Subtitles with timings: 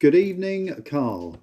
[0.00, 1.42] Good evening, Carl.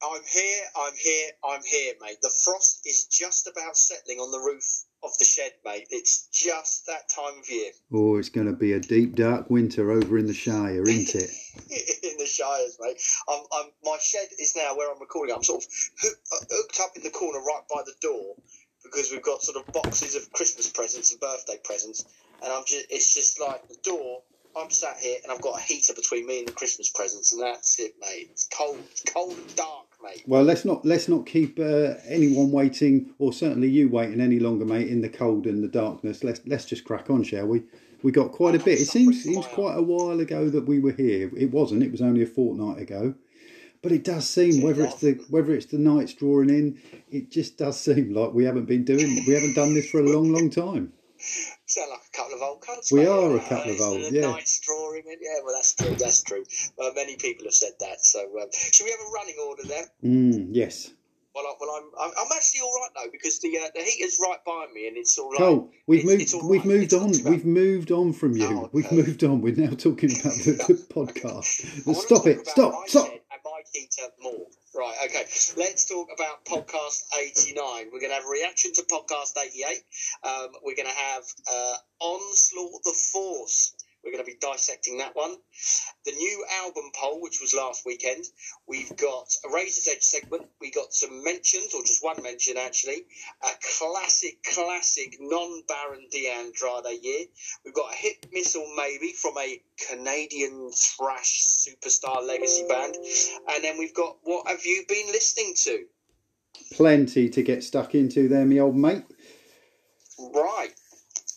[0.00, 2.18] I'm here, I'm here, I'm here, mate.
[2.22, 4.62] The frost is just about settling on the roof
[5.02, 5.88] of the shed, mate.
[5.90, 7.72] It's just that time of year.
[7.92, 11.30] Oh, it's going to be a deep, dark winter over in the Shire, isn't it?
[12.12, 13.00] in the Shires, mate.
[13.28, 15.34] I'm, I'm, my shed is now where I'm recording.
[15.34, 15.68] I'm sort of
[16.04, 18.36] uh, hooked up in the corner right by the door
[18.84, 22.04] because we've got sort of boxes of Christmas presents and birthday presents,
[22.40, 24.22] and I'm just it's just like the door.
[24.56, 27.42] I'm sat here and I've got a heater between me and the Christmas presents, and
[27.42, 28.28] that's it, mate.
[28.30, 30.22] It's cold, it's cold and dark, mate.
[30.26, 34.64] Well, let's not let's not keep uh, anyone waiting, or certainly you waiting any longer,
[34.64, 36.22] mate, in the cold and the darkness.
[36.22, 37.62] Let's let's just crack on, shall we?
[38.02, 38.80] We got quite a bit.
[38.80, 41.30] It seems seems quite a while ago that we were here.
[41.36, 41.82] It wasn't.
[41.82, 43.14] It was only a fortnight ago.
[43.82, 47.58] But it does seem whether it's the whether it's the nights drawing in, it just
[47.58, 50.48] does seem like we haven't been doing we haven't done this for a long, long
[50.48, 50.92] time.
[51.74, 52.92] Sound like a couple of old cunts.
[52.92, 53.08] We mate.
[53.08, 54.20] are a Uh, couple of old, yeah.
[54.30, 55.18] Nights drawing in.
[55.20, 55.94] Yeah, well, that's true.
[55.96, 56.44] That's true.
[56.80, 58.04] Uh, many people have said that.
[58.04, 59.84] So, um, should we have a running order then?
[60.04, 60.90] Mm, yes.
[61.34, 64.38] Well, I, well, I'm, I'm actually all right though because the uh, the heater's right
[64.46, 65.38] by me and it's all right.
[65.38, 66.46] Cole, we've It's- moved.
[66.48, 66.68] we've right.
[66.68, 67.32] moved It's on.
[67.32, 68.46] We've moved on from you.
[68.46, 69.40] Oh, We've moved on.
[69.40, 71.92] We're now talking about the, the podcast.
[71.96, 72.46] Stop it!
[72.46, 72.86] Stop!
[72.86, 73.06] Stop!
[73.10, 73.20] shed
[73.72, 74.46] Heater more.
[74.74, 75.24] Right, okay.
[75.56, 77.90] Let's talk about podcast 89.
[77.92, 79.82] We're going to have a reaction to podcast 88.
[80.22, 83.74] Um, we're going to have uh, Onslaught the Force.
[84.04, 85.34] We're going to be dissecting that one.
[86.04, 88.24] The new album poll, which was last weekend.
[88.68, 90.46] We've got a Razor's Edge segment.
[90.60, 93.06] We got some mentions, or just one mention actually.
[93.42, 93.48] A
[93.78, 97.26] classic, classic non-Baron D'Andrade year.
[97.64, 102.96] We've got a hit missile maybe from a Canadian thrash superstar legacy band.
[103.48, 105.84] And then we've got what have you been listening to?
[106.72, 109.04] Plenty to get stuck into there, me old mate.
[110.18, 110.70] Right.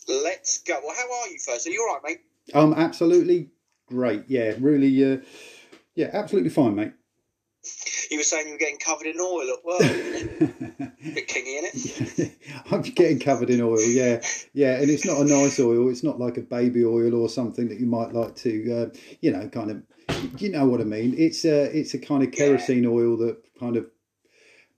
[0.07, 0.79] Let's go.
[0.83, 1.67] Well, how are you first?
[1.67, 2.26] Are you all right, mate?
[2.53, 3.49] Um, absolutely
[3.87, 4.25] great.
[4.27, 5.13] Yeah, really.
[5.13, 5.17] Uh,
[5.95, 6.93] yeah, absolutely fine, mate.
[8.09, 9.79] You were saying you were getting covered in oil at work.
[11.13, 12.31] Bit kingy, innit?
[12.71, 14.21] I'm getting covered in oil, yeah,
[14.53, 15.89] yeah, and it's not a nice oil.
[15.89, 19.31] It's not like a baby oil or something that you might like to, uh, you
[19.31, 19.83] know, kind of,
[20.39, 21.15] you know what I mean.
[21.17, 23.87] It's a, it's a kind of kerosene oil that kind of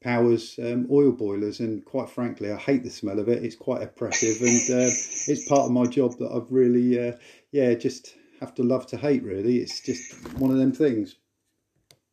[0.02, 3.44] powers um, oil boilers, and quite frankly, I hate the smell of it.
[3.44, 4.90] It's quite oppressive, and uh,
[5.28, 7.14] it's part of my job that I've really, uh,
[7.52, 9.24] yeah, just have to love to hate.
[9.24, 11.16] Really, it's just one of them things.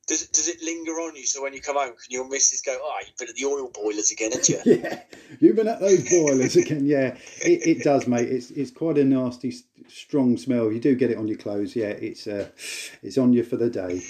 [0.06, 2.62] Does it, does it linger on you so when you come home, can your missus
[2.62, 4.60] go, oh, you've been at the oil boilers again, haven't you?
[4.64, 5.00] yeah,
[5.41, 6.86] you've been at those boilers again.
[6.86, 8.28] Yeah, it, it does, mate.
[8.28, 9.52] It's it's quite a nasty,
[9.88, 10.70] strong smell.
[10.70, 11.74] You do get it on your clothes.
[11.74, 12.48] Yeah, it's uh,
[13.03, 14.00] it's on you for the day.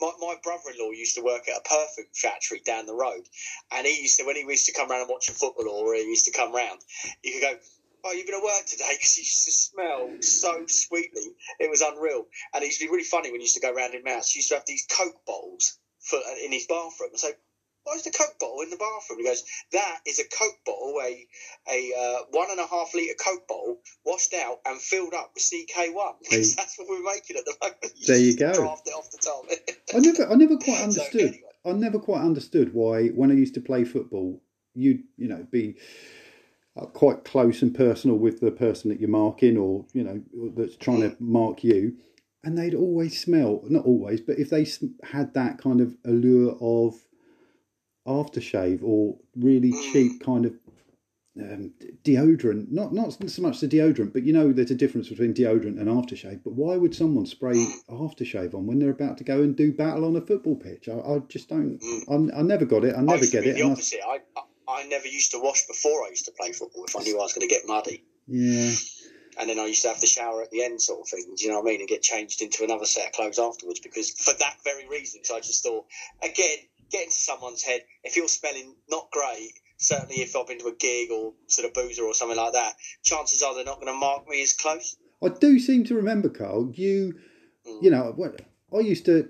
[0.00, 3.24] my, my brother-in-law used to work at a perfume factory down the road,
[3.72, 5.94] and he used to when he used to come round and watch a football or
[5.94, 6.80] he used to come round,
[7.24, 7.58] you could go,
[8.04, 11.80] "Oh, you've been at work today?" Because he used to smell so sweetly, it was
[11.82, 12.26] unreal.
[12.54, 14.32] And it used to be really funny when he used to go round in house.
[14.32, 17.10] He used to have these Coke bottles for in his bathroom.
[17.10, 17.30] And So.
[17.84, 19.20] Why is the Coke bottle in the bathroom?
[19.20, 21.26] He goes, that is a Coke bottle, a
[21.66, 25.42] a uh, one and a half litre Coke bottle, washed out and filled up with
[25.42, 26.12] CK1.
[26.22, 26.42] Hey.
[26.56, 27.78] That's what we're making at the moment.
[28.06, 28.52] There you go.
[28.52, 29.46] Draft it off the top.
[29.94, 31.20] I never, I never quite So, understood.
[31.22, 31.42] anyway.
[31.64, 34.42] I never quite understood why, when I used to play football,
[34.74, 35.80] you'd you know be uh,
[36.92, 40.22] quite close and personal with the person that you're marking, or you know
[40.56, 41.96] that's trying to mark you,
[42.44, 43.62] and they'd always smell.
[43.68, 44.66] Not always, but if they
[45.04, 46.94] had that kind of allure of
[48.06, 49.92] aftershave or really Mm.
[49.92, 50.54] cheap kind of
[51.40, 51.72] um,
[52.02, 55.78] deodorant, not not so much the deodorant, but you know there's a difference between deodorant
[55.78, 56.40] and aftershave.
[56.44, 60.04] But why would someone spray aftershave on when they're about to go and do battle
[60.04, 60.88] on a football pitch?
[60.88, 61.78] I, I just don't.
[62.08, 62.94] I, I never got it.
[62.94, 63.54] I I never to get it.
[63.56, 64.00] the opposite.
[64.06, 67.02] I, I I never used to wash before I used to play football if I
[67.02, 68.04] knew I was going to get muddy.
[68.26, 68.72] yeah,
[69.38, 71.34] And then I used to have the shower at the end, sort of thing.
[71.36, 71.80] Do you know what I mean?
[71.80, 75.24] And get changed into another set of clothes afterwards because for that very reason.
[75.24, 75.86] So I just thought,
[76.22, 76.58] again,
[76.90, 77.82] get into someone's head.
[78.04, 81.74] If you're smelling not great, certainly if I've been to a gig or sort of
[81.74, 84.96] boozer or something like that, chances are they're not going to mark me as close.
[85.22, 86.70] I do seem to remember, Carl.
[86.74, 87.14] You,
[87.66, 87.82] Mm.
[87.82, 88.16] you know,
[88.74, 89.28] I used to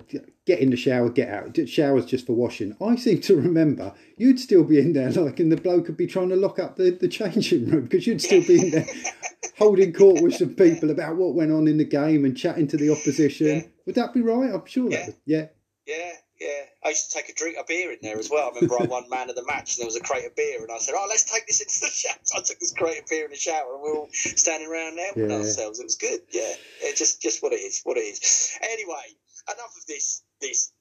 [0.50, 1.56] get in the shower, get out.
[1.69, 2.76] Showers just for washing.
[2.81, 6.06] I seem to remember you'd still be in there, like, and the bloke would be
[6.08, 8.87] trying to lock up the, the changing room because you'd still be in there
[9.58, 12.76] holding court with some people about what went on in the game and chatting to
[12.76, 13.47] the opposition.
[13.47, 13.62] Yeah.
[13.87, 14.52] Would that be right?
[14.52, 14.99] I'm sure Yeah.
[14.99, 15.06] that.
[15.06, 15.47] Would, yeah.
[15.87, 16.62] Yeah, yeah.
[16.85, 18.50] I used to take a drink of beer in there as well.
[18.50, 20.61] I remember I won man of the match and there was a crate of beer
[20.62, 22.17] and I said, Oh, let's take this into the shower.
[22.25, 24.69] So I took this crate of beer in the shower and we were all standing
[24.69, 25.37] around there with Yeah.
[25.38, 25.79] ourselves.
[25.79, 26.20] It was good.
[26.32, 26.52] Yeah.
[26.82, 28.58] It's just just what it is, what it is.
[28.62, 29.06] Anyway,
[29.49, 30.72] enough of this this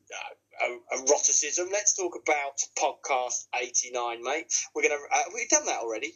[0.64, 1.70] uh, eroticism.
[1.72, 4.52] Let's talk about podcast eighty nine, mate.
[4.74, 6.14] We're gonna uh, have done that already?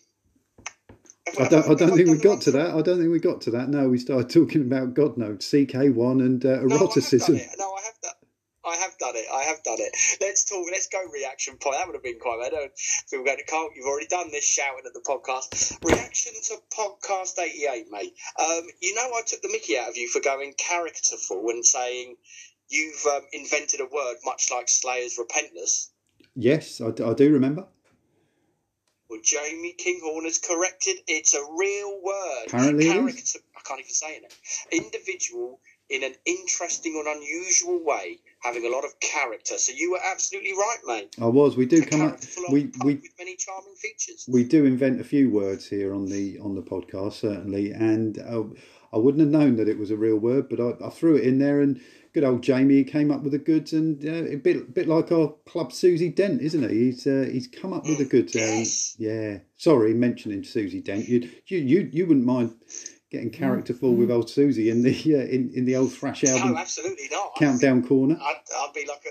[1.40, 2.76] I don't, I don't think we got to that.
[2.76, 3.70] I don't think we got to that.
[3.70, 6.60] No, we started talking about God knows CK1 and uh,
[7.58, 8.26] No, I have done it.
[8.66, 9.26] No, I have done it.
[9.34, 9.96] I have done it.
[10.22, 10.66] Let's talk.
[10.72, 11.78] Let's go reaction point.
[11.78, 12.54] That would have been quite bad.
[12.54, 13.70] I So we're going to Carl.
[13.76, 15.84] You've already done this shouting at the podcast.
[15.84, 18.14] Reaction to podcast eighty-eight, mate.
[18.40, 22.16] Um, you know, I took the Mickey out of you for going characterful and saying
[22.74, 25.90] you've um, invented a word much like Slayer's repentless.
[26.36, 27.68] Yes, I, d- I do remember.
[29.10, 30.96] Well, Jamie Kinghorn has corrected.
[31.08, 32.48] It's a real word.
[32.48, 32.86] Apparently.
[32.86, 33.40] Character.
[33.56, 34.34] I can't even say it.
[34.72, 35.60] Individual
[35.90, 39.58] in an interesting and unusual way, having a lot of character.
[39.58, 41.16] So you were absolutely right, mate.
[41.22, 41.56] I was.
[41.56, 42.20] We do A come up.
[42.50, 44.26] We we with many charming features.
[44.28, 48.44] we do invent a few words here on the on the podcast certainly, and uh,
[48.92, 51.26] I wouldn't have known that it was a real word, but I, I threw it
[51.26, 51.80] in there, and
[52.14, 55.34] good old Jamie came up with the goods, and uh, a bit bit like our
[55.46, 56.86] club Susie Dent, isn't he?
[56.86, 58.34] He's uh, he's come up with the goods.
[58.34, 58.58] there.
[58.60, 58.96] Yes.
[58.98, 59.38] yeah.
[59.58, 62.56] Sorry, mentioning Susie Dent, you you you you wouldn't mind
[63.12, 66.58] getting characterful with old Susie in the uh, in in the old thrash album No,
[66.58, 67.36] absolutely not.
[67.36, 68.18] countdown corner.
[68.22, 69.10] I'd, I'd be like a.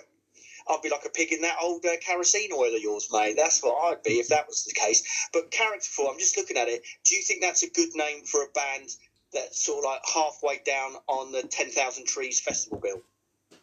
[0.73, 3.35] I'd be like a pig in that old uh, kerosene oil of yours, mate.
[3.37, 5.03] That's what I'd be if that was the case.
[5.33, 6.83] But characterful, I'm just looking at it.
[7.05, 8.91] Do you think that's a good name for a band
[9.33, 13.03] that's sort of like halfway down on the 10,000 Trees festival bill?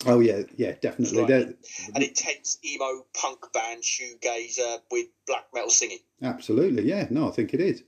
[0.06, 1.24] Oh yeah, yeah, definitely.
[1.24, 1.56] Right.
[1.94, 6.00] An intense emo punk band, shoegazer with black metal singing.
[6.22, 7.08] Absolutely, yeah.
[7.10, 7.84] No, I think it is.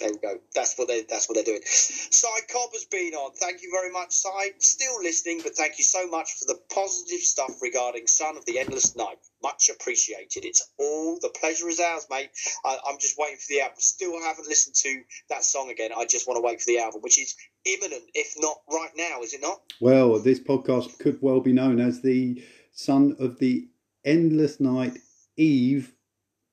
[0.00, 0.40] There we go.
[0.54, 1.02] That's what they.
[1.02, 1.60] That's what they're doing.
[1.64, 3.32] Cy Cobb has been on.
[3.34, 4.52] Thank you very much, Cy.
[4.58, 8.58] Still listening, but thank you so much for the positive stuff regarding Son of the
[8.58, 9.18] Endless Night.
[9.42, 10.46] Much appreciated.
[10.46, 12.30] It's all the pleasure is ours, mate.
[12.64, 13.76] I, I'm just waiting for the album.
[13.78, 15.90] Still haven't listened to that song again.
[15.94, 17.36] I just want to wait for the album, which is
[17.66, 19.20] imminent, if not right now.
[19.20, 19.60] Is it not?
[19.80, 22.42] Well, this podcast could well be known as the
[22.72, 23.68] Son of the
[24.04, 24.98] Endless Night
[25.36, 25.92] Eve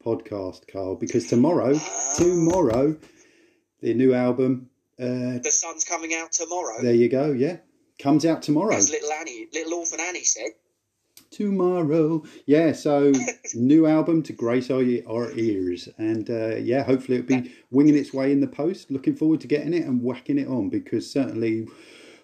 [0.03, 2.13] podcast, Carl, because tomorrow, ah.
[2.17, 2.95] tomorrow,
[3.81, 4.69] the new album,
[4.99, 6.81] uh, The sun's coming out tomorrow.
[6.81, 7.57] there you go, yeah,
[7.99, 8.75] comes out tomorrow.
[8.75, 10.51] As little Annie, little orphan Annie said.
[11.31, 12.71] Tomorrow, yeah.
[12.71, 13.11] So,
[13.53, 18.13] new album to grace our, our ears, and uh, yeah, hopefully it'll be winging its
[18.13, 18.91] way in the post.
[18.91, 21.67] Looking forward to getting it and whacking it on because certainly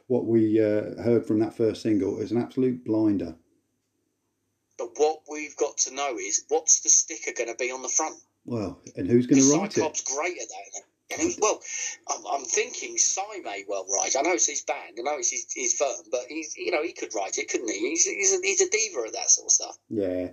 [0.07, 3.35] what we uh, heard from that first single is an absolute blinder.
[4.77, 7.89] But what we've got to know is what's the sticker going to be on the
[7.89, 8.15] front?
[8.45, 9.81] Well, and who's going to write it?
[9.81, 10.81] Cobb's great at that.
[11.19, 11.24] Isn't he?
[11.24, 11.62] And who's, well,
[12.33, 14.15] I'm, thinking Cy may well write.
[14.18, 14.98] I know it's his band.
[15.00, 17.69] I know it's his, his firm, but he's you know he could write it, couldn't
[17.69, 17.80] he?
[17.80, 19.77] He's he's a, he's a diva at that sort of stuff.
[19.89, 20.30] Yeah.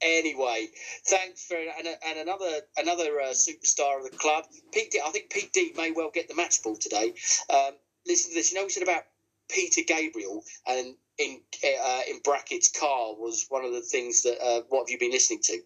[0.00, 0.68] Anyway,
[1.06, 4.92] thanks for and, and another another uh, superstar of the club, Pete.
[4.92, 7.14] D, I think Pete D may well get the match ball today.
[7.52, 7.72] Um,
[8.06, 8.52] listen to this.
[8.52, 9.02] You know we said about
[9.48, 14.62] Peter Gabriel and in uh, in brackets car was one of the things that uh,
[14.68, 15.58] what have you been listening to?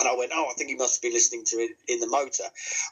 [0.00, 2.44] And I went, oh, I think he must been listening to it in the motor.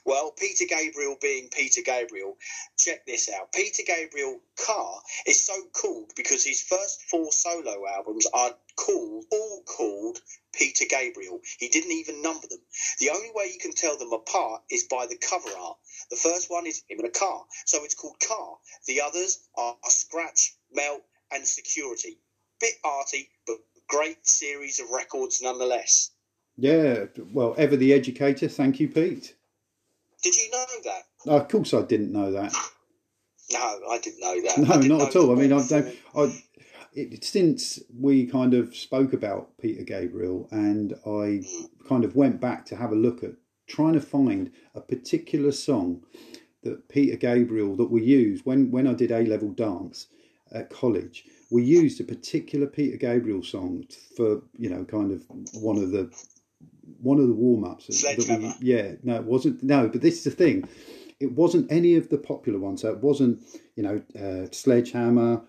[0.05, 2.37] Well, Peter Gabriel being Peter Gabriel,
[2.77, 3.51] check this out.
[3.51, 9.63] Peter Gabriel Car is so called because his first four solo albums are called, all
[9.65, 10.21] called
[10.53, 11.41] Peter Gabriel.
[11.59, 12.61] He didn't even number them.
[12.99, 15.79] The only way you can tell them apart is by the cover art.
[16.11, 18.59] The first one is him in a car, so it's called Car.
[18.87, 22.19] The others are Scratch, Melt, and Security.
[22.61, 23.57] Bit arty, but
[23.87, 26.11] great series of records nonetheless.
[26.59, 27.05] Yeah.
[27.33, 28.49] Well, ever the educator.
[28.49, 29.35] Thank you, Pete.
[30.23, 31.03] Did you know that?
[31.27, 32.53] Oh, of course, I didn't know that.
[33.53, 34.59] No, I didn't know that.
[34.69, 35.33] No, didn't at all.
[35.33, 35.97] I mean, I've don't.
[36.17, 36.43] I,
[36.93, 41.43] it, since we kind of spoke about Peter Gabriel, and I
[41.89, 43.33] kind of went back to have a look at
[43.69, 46.03] trying to find a particular song
[46.63, 50.09] that Peter Gabriel that we used when when I did A level dance
[50.53, 51.25] at college.
[51.51, 53.85] We used a particular Peter Gabriel song
[54.17, 56.11] for you know kind of one of the
[57.01, 57.87] one of the warm ups.
[58.61, 59.63] Yeah, no, it wasn't.
[59.63, 60.69] No, but this is the thing.
[61.21, 62.83] It wasn't any of the popular ones.
[62.83, 63.43] So it wasn't
[63.77, 65.43] you know uh, Sledgehammer,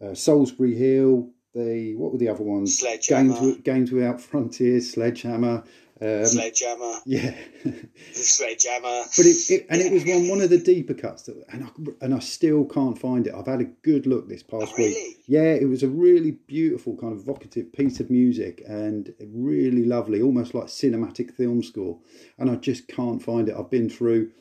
[0.00, 1.30] uh, Solsbury Hill.
[1.54, 2.78] The what were the other ones?
[2.78, 3.34] Sledgehammer.
[3.38, 5.64] Games, Games Without Frontiers, Sledgehammer.
[6.00, 7.34] Um, Sledgehammer, yeah,
[8.12, 9.04] Sledgehammer.
[9.16, 11.68] but it, it and it was one one of the deeper cuts, that, and I
[12.04, 13.34] and I still can't find it.
[13.34, 14.90] I've had a good look this past Oh, really?
[14.92, 15.22] week.
[15.26, 20.20] Yeah, it was a really beautiful kind of evocative piece of music and really lovely,
[20.20, 21.98] almost like cinematic film score.
[22.38, 23.54] And I just can't find it.
[23.56, 24.32] I've been through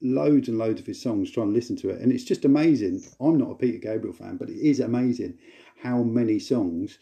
[0.00, 3.02] loads and loads of his songs trying to listen to it, and it's just amazing.
[3.20, 5.38] I'm not a Peter Gabriel fan, but it is amazing
[5.82, 6.98] how many songs,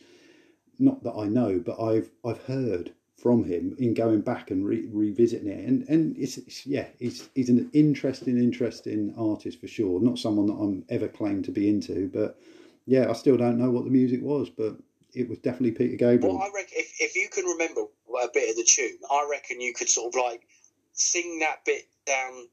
[0.78, 4.88] not that I know, but I've I've heard from him in going back and re-
[4.92, 10.00] revisiting it, and and it's, it's yeah, he's he's an interesting, interesting artist for sure.
[10.00, 12.38] Not someone that I'm ever claimed to be into, but
[12.86, 14.76] yeah, I still don't know what the music was, but
[15.14, 16.38] it was definitely Peter Gabriel.
[16.38, 17.82] Well, I reckon if, if you can remember
[18.22, 20.46] a bit of the tune, I reckon you could sort of like
[20.92, 22.48] sing that bit down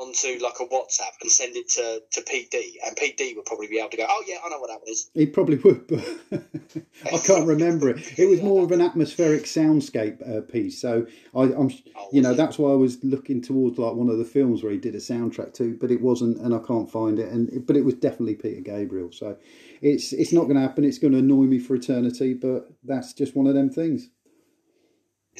[0.00, 3.78] onto like a WhatsApp and send it to, to PD, and PD would probably be
[3.78, 6.04] able to go, "Oh yeah, I know what that is." He probably would, but
[7.12, 8.18] I can't remember it.
[8.18, 12.32] It was more of an atmospheric soundscape uh, piece, so I, am Oh, you know,
[12.32, 12.36] it?
[12.36, 14.98] that's why I was looking towards like one of the films where he did a
[14.98, 17.30] soundtrack to, but it wasn't, and I can't find it.
[17.30, 19.36] And but it was definitely Peter Gabriel, so
[19.82, 20.84] it's it's not going to happen.
[20.84, 24.08] It's going to annoy me for eternity, but that's just one of them things.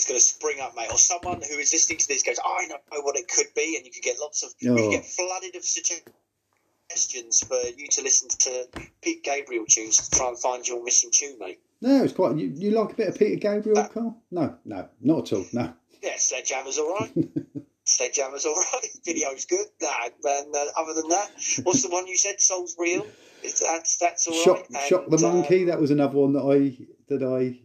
[0.00, 0.88] It's going to spring up, mate.
[0.90, 3.84] Or someone who is listening to this goes, "I know what it could be," and
[3.84, 4.76] you could get lots of, you Oh.
[4.76, 8.68] could get flooded of suggestions for you to listen to
[9.02, 11.60] Pete Gabriel tunes to try and find your missing tune, mate.
[11.82, 12.36] No, it's quite.
[12.36, 14.16] You, you like a bit of Peter Gabriel, That- Carl?
[14.30, 15.44] No, no, not at all.
[15.52, 15.72] No.
[16.02, 17.12] Yeah, Sledgehammer's all right.
[17.84, 18.86] Sledgehammer's all right.
[19.04, 19.66] Video's good.
[19.82, 21.30] Nah, and uh, other than that,
[21.64, 22.40] what's the one you said?
[22.40, 23.06] Soul's real.
[23.42, 24.44] Is that's that's all right.
[24.44, 25.64] Shock, And, shock the monkey.
[25.64, 27.60] That was another one that I that I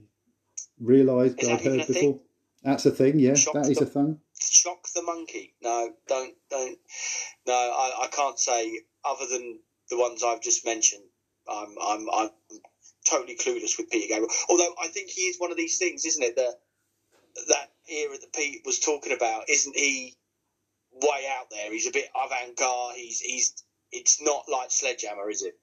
[0.79, 1.93] realised Is I'd heard before.
[1.93, 2.19] thing?
[2.65, 3.19] That's a thing.
[3.19, 4.19] Yeah, Shock that is the- a thing.
[4.39, 5.53] shock the monkey.
[5.61, 6.77] No, don't, don't.
[7.47, 11.03] No, I, I can't say other than the ones I've just mentioned.
[11.47, 12.29] I'm, I'm, I'm
[13.05, 14.31] totally clueless with Peter Gabriel.
[14.49, 16.35] Although I think he is one of these things, isn't it?
[16.37, 16.55] That
[17.49, 20.15] that era that Pete was talking about, isn't he?
[20.93, 21.71] Way out there.
[21.71, 22.95] He's a bit avant-garde.
[22.95, 23.63] He's, he's.
[23.91, 25.53] It's not like Sledgehammer, is it?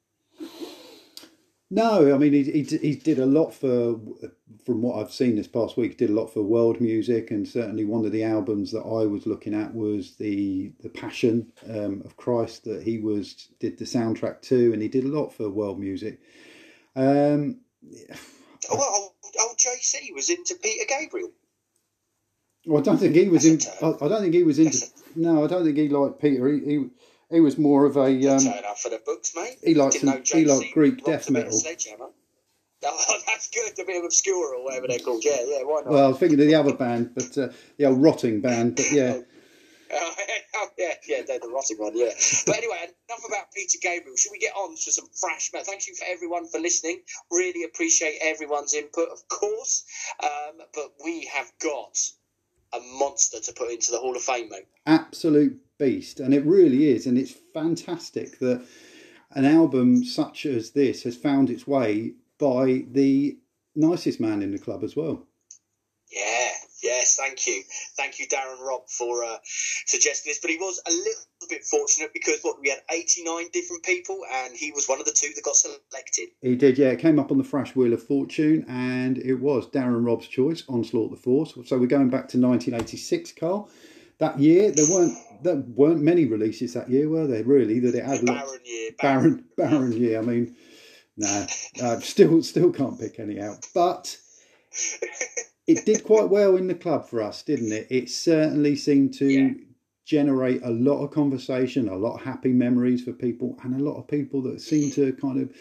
[1.75, 3.99] No, I mean he, he he did a lot for
[4.67, 5.97] from what I've seen this past week.
[5.97, 9.27] Did a lot for world music, and certainly one of the albums that I was
[9.27, 14.43] looking at was the the Passion um, of Christ that he was did the soundtrack
[14.43, 16.21] to, and he did a lot for world music.
[16.95, 17.61] Um,
[18.71, 21.31] Oh, well, old, old JC was into Peter Gabriel.
[22.67, 23.59] well, I don't think he was in.
[23.83, 24.87] I, I don't think he was into.
[25.17, 26.47] No, I don't think he liked Peter.
[26.49, 26.87] He he,
[27.33, 28.07] he was more of a.
[28.29, 29.59] Um, Turn up for the books, mate.
[29.63, 32.13] he liked some, he liked Greek death a bit of metal.
[32.85, 33.79] Oh, that's good.
[33.79, 35.25] A bit of obscure or whatever they're called.
[35.25, 35.63] Yeah, yeah.
[35.63, 35.87] Why not?
[35.87, 37.49] Well, I was thinking of the other band, but uh,
[37.79, 38.75] the old rotting band.
[38.75, 39.21] But yeah,
[39.95, 42.13] Oh, yeah, yeah, they're the rotting one, yeah.
[42.47, 42.77] But anyway,
[43.09, 44.17] enough about Peter Gabriel.
[44.17, 45.67] Should we get on to some fresh metal?
[45.67, 47.03] Thank you for everyone for listening.
[47.31, 49.85] Really appreciate everyone's input, of course.
[50.23, 51.99] Um, but we have got
[52.73, 54.67] a monster to put into the Hall of Fame, mate.
[54.87, 58.65] absolute beast, and it really is, and it's fantastic that
[59.33, 63.39] an album such as this has found its way by the
[63.75, 65.27] nicest man in the club as well.
[66.11, 66.51] Yeah,
[66.83, 67.63] yes, thank you.
[67.97, 69.39] Thank you, Darren Robb, for uh,
[69.87, 70.39] suggesting this.
[70.41, 74.55] But he was a little bit fortunate because what we had 89 different people, and
[74.55, 76.29] he was one of the two that got selected.
[76.41, 76.89] He did, yeah.
[76.89, 80.65] It came up on the Thrash Wheel of Fortune, and it was Darren Robb's choice,
[80.69, 81.55] Onslaught the Force.
[81.67, 83.71] So we're going back to 1986, Carl.
[84.19, 87.43] That year, there weren't there weren't many releases that year, were there?
[87.45, 88.43] Really, that it had lots.
[88.43, 88.91] Barren year.
[89.01, 90.19] Barren, barren year.
[90.19, 90.57] I mean,
[91.17, 91.47] no,
[91.83, 93.67] uh, still, still can't pick any out.
[93.75, 94.17] But
[95.67, 97.87] it did quite well in the club for us, didn't it?
[97.91, 99.55] It certainly seemed to Yeah.
[100.05, 103.97] generate a lot of conversation, a lot of happy memories for people, and a lot
[103.97, 105.55] of people that seem to kind of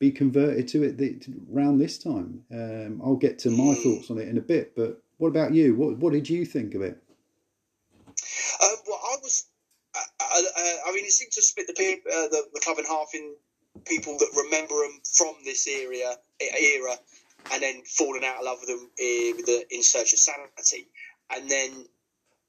[0.00, 2.44] be converted to it th- around this time.
[2.52, 5.76] Um, I'll get to my thoughts on it in a bit, but what about you?
[5.76, 6.98] What what did you think of it?
[8.62, 9.46] Um, well, I was.
[9.94, 12.84] Uh, uh, uh, I mean, it seemed to split the, uh, the the club in
[12.84, 13.34] half in
[13.86, 16.96] people that remember them from this era, era,
[17.52, 20.88] and then falling out of love with them uh, with the In Search of Sanity,
[21.34, 21.86] and then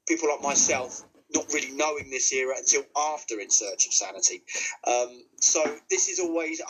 [0.06, 1.02] people like myself
[1.34, 4.42] not really knowing this era until after In Search of Sanity.
[4.86, 6.62] Um, so this is always.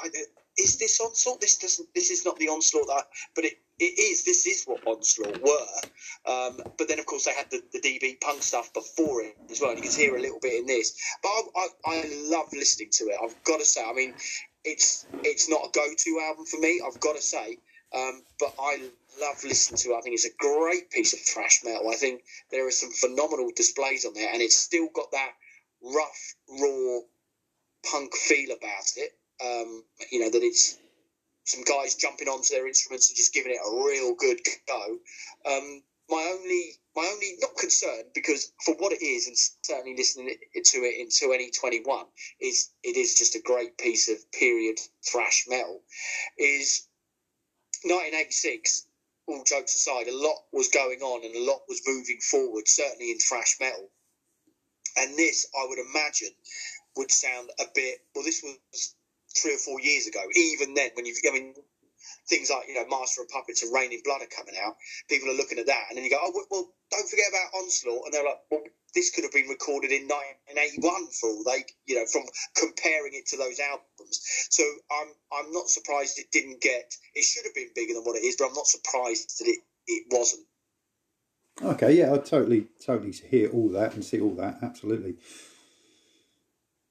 [0.58, 1.40] Is this onslaught?
[1.40, 1.88] This doesn't.
[1.94, 3.04] This is not the onslaught that.
[3.34, 4.24] But it, it is.
[4.24, 6.32] This is what onslaught were.
[6.32, 9.60] Um, but then, of course, they had the, the DB punk stuff before it as
[9.60, 9.70] well.
[9.70, 10.98] And you can hear a little bit in this.
[11.22, 13.18] But I, I, I love listening to it.
[13.22, 13.82] I've got to say.
[13.86, 14.14] I mean,
[14.64, 16.80] it's it's not a go-to album for me.
[16.86, 17.58] I've got to say.
[17.94, 18.80] Um, but I
[19.20, 19.98] love listening to it.
[19.98, 21.88] I think it's a great piece of thrash metal.
[21.90, 25.32] I think there are some phenomenal displays on there, and it's still got that
[25.82, 27.00] rough, raw
[27.90, 29.12] punk feel about it.
[29.40, 30.78] Um, you know that it's
[31.44, 34.98] some guys jumping onto their instruments and just giving it a real good go.
[35.46, 40.28] Um, my only, my only not concern because for what it is, and certainly listening
[40.28, 42.06] to it in 2021
[42.40, 45.82] is it is just a great piece of period thrash metal.
[46.38, 46.86] Is
[47.86, 48.86] 1986.
[49.28, 53.10] All jokes aside, a lot was going on and a lot was moving forward, certainly
[53.10, 53.90] in thrash metal.
[54.96, 56.30] And this, I would imagine,
[56.96, 57.98] would sound a bit.
[58.14, 58.94] Well, this was
[59.36, 60.22] three or four years ago.
[60.34, 61.54] Even then, when you've, I mean,
[62.28, 64.76] things like you know, Master of Puppets and Reign in Blood are coming out.
[65.08, 68.04] People are looking at that, and then you go, oh well don't forget about Onslaught,
[68.06, 68.62] and they're like, well,
[68.96, 72.24] this could have been recorded in 1981 for all they, you know, from
[72.56, 74.18] comparing it to those albums.
[74.50, 76.96] So I'm I'm not surprised it didn't get.
[77.14, 79.60] It should have been bigger than what it is, but I'm not surprised that it
[79.86, 80.46] it wasn't.
[81.62, 84.58] Okay, yeah, I totally, totally hear all that and see all that.
[84.62, 85.16] Absolutely.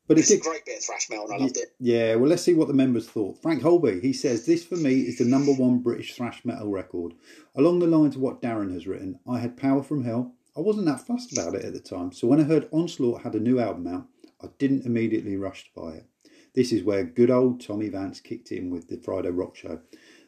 [0.08, 1.70] But it It's a great bit of thrash metal, and I loved it.
[1.80, 3.42] Yeah, well, let's see what the members thought.
[3.42, 7.14] Frank Holby, he says, This for me is the number one British thrash metal record.
[7.56, 10.34] Along the lines of what Darren has written, I had Power from Hell.
[10.58, 13.36] I wasn't that fussed about it at the time, so when I heard Onslaught had
[13.36, 14.08] a new album out,
[14.42, 16.06] I didn't immediately rush to buy it.
[16.54, 19.82] This is where good old Tommy Vance kicked in with the Friday Rock Show.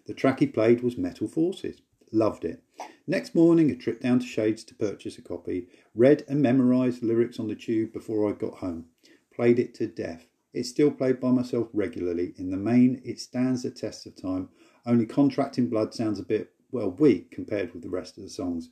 [0.05, 1.81] The track he played was Metal Forces.
[2.11, 2.61] Loved it.
[3.05, 5.67] Next morning, a trip down to Shades to purchase a copy.
[5.95, 8.87] Read and memorised lyrics on the tube before I got home.
[9.33, 10.27] Played it to death.
[10.53, 12.33] It's still played by myself regularly.
[12.37, 14.49] In the main, it stands the test of time.
[14.85, 18.29] Only Contract in Blood sounds a bit, well, weak compared with the rest of the
[18.29, 18.69] songs.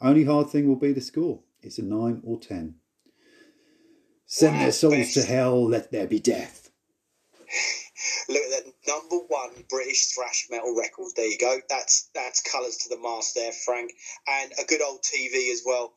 [0.00, 1.40] Only hard thing will be the score.
[1.62, 2.74] It's a 9 or 10.
[4.26, 6.70] Send their souls to hell, let there be death.
[8.28, 11.12] Look at that number one British thrash metal record.
[11.14, 11.60] There you go.
[11.68, 13.92] That's that's colours to the mast there, Frank,
[14.26, 15.94] and a good old TV as well.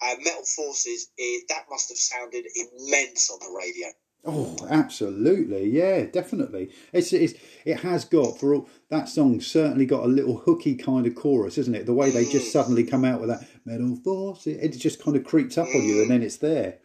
[0.00, 1.08] Uh, metal Forces.
[1.18, 3.88] It, that must have sounded immense on the radio.
[4.24, 6.70] Oh, absolutely, yeah, definitely.
[6.92, 11.06] It's, it's it has got for all that song certainly got a little hooky kind
[11.06, 11.86] of chorus, isn't it?
[11.86, 15.16] The way they just suddenly come out with that metal force, it, it just kind
[15.16, 16.78] of creeps up on you, and then it's there.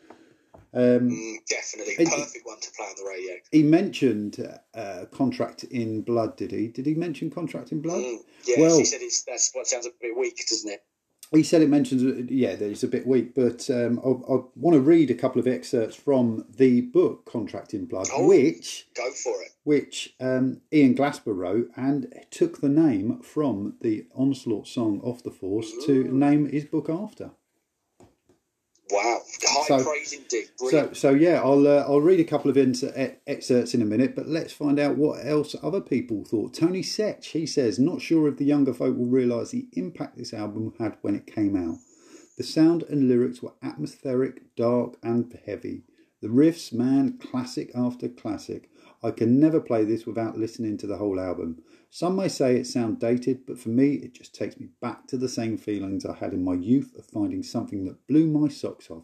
[0.74, 3.36] Um, Mm, definitely, It- perfect one to play on the radio.
[3.52, 6.68] he mentioned uh, contract in blood, did he?
[6.68, 8.04] Did he mention contract in blood?
[8.04, 10.84] Mm, yes, Well- he said it's that's what sounds a bit weak, doesn't it?
[11.34, 14.74] He said it mentions, yeah, that it's a bit weak, but um, I, I want
[14.76, 18.28] to read a couple of excerpts from the book Contract in Blood, Oh.
[18.28, 19.52] which Go for it.
[19.64, 25.32] which um, Ian Glasper wrote and took the name from the Onslaught song Off the
[25.32, 27.32] Force to name his book after.
[28.92, 30.50] Wow, high So- praise indeed.
[30.56, 30.98] So, Brilliant.
[30.98, 32.84] so yeah, I'll uh, I'll read a couple of ins-
[33.28, 36.54] excerpts in a minute, but let's find out what else other people thought.
[36.54, 40.34] Tony Setch, he says, not sure if the younger folk will realise the impact this
[40.34, 41.78] album had when it came out.
[42.38, 45.84] The sound and lyrics were atmospheric, dark, and heavy.
[46.22, 48.70] The riffs, man, classic after classic.
[49.04, 51.64] I can never play this without listening to the whole album.
[51.94, 55.18] Some may say it sounds dated, but for me, it just takes me back to
[55.18, 58.90] the same feelings I had in my youth of finding something that blew my socks
[58.90, 59.04] off.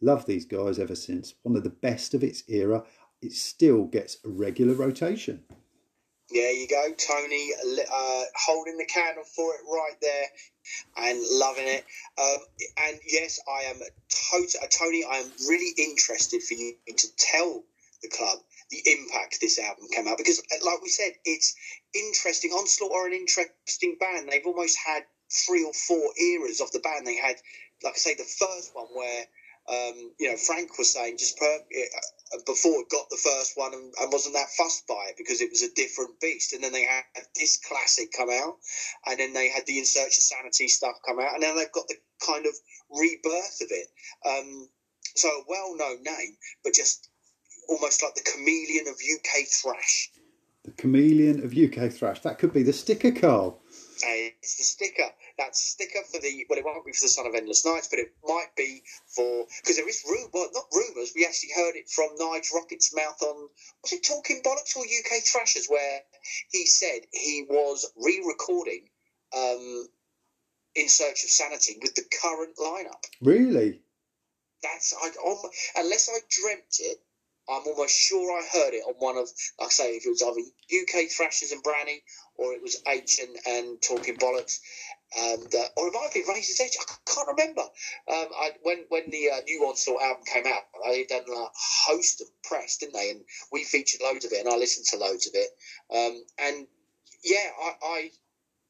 [0.00, 1.34] Love these guys ever since.
[1.42, 2.84] One of the best of its era.
[3.20, 5.44] It still gets a regular rotation.
[6.30, 7.50] There you go, Tony,
[7.92, 10.26] uh, holding the candle for it right there
[10.96, 11.84] and loving it.
[12.16, 12.38] Um,
[12.78, 13.76] and yes, I am
[14.08, 15.04] tot- uh, Tony.
[15.04, 17.62] I am really interested for you to tell
[18.02, 18.38] the club
[18.72, 21.54] the impact this album came out because, uh, like we said, it's
[21.94, 22.50] interesting.
[22.50, 24.28] Onslaught are an interesting band.
[24.28, 27.06] They've almost had three or four eras of the band.
[27.06, 27.36] They had,
[27.84, 29.24] like I say, the first one where.
[29.62, 33.94] Um, you know, Frank was saying just per, uh, before got the first one and,
[34.00, 36.52] and wasn't that fussed by it because it was a different beast.
[36.52, 37.04] And then they had
[37.36, 38.58] this classic come out,
[39.06, 41.70] and then they had the In Search of Sanity stuff come out, and now they've
[41.70, 41.94] got the
[42.26, 42.54] kind of
[42.90, 43.86] rebirth of it.
[44.26, 44.68] Um,
[45.14, 47.08] so a well-known name, but just
[47.68, 50.10] almost like the chameleon of UK thrash.
[50.64, 52.20] The chameleon of UK thrash.
[52.20, 53.60] That could be the sticker, Carl.
[54.04, 55.10] Uh, it's the sticker.
[55.38, 57.98] That sticker for the well, it won't be for the Son of Endless Nights, but
[58.00, 60.28] it might be for because there is rumor.
[60.32, 61.12] Well, not rumours.
[61.14, 63.48] We actually heard it from Nige Rockett's mouth on
[63.82, 66.00] was it Talking Bollocks or UK Thrashers, where
[66.50, 68.88] he said he was re-recording
[69.36, 69.88] um,
[70.74, 73.04] In Search of Sanity with the current lineup.
[73.20, 73.82] Really?
[74.62, 76.98] That's I on, unless I dreamt it.
[77.48, 79.28] I'm almost sure I heard it on one of,
[79.58, 82.02] like I say, if it was either UK Thrashers and Branny
[82.36, 84.60] or it was H and, and Talking Bollocks,
[85.18, 86.76] and uh, or it might be Razor's Edge.
[86.80, 87.62] I can't remember.
[87.62, 91.46] Um, I, when when the uh, new Onslaught album came out, they done a
[91.86, 93.10] host of press, didn't they?
[93.10, 95.50] And we featured loads of it, and I listened to loads of it.
[95.94, 96.66] Um, and
[97.22, 98.10] yeah, I, I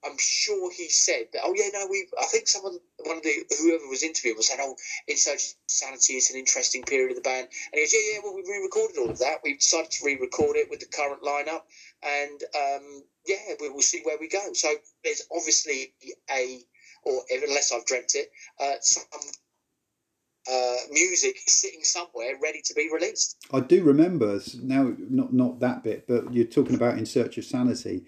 [0.04, 1.42] I'm sure he said that.
[1.44, 2.08] Oh yeah, no, we.
[2.20, 5.54] I think someone, one of the whoever was interviewing was saying, "Oh, in Search of
[5.66, 8.18] Sanity is an interesting period of the band." And he goes, "Yeah, yeah.
[8.22, 9.42] Well, we re-recorded all of that.
[9.44, 11.62] We decided to re-record it with the current lineup,
[12.02, 15.94] and um, yeah, we will see where we go." So there's obviously
[16.30, 16.60] a,
[17.04, 19.04] or unless I've dreamt it, uh, some
[20.50, 23.36] uh, music sitting somewhere ready to be released.
[23.52, 27.44] I do remember now, not not that bit, but you're talking about in search of
[27.44, 28.04] sanity.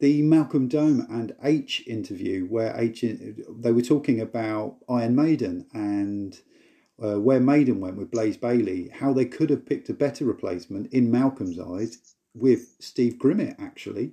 [0.00, 6.38] The Malcolm Dome and H interview, where H they were talking about Iron Maiden and
[7.02, 10.92] uh, where Maiden went with Blaze Bayley, how they could have picked a better replacement
[10.92, 14.12] in Malcolm's eyes with Steve Grimmett actually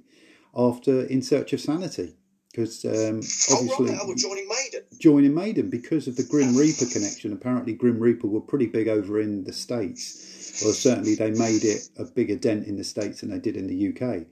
[0.56, 2.16] after In Search of Sanity
[2.58, 3.18] because um,
[3.56, 4.82] obviously oh, we're joining Maiden.
[5.00, 7.32] joining Maiden because of the Grim Reaper connection.
[7.32, 11.88] Apparently, Grim Reaper were pretty big over in the States, or certainly they made it
[11.98, 14.26] a bigger dent in the States than they did in the UK.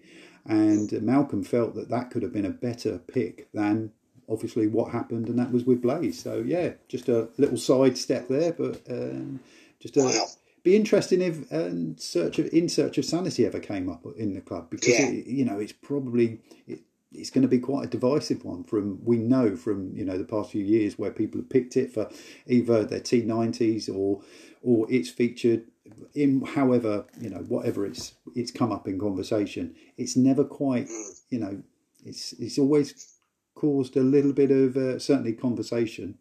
[0.45, 3.91] And Malcolm felt that that could have been a better pick than
[4.29, 6.21] obviously what happened, and that was with Blaze.
[6.21, 9.39] So, yeah, just a little side step there, but um,
[9.79, 10.01] just a.
[10.01, 10.25] Wow.
[10.63, 14.41] be interesting if um, search of in search of sanity ever came up in the
[14.41, 15.05] club because Yeah.
[15.07, 16.79] it, you know it's probably it,
[17.11, 20.23] it's going to be quite a divisive one from we know from you know the
[20.25, 22.09] past few years where people have picked it for
[22.47, 24.21] either their T90s or
[24.61, 25.65] or it's featured
[26.13, 30.87] in however you know whatever it's it's come up in conversation it's never quite
[31.29, 31.61] you know
[32.03, 33.13] it's it's always
[33.55, 36.17] caused a little bit of uh, certainly conversation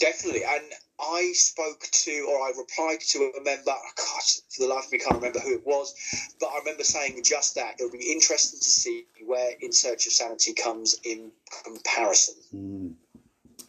[0.00, 0.64] Definitely, and
[0.98, 3.70] I spoke to, or I replied to a member.
[3.70, 5.94] oh, God, for the life of me, can't remember who it was,
[6.40, 7.74] but I remember saying just that.
[7.78, 11.32] It'll be interesting to see where In Search of Sanity comes in
[11.64, 12.96] comparison.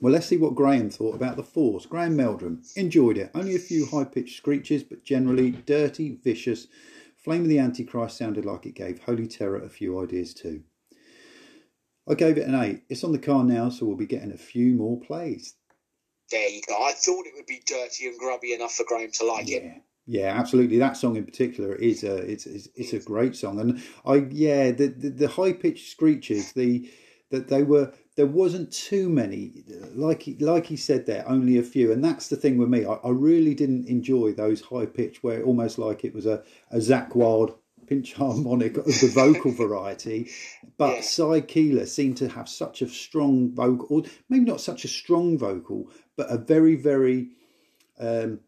[0.01, 1.85] Well, let's see what Graham thought about the Force.
[1.85, 3.29] Graham Meldrum enjoyed it.
[3.35, 6.67] Only a few high pitched screeches, but generally dirty, vicious.
[7.23, 10.63] Flame of the Antichrist sounded like it gave Holy Terror a few ideas too.
[12.09, 12.81] I gave it an 8.
[12.89, 15.53] It's on the car now, so we'll be getting a few more plays.
[16.31, 16.83] There you go.
[16.83, 19.63] I thought it would be dirty and grubby enough for Graham to like it.
[19.63, 20.79] Yeah, yeah, absolutely.
[20.79, 24.71] That song in particular is a it's it's, it's a great song, and I yeah
[24.71, 26.89] the the, the high pitched screeches the
[27.29, 29.63] that they were there wasn't too many
[29.95, 32.85] like he, like he said there only a few, and that's the thing with me.
[32.85, 36.77] I, I really didn't enjoy those high pitch where almost like it was a a
[36.77, 37.53] Zakk Wylde
[37.87, 40.29] pinch harmonic of the vocal variety,
[40.77, 41.01] but Yeah.
[41.01, 45.37] Sy Keeler seemed to have such a strong vocal, or maybe not such a strong
[45.37, 47.29] vocal, but a very very
[47.99, 48.39] um,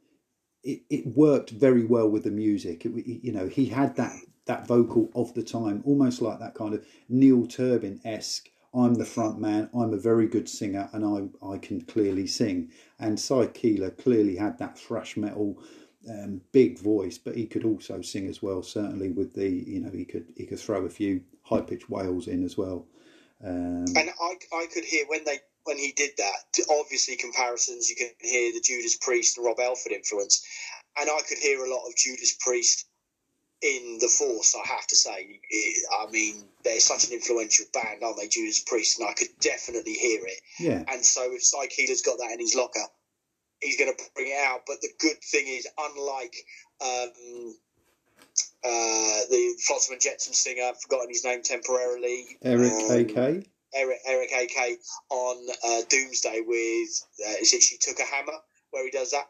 [0.64, 2.86] it, it worked very well with the music.
[2.86, 6.74] It, you know, he had that that vocal of the time, almost like that kind
[6.74, 8.50] of Neil Turbin esque.
[8.76, 9.70] I'm the front man.
[9.78, 12.72] I'm a very good singer, and I I can clearly sing.
[13.00, 15.62] And Sy Keeler clearly had that thrash metal
[16.10, 18.64] um, big voice, but he could also sing as well.
[18.64, 22.28] Certainly with the you know he could he could throw a few high pitched wails
[22.28, 22.86] in as well.
[23.44, 26.64] Um, And I, I could hear when they when he did that.
[26.70, 30.46] Obviously, comparisons you can hear the Judas Priest and Rob Halford influence,
[30.98, 32.88] and I could hear a lot of Judas Priest
[33.64, 34.56] in the Force.
[34.56, 35.40] I have to say,
[36.00, 39.00] I mean, they're such an influential band, aren't they, Judas Priest?
[39.00, 40.42] And I could definitely hear it.
[40.60, 42.82] yeah, And so if Sy Keeler's got that in his locker,
[43.62, 44.64] he's going to bring it out.
[44.68, 46.36] But the good thing is, unlike
[46.82, 47.56] um,
[48.66, 52.26] uh, the Flotsam and Jetsam singer, I've forgotten his name temporarily.
[52.44, 53.46] Eric um, AK.
[53.76, 54.78] Eric, Eric AK
[55.10, 58.38] on uh, Doomsday with, uh, is it She Took a Hammer?
[58.74, 59.28] Where he does that,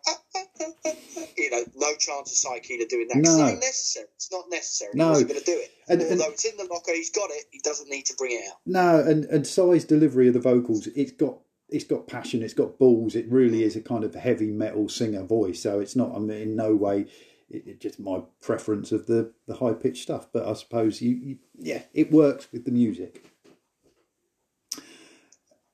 [1.37, 3.17] you know, no chance of Keeler doing that.
[3.17, 3.29] No.
[3.29, 4.05] It's not necessary.
[4.15, 4.91] It's not necessary.
[4.95, 5.03] No.
[5.05, 5.71] He wasn't going to do it.
[5.89, 7.43] And- and- Although it's in the locker, he's got it.
[7.51, 8.57] He doesn't need to bring it out.
[8.65, 12.79] No, and and Sy's delivery of the vocals, it's got it's got passion, it's got
[12.79, 13.15] balls.
[13.15, 15.61] It really is a kind of heavy metal singer voice.
[15.61, 16.15] So it's not.
[16.15, 17.07] I mean, in no way,
[17.49, 20.27] it, it just my preference of the the high pitched stuff.
[20.31, 23.25] But I suppose you, you, yeah, it works with the music.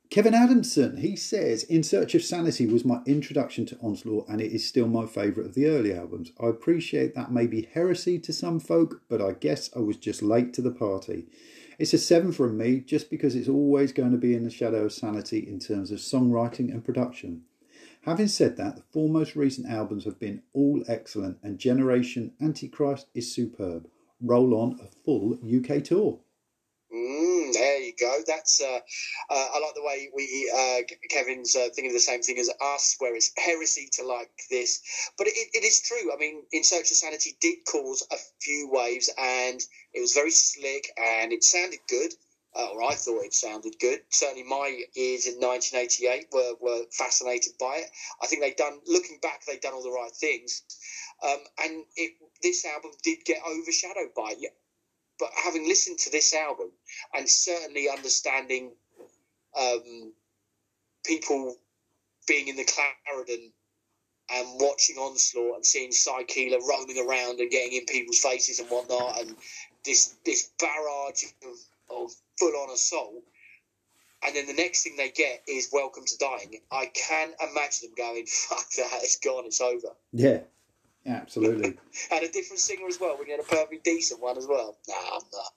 [0.10, 4.52] Kevin Adamson, he says, In Search of Sanity was my introduction to Onslaught and it
[4.52, 6.32] is still my favourite of the early albums.
[6.42, 10.24] I appreciate that may be heresy to some folk, but I guess I was just
[10.24, 11.28] late to the party.
[11.78, 14.86] It's a seven from me just because it's always going to be in the shadow
[14.86, 17.44] of sanity in terms of songwriting and production.
[18.02, 23.10] Having said that, the four most recent albums have been all excellent and Generation Antichrist
[23.14, 23.88] is superb.
[24.20, 26.20] Roll on a full UK tour.
[26.94, 28.20] Mm, there you go.
[28.26, 28.80] That's uh,
[29.30, 32.50] uh, I like the way we uh, Kevin's uh, thinking of the same thing as
[32.62, 34.82] us, where it's heresy to like this,
[35.18, 36.12] but it, it is true.
[36.12, 39.62] I mean, In Search of Sanity did cause a few waves, and
[39.94, 42.12] it was very slick, and it sounded good.
[42.56, 44.00] Uh, or I thought it sounded good.
[44.10, 47.92] Certainly, my ears in 1988 were, were fascinated by it.
[48.24, 50.64] I think they've done, looking back, they've done all the right things.
[51.24, 54.52] Um, and it, this album did get overshadowed by it
[55.20, 56.72] but having listened to this album
[57.14, 58.72] and certainly understanding
[59.60, 60.14] um,
[61.06, 61.56] people
[62.28, 63.52] being in the Clarendon
[64.32, 68.70] and watching Onslaught and seeing Sy Keeler roaming around and getting in people's faces and
[68.70, 69.36] whatnot, and
[69.84, 71.58] this this barrage of,
[71.90, 73.24] of full on assault.
[74.26, 76.60] And then the next thing they get is Welcome to Dying.
[76.72, 79.96] I can imagine them going, fuck that, it's gone, it's over.
[80.12, 80.40] Yeah,
[81.06, 81.78] absolutely.
[82.12, 83.18] And a different singer as well.
[83.20, 84.78] We get a perfectly decent one as well.
[84.88, 85.52] Nah, I'm not.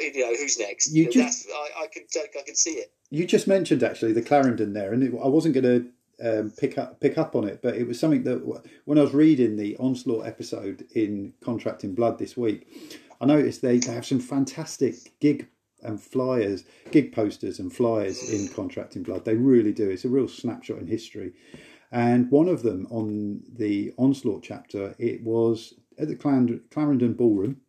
[0.00, 0.92] You know who's next?
[0.92, 2.92] You just- I, I can I can see it.
[3.10, 6.78] You just mentioned actually the Clarendon there, and it, I wasn't going to um, pick
[6.78, 9.76] up pick up on it, but it was something that when I was reading the
[9.78, 12.66] Onslaught episode in Contract in Blood this week,
[13.20, 15.48] I noticed they, they have some fantastic gig
[15.82, 19.24] and flyers, gig posters and flyers in Contract in Blood.
[19.24, 19.90] They really do.
[19.90, 21.32] It's a real snapshot in history.
[21.94, 27.60] And one of them on the Onslaught chapter, it was at the Clarendon Ballroom,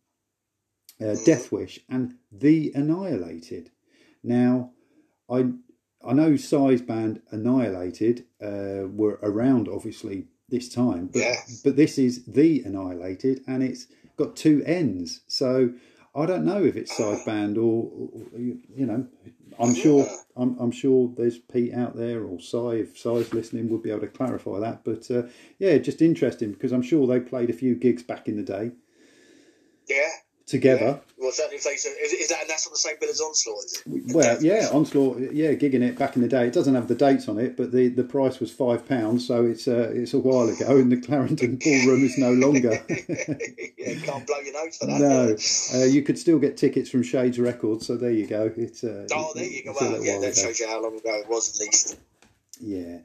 [1.00, 3.70] uh, Death Wish, and The Annihilated.
[4.24, 4.72] Now,
[5.30, 5.52] I
[6.04, 11.06] I know Size Band Annihilated uh, were around, obviously, this time.
[11.12, 11.36] But Yeah.
[11.62, 13.86] but this is the Annihilated, and it's
[14.16, 15.20] got two ends.
[15.28, 15.72] So
[16.16, 19.06] I don't know if it's sideband or, or you you know.
[19.60, 20.06] I'm sure.
[20.36, 24.02] I'm, I'm sure there's Pete out there or Si if Si's listening would be able
[24.02, 24.84] to clarify that.
[24.84, 25.24] But uh,
[25.58, 28.72] yeah, just interesting because I'm sure they played a few gigs back in the day
[29.88, 30.08] Yeah.
[30.46, 31.00] Together.
[31.18, 34.14] Well, certainly is, is that and that's on the same bill as Onslaught, is it?
[34.14, 36.46] Well, yeah, Onslaught, yeah, gigging it back in the day.
[36.46, 39.44] It doesn't have the dates on it, but the, the price was five pounds, so
[39.44, 42.84] it's uh, it's a while ago, and the Clarendon Ballroom is no longer.
[42.88, 45.00] yeah, you can't blow your nose for that.
[45.00, 48.52] no, uh, you could still get tickets from Shades Records, so there you go.
[48.56, 49.74] It's uh, Oh, there you go.
[49.80, 50.42] Well, yeah, that ago.
[50.42, 51.96] shows you how long ago it was, at least.
[52.60, 52.98] Yeah.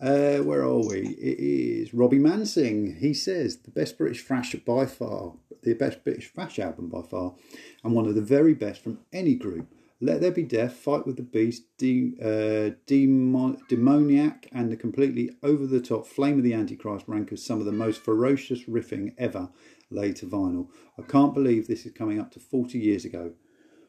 [0.00, 1.00] Uh, where are we?
[1.00, 2.98] It is Robbie Mansing.
[2.98, 7.34] He says the best British thrash by far, the best British thrash album by far,
[7.82, 9.72] and one of the very best from any group.
[10.00, 15.30] Let There Be Death, Fight with the Beast, De- uh, Demon- Demoniac, and the completely
[15.42, 19.14] over the top Flame of the Antichrist rank as some of the most ferocious riffing
[19.16, 19.50] ever
[19.90, 20.68] laid to vinyl.
[20.98, 23.32] I can't believe this is coming up to 40 years ago.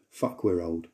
[0.10, 0.88] Fuck, we're old.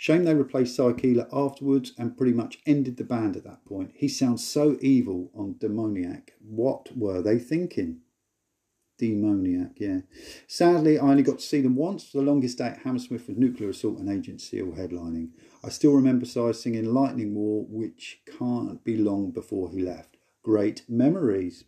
[0.00, 3.90] Shame they replaced Keeler afterwards and pretty much ended the band at that point.
[3.96, 6.34] He sounds so evil on Demoniac.
[6.40, 8.02] What were they thinking?
[8.96, 10.02] Demoniac, yeah.
[10.46, 13.38] Sadly, I only got to see them once for the longest day at Hammersmith with
[13.38, 15.30] Nuclear Assault and Agent Steel headlining.
[15.64, 20.16] I still remember Sy singing Lightning War, which can't be long before he left.
[20.44, 21.64] Great memories.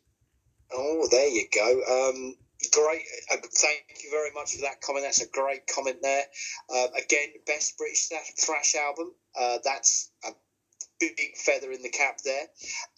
[0.72, 2.10] Oh, there you go.
[2.10, 2.36] Um,
[2.68, 3.02] great.
[3.30, 5.04] Uh, thank you very much for that comment.
[5.04, 6.24] That's a great comment there.
[6.74, 9.12] Uh, again, best British thrash, thrash album.
[9.38, 10.30] Uh, that's a
[10.98, 12.46] big feather in the cap there.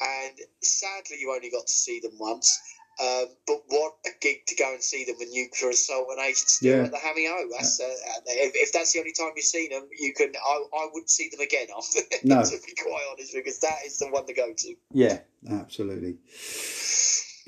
[0.01, 2.59] And sadly, you only got to see them once.
[3.01, 6.37] Um, but what a gig to go and see them with Nuclear Assault and Agent
[6.49, 6.83] Steel Yeah.
[6.85, 7.49] at the Hammy O.
[7.51, 7.85] That's uh,
[8.27, 10.31] if, if that's the only time you've seen them, you can.
[10.37, 12.01] I, I wouldn't see them again after.
[12.23, 12.43] No.
[12.45, 14.75] to be quite honest, because that is the one to go to.
[14.93, 15.21] Yeah,
[15.51, 16.19] absolutely.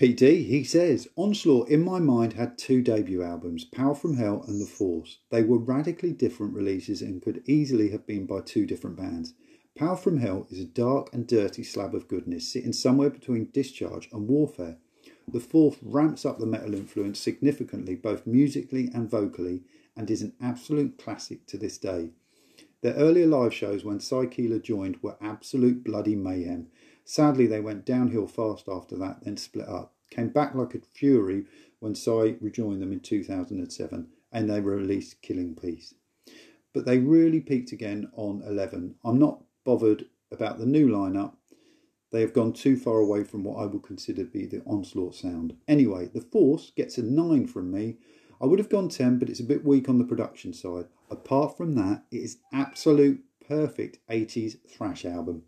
[0.04, 4.60] PD, he says, Onslaught in my mind had two debut albums, Power from Hell and
[4.60, 5.20] The Force.
[5.30, 9.32] They were radically different releases and could easily have been by two different bands.
[9.74, 14.10] Power from Hell is a dark and dirty slab of goodness sitting somewhere between Discharge
[14.12, 14.76] and Warfare.
[15.26, 19.62] The Force ramps up the metal influence significantly, both musically and vocally,
[19.96, 22.10] and is an absolute classic to this day.
[22.82, 26.66] Their earlier live shows when Sy joined were absolute bloody mayhem.
[27.06, 29.93] Sadly, they went downhill fast after that, then split up.
[30.14, 31.44] Came back like a fury
[31.80, 35.94] when Sy rejoined them in 2007, and they released Killing Peace.
[36.72, 38.94] But they really peaked again on 11.
[39.04, 41.32] I'm not bothered about the new lineup.
[42.12, 45.16] They have gone too far away from what I would consider to be the onslaught
[45.16, 45.56] sound.
[45.66, 47.96] Anyway, The Force gets a 9 from me.
[48.40, 50.86] I would have gone 10, but it's a bit weak on the production side.
[51.10, 55.42] Apart from that, it is absolute perfect 80s thrash album.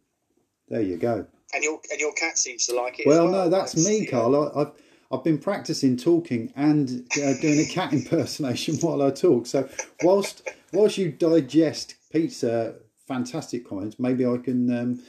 [0.69, 1.29] There you go.
[1.55, 3.07] And your and your cat seems to like it.
[3.07, 3.45] Well, well.
[3.45, 4.11] no, that's That's- me, yeah.
[4.11, 4.35] Carl.
[4.57, 4.73] I, I've
[5.13, 9.47] I've been practicing talking and uh, doing a cat impersonation while I talk.
[9.47, 9.69] So
[10.03, 11.95] whilst whilst you digest
[12.43, 12.73] uh,
[13.07, 15.03] fantastic comments, maybe I can um,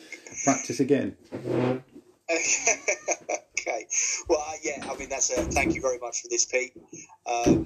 [0.43, 1.15] practice again.
[3.67, 3.87] okay.
[4.27, 4.85] Well, uh, yeah.
[4.89, 6.73] I mean, that's a thank you very much for this, Pete.
[7.25, 7.65] Um,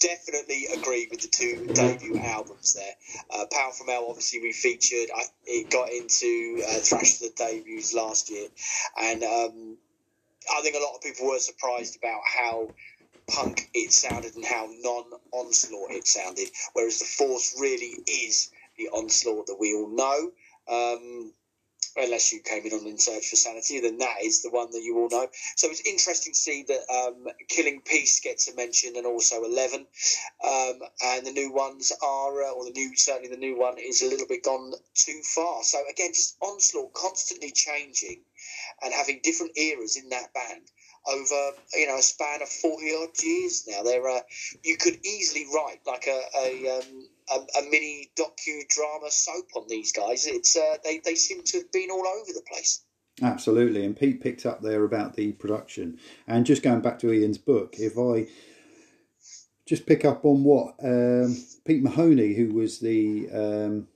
[0.00, 2.94] definitely agree with the two debut albums there.
[3.30, 5.10] Uh, Power from Hell, obviously, we featured.
[5.14, 8.48] I, it got into uh, Thrash the debuts last year,
[9.00, 9.76] and um,
[10.56, 12.70] I think a lot of people were surprised about how
[13.28, 16.48] punk it sounded and how non-onslaught it sounded.
[16.72, 20.32] Whereas the Force really is the onslaught that we all know.
[20.68, 21.32] Um,
[21.96, 24.82] unless you came in on In Search for Sanity, then that is the one that
[24.82, 25.26] you all know.
[25.56, 29.86] So it's interesting to see that um, Killing Peace gets a mention and also Eleven,
[30.44, 34.02] um, and the new ones are, uh, or the new certainly the new one is
[34.02, 35.62] a little bit gone too far.
[35.62, 38.22] So again, just Onslaught constantly changing
[38.82, 40.62] and having different eras in that band
[41.06, 43.82] over you know a span of forty odd years now.
[43.82, 44.20] They're uh,
[44.62, 49.92] you could easily write like a a, um, a, a mini docudrama soap on these
[49.92, 50.26] guys.
[50.26, 52.82] It's uh, they they seem to have been all over the place.
[53.22, 57.38] Absolutely, and Pete picked up there about the production, and just going back to Ian's
[57.38, 58.26] book, if I
[59.66, 63.88] just pick up on what um, Pete Mahoney, who was the um,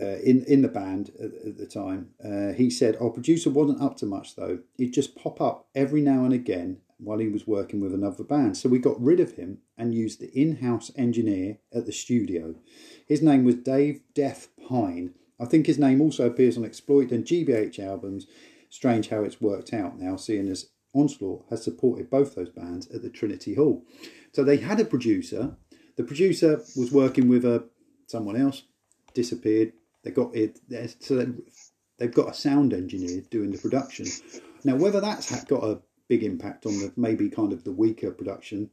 [0.00, 3.80] uh, in in the band at, at the time, uh, he said our producer wasn't
[3.80, 4.58] up to much though.
[4.76, 8.56] He'd just pop up every now and again while he was working with another band.
[8.56, 12.54] So we got rid of him and used the in-house engineer at the studio.
[13.06, 15.14] His name was Dave Death Pine.
[15.40, 18.26] I think his name also appears on Exploit and GBH albums.
[18.70, 23.02] Strange how it's worked out now, seeing as Onslaught has supported both those bands at
[23.02, 23.84] the Trinity Hall.
[24.32, 25.56] So they had a producer.
[25.96, 27.68] The producer was working with a
[28.06, 28.64] someone else,
[29.12, 29.72] disappeared.
[30.02, 30.60] They got it.
[31.00, 31.42] So they-
[31.98, 34.06] they've got a sound engineer doing the production.
[34.64, 35.80] Now, whether that's got a
[36.14, 38.70] big impact on the maybe kind of the weaker production,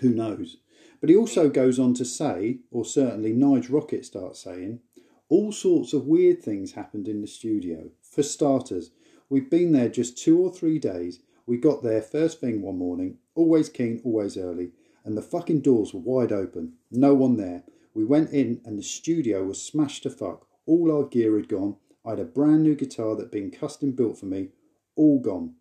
[0.00, 0.56] who knows?
[1.00, 4.80] But he also goes on to say, or certainly Nige Rockett starts saying,
[5.28, 7.90] all sorts of weird things happened in the studio.
[8.02, 8.90] For starters,
[9.28, 11.20] we've been there just two or three days.
[11.46, 14.72] We got there first thing one morning, always keen, always early,
[15.04, 16.72] and the fucking doors were wide open.
[16.90, 17.62] No one there.
[17.94, 20.48] We went in and the studio was smashed to fuck.
[20.66, 21.76] All our gear had gone.
[22.04, 24.48] I had a brand new guitar that'd been custom built for me,
[24.96, 25.54] all gone.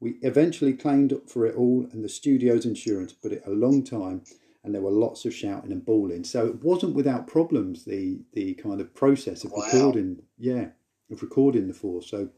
[0.00, 3.84] We eventually claimed up for it all and the studio's insurance, but it a long
[3.84, 4.22] time
[4.64, 6.24] and there were lots of shouting and bawling.
[6.24, 9.64] So it wasn't without problems, the the kind of process of Wow.
[9.64, 10.68] recording yeah,
[11.10, 12.08] of recording the Force.
[12.10, 12.30] So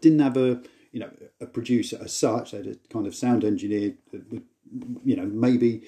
[0.00, 3.44] didn't have a you know a producer as such, they had a kind of sound
[3.44, 4.44] engineer that would
[5.04, 5.84] you know, maybe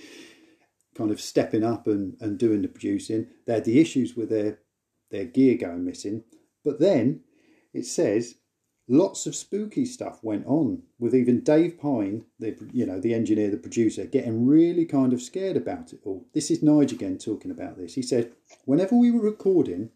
[0.95, 3.27] kind of stepping up and, and doing the producing.
[3.47, 4.59] They had the issues with their
[5.11, 6.25] their gear going missing.
[6.65, 7.21] But then
[7.73, 8.35] it says
[8.89, 13.51] lots of spooky stuff went on with even Dave Pine, the you know the engineer,
[13.51, 16.27] the producer, getting really kind of scared about it all.
[16.33, 17.95] This is Nige again talking about this.
[17.95, 18.33] He said,
[18.65, 19.91] whenever we were recording,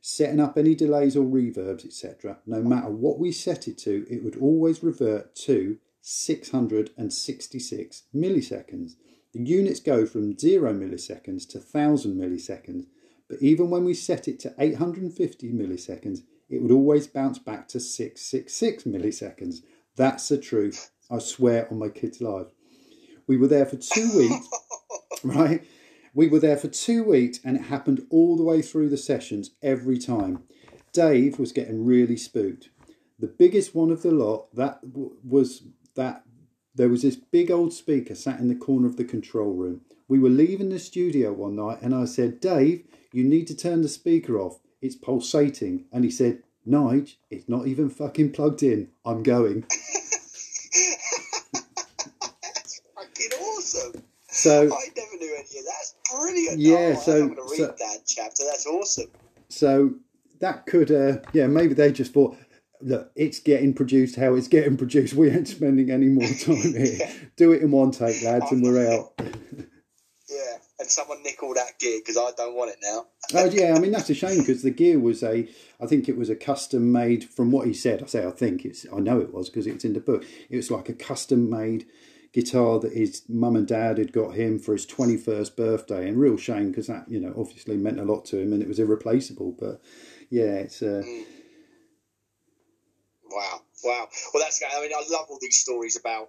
[0.00, 4.24] setting up any delays or reverbs, etc., no matter what we set it to, it
[4.24, 8.92] would always revert to 666 milliseconds.
[9.32, 12.86] The units go from 0 milliseconds to 1000 milliseconds,
[13.28, 17.80] but even when we set it to 850 milliseconds, it would always bounce back to
[17.80, 19.62] 666 milliseconds.
[19.96, 20.90] That's the truth.
[21.10, 22.48] I swear on my kid's life.
[23.26, 24.48] We were there for two weeks,
[25.24, 25.64] right?
[26.12, 29.50] We were there for two weeks and it happened all the way through the sessions
[29.62, 30.42] every time.
[30.92, 32.70] Dave was getting really spooked.
[33.18, 35.62] The biggest one of the lot that w- was
[35.94, 36.24] that
[36.74, 39.82] there was this big old speaker sat in the corner of the control room.
[40.08, 43.82] We were leaving the studio one night and I said, Dave, you need to turn
[43.82, 44.58] the speaker off.
[44.82, 45.84] It's pulsating.
[45.92, 48.88] And he said, Nige, it's not even fucking plugged in.
[49.04, 49.62] I'm going.
[52.94, 54.02] Fucking awesome.
[54.28, 55.72] So I never knew any of that.
[55.78, 56.58] That's brilliant.
[56.58, 58.44] Yeah, oh, so- I'm going to read so- that chapter.
[58.44, 59.10] That's awesome.
[59.48, 59.94] So
[60.40, 62.36] that could, uh, yeah, maybe they just thought,
[62.80, 65.14] look, it's getting produced how it's getting produced.
[65.20, 67.10] We ain't spending any more time here.
[67.36, 69.20] Do it in one take, lads, and we're out.
[70.80, 73.04] And someone nick all that gear because I don't want it now.
[73.34, 75.46] Oh yeah, I mean that's a shame because the gear was a,
[75.80, 77.22] I think it was a custom made.
[77.22, 79.84] From what he said, I say I think it's, I know it was because it's
[79.84, 80.24] in the book.
[80.48, 81.86] It was like a custom made
[82.32, 86.18] guitar that his mum and dad had got him for his twenty first birthday, and
[86.18, 88.78] real shame because that you know obviously meant a lot to him and it was
[88.78, 89.54] irreplaceable.
[89.58, 89.82] But
[90.30, 91.02] yeah, it's uh,
[93.30, 94.08] Wow, wow.
[94.34, 94.60] Well, that's.
[94.62, 96.28] I mean, I love all these stories about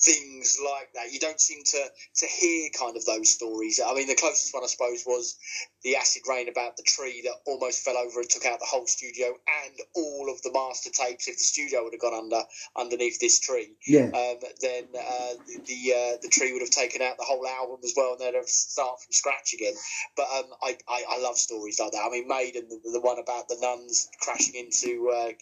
[0.00, 1.12] things like that.
[1.12, 1.84] You don't seem to
[2.16, 3.80] to hear kind of those stories.
[3.84, 5.36] I mean, the closest one I suppose was
[5.82, 8.86] the acid rain about the tree that almost fell over and took out the whole
[8.86, 11.28] studio and all of the master tapes.
[11.28, 12.42] If the studio would have gone under
[12.76, 17.02] underneath this tree, yeah, um, then uh, the the, uh, the tree would have taken
[17.02, 19.74] out the whole album as well, and they'd have start from scratch again.
[20.16, 22.04] But um, I, I I love stories like that.
[22.06, 25.10] I mean, Maiden, the, the one about the nuns crashing into.
[25.10, 25.32] Uh,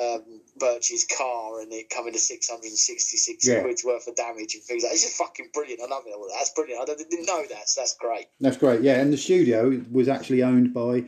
[0.00, 3.62] um, Birch's car and it coming to 666 Yeah.
[3.62, 4.94] quid's worth of damage and things like that.
[4.94, 5.80] It's just fucking brilliant.
[5.82, 6.28] I love it all.
[6.36, 6.88] That's brilliant.
[6.88, 8.26] I didn't know that, so that's great.
[8.40, 8.82] that's great.
[8.82, 11.04] Yeah, and the studio was actually owned by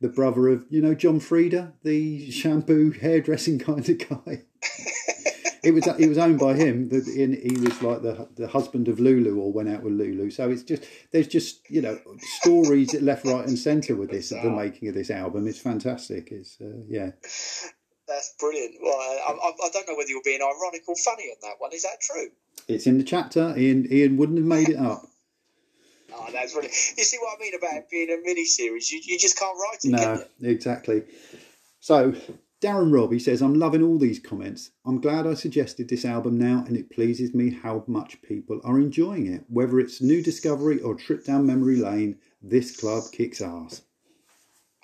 [0.00, 4.42] the brother of you know John Frieda, the shampoo hairdressing kind of guy.
[5.64, 6.90] it was it was owned by him.
[6.92, 10.30] In, he was like the the husband of Lulu, or went out with Lulu.
[10.30, 11.98] So it's just there's just you know
[12.40, 15.46] stories left, right, and centre with this the making of this album.
[15.46, 16.28] It's fantastic.
[16.30, 17.12] It's uh, yeah.
[18.08, 18.76] That's brilliant.
[18.82, 21.72] Well, I, I, I don't know whether you're being ironic or funny on that one.
[21.72, 22.28] Is that true?
[22.68, 23.54] It's in the chapter.
[23.56, 25.02] Ian Ian wouldn't have made it up.
[26.14, 26.74] Oh, that's brilliant.
[26.96, 28.90] You see what I mean about it being a mini series?
[28.90, 30.48] You, you just can't write it, can No, you?
[30.48, 31.02] exactly.
[31.80, 32.14] So,
[32.62, 34.70] Darren Robb, he says, I'm loving all these comments.
[34.86, 38.78] I'm glad I suggested this album now, and it pleases me how much people are
[38.78, 39.44] enjoying it.
[39.48, 43.82] Whether it's new discovery or trip down memory lane, this club kicks ass.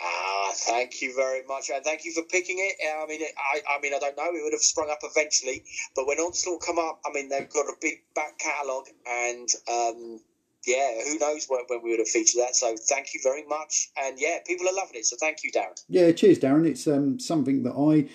[0.01, 2.77] Ah, thank you very much, and thank you for picking it.
[2.85, 4.25] I mean, I, I mean, I don't know.
[4.27, 7.67] It would have sprung up eventually, but when Onslaught come up, I mean, they've got
[7.67, 10.21] a big back catalogue, and um,
[10.67, 12.57] yeah, who knows when, when we would have featured that.
[12.57, 15.07] So thank you very much, and yeah, people are loving it.
[15.07, 15.83] So thank you, Darren.
[15.89, 16.67] Yeah, cheers, Darren.
[16.67, 18.09] It's um, something that I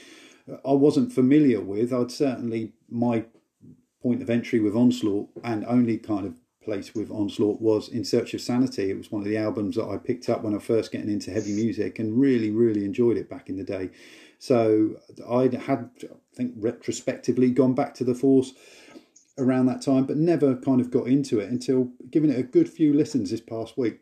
[0.66, 1.94] I wasn't familiar with.
[1.94, 3.26] I'd certainly my
[4.02, 6.36] point of entry with Onslaught and only kind of
[6.68, 8.92] place with Onslaught was In Search of Sanity.
[8.92, 11.32] It was one of the albums that I picked up when I first getting into
[11.32, 13.90] heavy music and really, really enjoyed it back in the day.
[14.38, 14.98] So
[15.30, 18.52] I had, I think, retrospectively gone back to the Force
[19.38, 22.70] around that time, but never kind of got into it until giving it a good
[22.70, 24.00] few listens this past week.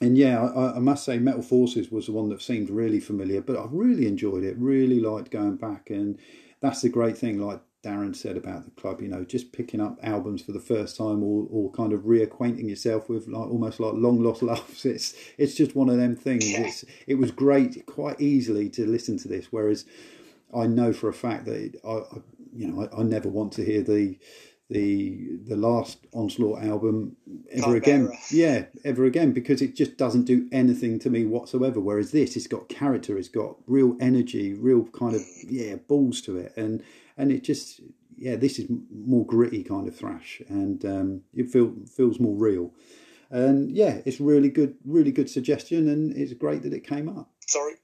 [0.00, 3.40] And yeah, I, I must say, Metal Forces was the one that seemed really familiar,
[3.40, 4.58] but I really enjoyed it.
[4.58, 6.18] Really liked going back and
[6.60, 7.38] that's the great thing.
[7.40, 10.96] Like Darren said about the club, you know, just picking up albums for the first
[10.96, 14.84] time or, or kind of reacquainting yourself with like almost like long lost loves.
[14.84, 16.44] It's it's just one of them things.
[16.46, 19.84] It's, it was great quite easily to listen to this, whereas
[20.54, 22.20] I know for a fact that I, I
[22.52, 24.18] you know I, I never want to hear the
[24.70, 27.16] the the last onslaught album
[27.50, 28.10] ever again.
[28.30, 31.80] yeah ever again because it just doesn't do anything to me whatsoever.
[31.80, 36.36] Whereas this it's got character it's got real energy real kind of yeah balls to
[36.38, 36.52] it.
[36.56, 36.82] And
[37.18, 37.80] and it just
[38.16, 42.72] yeah this is more gritty kind of thrash and um, it feel, feels more real
[43.30, 47.30] and yeah it's really good really good suggestion and it's great that it came up
[47.46, 47.74] sorry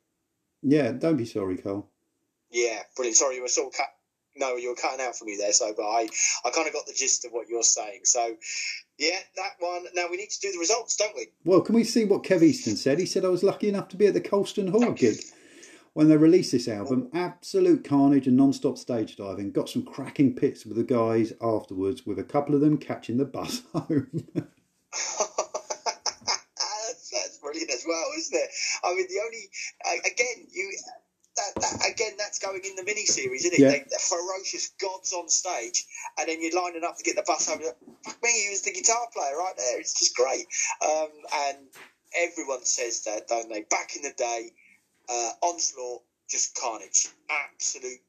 [0.62, 1.91] yeah don't be sorry Carl
[2.51, 3.89] yeah brilliant sorry you were sort of cut
[4.37, 5.53] no, you were cutting out for me there.
[5.53, 6.09] So, but I,
[6.45, 8.01] I kind of got the gist of what you're saying.
[8.03, 8.35] So,
[8.99, 9.85] yeah, that one.
[9.95, 11.28] Now we need to do the results, don't we?
[11.45, 12.99] Well, can we see what Kev Easton said?
[12.99, 15.18] He said I was lucky enough to be at the Colston Hall gig
[15.95, 17.09] when they released this album.
[17.15, 19.51] Absolute carnage and non-stop stage diving.
[19.53, 23.25] Got some cracking pits with the guys afterwards, with a couple of them catching the
[23.25, 24.27] bus home.
[24.35, 24.51] that's,
[27.11, 28.51] that's brilliant as well, isn't it?
[28.85, 29.49] I mean, the only
[30.05, 30.71] again you
[31.37, 33.61] that, that, again, that's going in the mini series, isn't it?
[33.61, 33.71] Yeah.
[33.71, 35.85] They, they're ferocious gods on stage,
[36.19, 37.59] and then you're lining up to get the bus home.
[38.05, 39.81] Fuck me, he was the guitar player right there.
[39.81, 40.47] It's just great.
[40.81, 41.59] Um, and
[42.17, 43.63] everyone says that, don't they?
[43.63, 44.53] Back in the day,
[45.09, 48.01] uh, Onslaught, just carnage, absolute.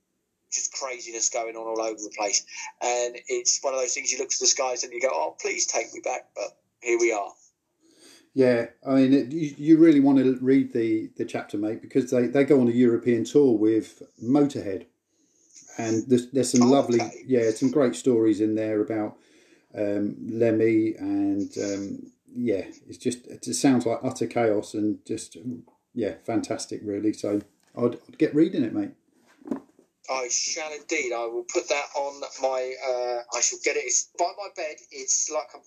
[0.52, 2.46] Just craziness going on all over the place,
[2.82, 4.12] and it's one of those things.
[4.12, 6.98] You look to the skies and you go, "Oh, please take me back," but here
[6.98, 7.34] we are.
[8.34, 12.12] Yeah, I mean, it, you, you really want to read the, the chapter, mate, because
[12.12, 14.86] they, they go on a European tour with Motorhead,
[15.78, 17.24] and there's, there's some Oh, lovely, okay.
[17.26, 19.18] yeah, some great stories in there about
[19.74, 25.38] um, Lemmy, and um, yeah, it's just it sounds like utter chaos and just
[25.96, 27.14] yeah, fantastic, really.
[27.14, 27.42] So
[27.78, 28.92] I'd, I'd get reading it, mate.
[30.08, 31.14] I shall indeed.
[31.14, 32.74] I will put that on my.
[32.86, 33.86] Uh, I shall get it.
[33.86, 34.76] It's by my bed.
[34.92, 35.60] It's like a,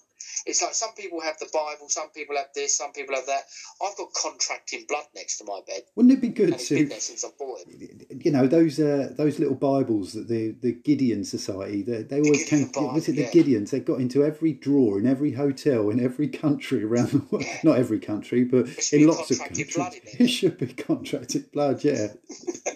[0.46, 3.42] it's like some people have the Bible, some people have this, some people have that.
[3.82, 6.88] I've got Contract in Blood next to my bed, Wouldn't it be good it's been
[6.88, 7.97] there since I bought it.
[8.24, 12.44] You know, those uh, those little Bibles that the the Gideon Society they, they always
[12.44, 12.66] came.
[12.68, 13.30] Bible, Was it the yeah.
[13.30, 13.70] Gideons?
[13.70, 17.44] They got into every drawer in every hotel in every country around the world.
[17.44, 17.58] Yeah.
[17.64, 19.74] Not every country, but in lots of countries.
[19.74, 20.20] blood in it.
[20.20, 21.84] It should be Contract in Blood.
[21.84, 22.08] Yeah,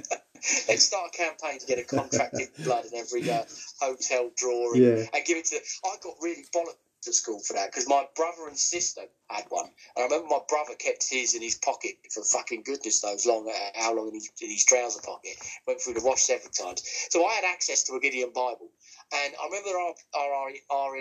[0.69, 3.45] Let's start a campaign to get a contracted blood in every uh,
[3.81, 5.05] hotel drawer and, Yeah.
[5.15, 5.57] and give it to.
[5.85, 9.67] I got really bollocked at school for that because my brother and sister had one.
[9.97, 13.49] And I remember my brother kept his in his pocket for fucking goodness knows long,
[13.49, 15.37] uh, how long in his, in his trouser pocket.
[15.67, 16.83] Went through the wash several times.
[17.11, 18.71] So I had access to a Gideon Bible.
[19.13, 20.97] And I remember our, our, our,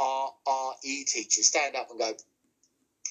[0.00, 2.12] our, our RE teacher stand up and go,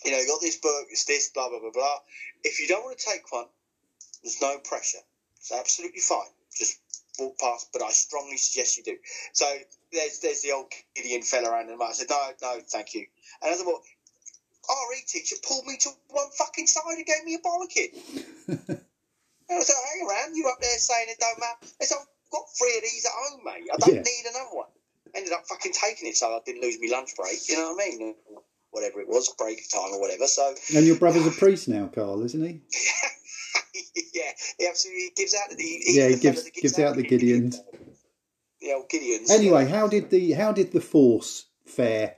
[0.06, 1.98] you know, you got this book, it's this, blah, blah, blah, blah.
[2.44, 3.46] If you don't want to take one,
[4.24, 5.00] there's no pressure.
[5.38, 6.32] It's absolutely fine.
[6.56, 6.80] Just
[7.20, 8.98] walk past, but I strongly suggest you do.
[9.34, 9.46] So
[9.92, 13.06] there's there's the old Gideon fella around and I said, no, no, thank you.
[13.42, 13.80] And I thought, oh,
[14.68, 17.94] well, RE teacher pulled me to one fucking side and gave me a bollocking.
[18.70, 21.74] and I said, hang around, you up there saying it don't matter.
[21.82, 23.68] I said, I've got three of these at home, mate.
[23.74, 24.02] I don't Yeah.
[24.02, 24.68] need another one.
[25.16, 27.50] Ended up fucking taking it so I didn't lose my lunch break.
[27.50, 28.16] You know what I mean?
[28.72, 30.28] Whatever it was, break time or whatever.
[30.28, 32.62] So and your brother's a priest now, Carl, isn't he?
[34.14, 35.64] yeah, he absolutely gives out the.
[35.88, 37.60] Yeah, he the fella gives- gives out the Gideon- Gideons.
[38.62, 39.30] The old Gideons.
[39.30, 42.16] Anyway, how did the how did the Force fare?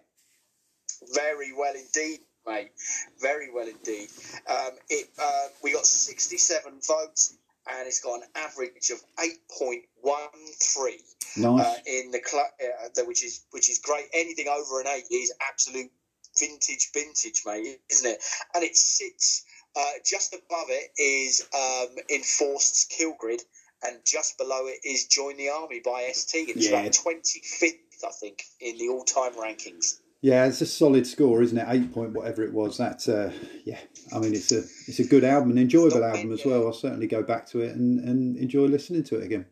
[1.14, 2.72] very well indeed, mate.
[3.20, 4.10] Very well indeed.
[4.48, 7.38] Um, it uh, we got sixty-seven votes,
[7.70, 10.30] and it's got an average of eight point one
[10.60, 11.00] three
[11.38, 11.66] Nice.
[11.66, 14.06] uh, in the cl- uh, the- which is which is great.
[14.14, 15.92] Anything over an eight is absolute
[16.40, 18.24] vintage, vintage, mate, isn't it?
[18.56, 19.44] And it sits
[19.76, 23.42] uh, just above it is um, Enforced's Kill Grid,
[23.84, 26.50] and just below it is Join the Army by ST.
[26.50, 26.80] It's Yeah.
[26.80, 30.00] about twenty fifth, I think, in the all time rankings.
[30.22, 31.66] Yeah, it's a solid score, isn't it?
[31.68, 32.78] Eight point whatever it was.
[32.78, 33.32] That's uh,
[33.66, 33.80] yeah.
[34.14, 36.52] I mean, it's a it's a good album, an enjoyable album as yeah.
[36.52, 36.68] well.
[36.68, 39.48] I'll certainly go back to it and, and enjoy listening to it again.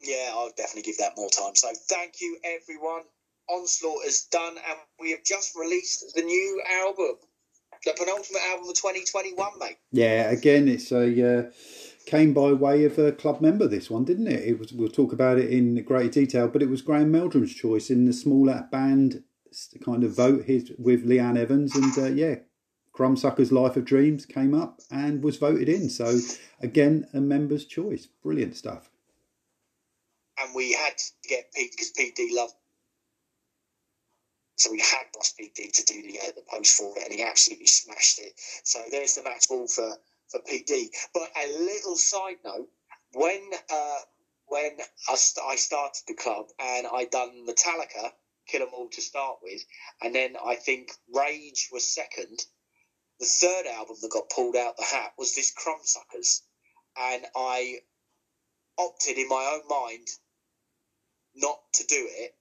[0.00, 1.56] Yeah, I'll definitely give that more time.
[1.56, 3.02] So thank you, everyone.
[3.48, 7.16] Onslaught is done, and we have just released the new album,
[7.84, 9.78] the penultimate album of 2021, mate.
[9.92, 11.50] Yeah, again, it's a uh,
[12.06, 13.66] came by way of a club member.
[13.66, 14.46] This one, didn't it?
[14.46, 14.72] It was.
[14.72, 18.12] We'll talk about it in greater detail, but it was Graham Meldrum's choice in the
[18.12, 19.22] smaller band
[19.84, 22.36] kind of vote his with Leanne Evans, and uh, yeah,
[22.92, 25.88] Crumbsucker's Life of Dreams came up and was voted in.
[25.88, 26.18] So
[26.60, 28.06] again, a member's choice.
[28.22, 28.90] Brilliant stuff.
[30.38, 32.54] And we had to get Pete because Pete D loved.
[34.60, 37.14] So we had Boss Pete D to do the, uh, the post for it, and
[37.14, 38.34] he absolutely smashed it.
[38.62, 39.96] So there's the match ball for,
[40.28, 40.90] for Pete D.
[41.14, 42.68] But a little side note
[43.14, 43.40] when
[43.72, 44.00] uh,
[44.48, 44.76] when
[45.08, 48.12] I, st- I started the club and I done Metallica,
[48.48, 49.62] Kill 'Em All to start with,
[50.02, 52.44] and then I think Rage was second.
[53.18, 56.42] The third album that got pulled out the hat was this Crumbsuckers,
[56.98, 57.78] and I
[58.76, 60.06] opted in my own mind
[61.34, 62.34] not to do it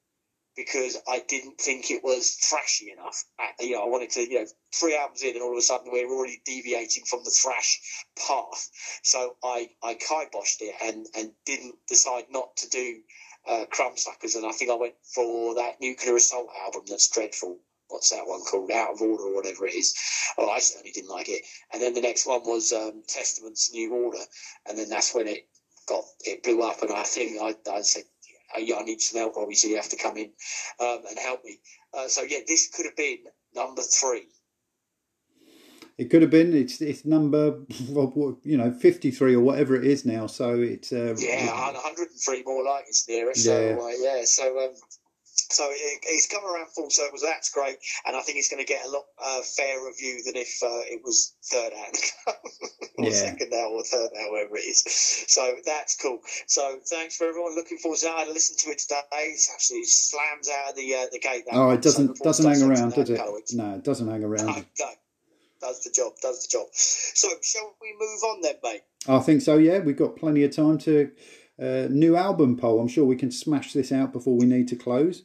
[0.59, 3.23] because I didn't think it was thrashy enough.
[3.61, 4.45] You know, I wanted to, you know,
[4.75, 7.79] three albums in, and all of a sudden we're already deviating from the thrash
[8.27, 8.69] path.
[9.01, 12.99] So I I kiboshed it and and didn't decide not to do
[13.47, 17.59] uh, Crumbsuckers, and I think I went for that Nuclear Assault album that's dreadful.
[17.87, 18.69] What's that one called?
[18.69, 19.95] Out of Order or whatever it is.
[20.37, 21.41] Oh, I certainly didn't like it.
[21.73, 24.25] And then the next one was um, Testament's New Order,
[24.67, 25.47] and then that's when it
[25.87, 28.03] got it blew up, and I think I, I said
[28.55, 30.31] I need some help, obviously, you have to come in
[30.79, 31.59] um, and help me.
[31.93, 33.19] Uh, so, yeah, this could have been
[33.55, 34.27] number three.
[35.99, 36.55] It could have been.
[36.55, 37.59] It's it's number
[38.43, 40.27] you know fifty three or whatever it is now.
[40.27, 43.33] So it's uh, yeah, one hundred and three more like it's nearer.
[43.33, 44.23] So yeah, uh, yeah.
[44.23, 44.75] So um,
[45.51, 47.17] so it's come around full circle.
[47.17, 50.21] So that's great, and I think it's going to get a lot uh, fairer review
[50.23, 52.35] than if uh, it was third out
[52.97, 53.11] or yeah.
[53.11, 54.83] second out or third out, whatever it is.
[55.27, 56.19] So that's cool.
[56.47, 57.55] So thanks for everyone.
[57.55, 58.27] Looking forward to that.
[58.27, 59.01] I listened to it today.
[59.11, 61.45] It absolutely slams out of the uh, the gate.
[61.51, 63.19] oh, it doesn't so doesn't hang around, does it?
[63.53, 64.45] No, it doesn't hang around.
[64.45, 64.89] No, no,
[65.61, 66.13] does the job.
[66.21, 66.67] Does the job.
[66.73, 68.81] So shall we move on then, mate?
[69.07, 69.57] I think so.
[69.57, 71.11] Yeah, we've got plenty of time to.
[71.61, 72.79] Uh, new album poll.
[72.79, 75.23] I'm sure we can smash this out before we need to close.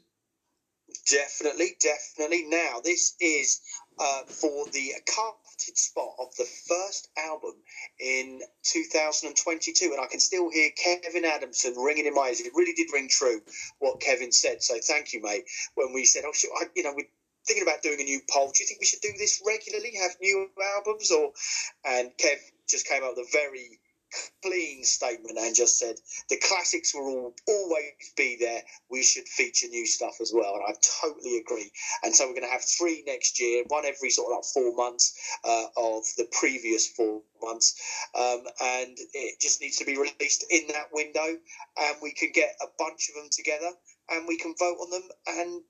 [1.11, 2.45] Definitely, definitely.
[2.49, 3.61] Now, this is
[3.99, 7.55] uh, for the carpeted spot of the first album
[8.01, 12.41] in 2022, and I can still hear Kevin Adamson ringing in my ears.
[12.41, 13.43] It really did ring true
[13.81, 14.63] what Kevin said.
[14.63, 15.45] So, thank you, mate.
[15.75, 17.09] When we said, "Oh, shit, I, you know, we're
[17.47, 18.51] thinking about doing a new poll.
[18.51, 19.93] Do you think we should do this regularly?
[19.97, 21.33] Have new albums?" Or
[21.85, 23.79] and Kev just came up with a very
[24.43, 25.97] clean statement and just said
[26.29, 28.63] the classics will all, always be there.
[28.91, 31.71] We should feature new stuff as well, and I totally agree.
[32.03, 34.75] And so we're going to have three next year, one every sort of like four
[34.75, 37.75] months uh, of the previous four months,
[38.15, 41.37] um, and it just needs to be released in that window,
[41.79, 43.71] and we can get a bunch of them together,
[44.11, 45.09] and we can vote on them.
[45.27, 45.63] And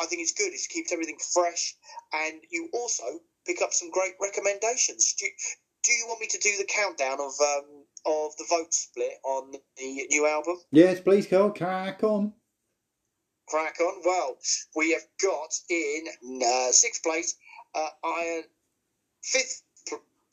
[0.00, 0.52] I think it's good.
[0.52, 1.74] It keeps everything fresh,
[2.12, 3.04] and you also
[3.46, 5.14] pick up some great recommendations.
[5.14, 5.32] Do you,
[5.82, 7.75] do you want me to do the countdown of um,
[8.06, 10.56] of the vote split on the new album?
[10.70, 11.50] Yes, please, Carl.
[11.50, 12.32] Crack on.
[13.48, 14.02] Crack on.
[14.04, 14.36] Well,
[14.74, 16.06] we have got in
[16.44, 17.36] uh, sixth place
[17.74, 18.44] uh, Iron,
[19.22, 19.62] fifth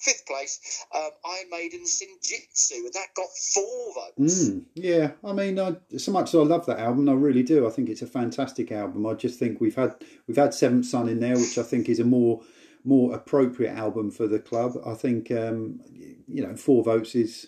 [0.04, 4.50] fifth place um, Iron Maiden Senjutsu, and that got four votes.
[4.50, 7.66] Mm, yeah, I mean, I, so much as I love that album, I really do.
[7.66, 9.06] I think it's a fantastic album.
[9.06, 9.96] I just think we've had
[10.28, 12.42] we've had Seventh Son in there, which I think is a more
[12.84, 14.74] more appropriate album for the club.
[14.86, 15.80] I think um,
[16.28, 17.48] you know four votes is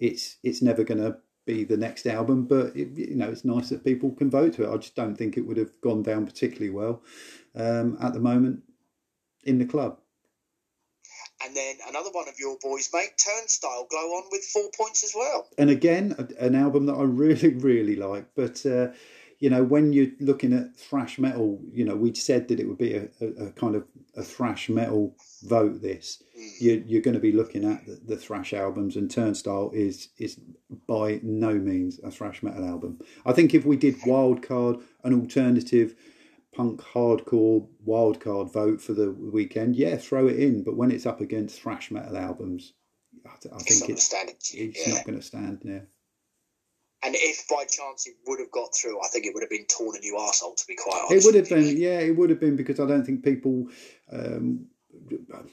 [0.00, 3.68] it's it's never going to be the next album, but it, you know it's nice
[3.68, 4.72] that people can vote to it.
[4.72, 7.02] I just don't think it would have gone down particularly well
[7.54, 8.62] um, at the moment
[9.44, 9.98] in the club.
[11.42, 15.14] And then another one of your boys, mate, Turnstile, glow on with four points as
[15.16, 15.48] well.
[15.56, 18.64] And again, an album that I really, really like, but.
[18.64, 18.88] Uh,
[19.40, 22.78] you know, when you're looking at thrash metal, you know, we'd said that it would
[22.78, 23.84] be a, a, a kind of
[24.14, 25.80] a thrash metal vote.
[25.80, 26.50] This mm.
[26.60, 30.38] you're, you're going to be looking at the, the, thrash albums, and Turnstile is is
[30.86, 33.00] by no means a thrash metal album.
[33.24, 35.94] I think if we did Wildcard, an alternative
[36.54, 40.62] punk hardcore wildcard vote for the weekend, yeah, throw it in.
[40.64, 42.74] But when it's up against thrash metal albums,
[43.24, 44.94] I, I think it's, it's, it's yeah.
[44.94, 45.62] not going to stand.
[45.64, 45.80] Yeah.
[47.02, 49.64] And if by chance it would have got through, I think it would have been
[49.66, 51.12] torn a new arsehole, to be quite honest.
[51.12, 53.68] It would have been, yeah, it would have been because I don't think people,
[54.12, 54.66] um,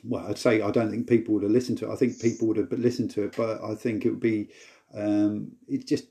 [0.04, 1.94] well, I'd say I don't think people would have listened to it.
[1.94, 4.50] I think people would have listened to it, but I think it would be,
[4.94, 6.08] um, it's just,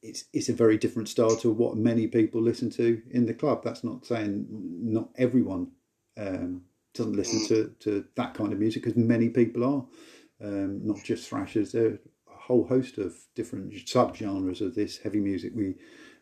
[0.00, 3.62] it's it's a very different style to what many people listen to in the club.
[3.62, 5.70] That's not saying not everyone
[6.16, 6.62] um,
[6.94, 7.48] doesn't listen mm.
[7.48, 9.84] to, to that kind of music because many people are,
[10.44, 11.72] um, not just thrashers.
[11.72, 11.98] There
[12.46, 15.76] whole host of different subgenres of this heavy music we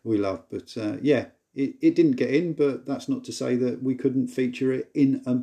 [0.04, 0.44] we love.
[0.50, 3.94] But uh, yeah, it, it didn't get in, but that's not to say that we
[3.94, 5.42] couldn't feature it in a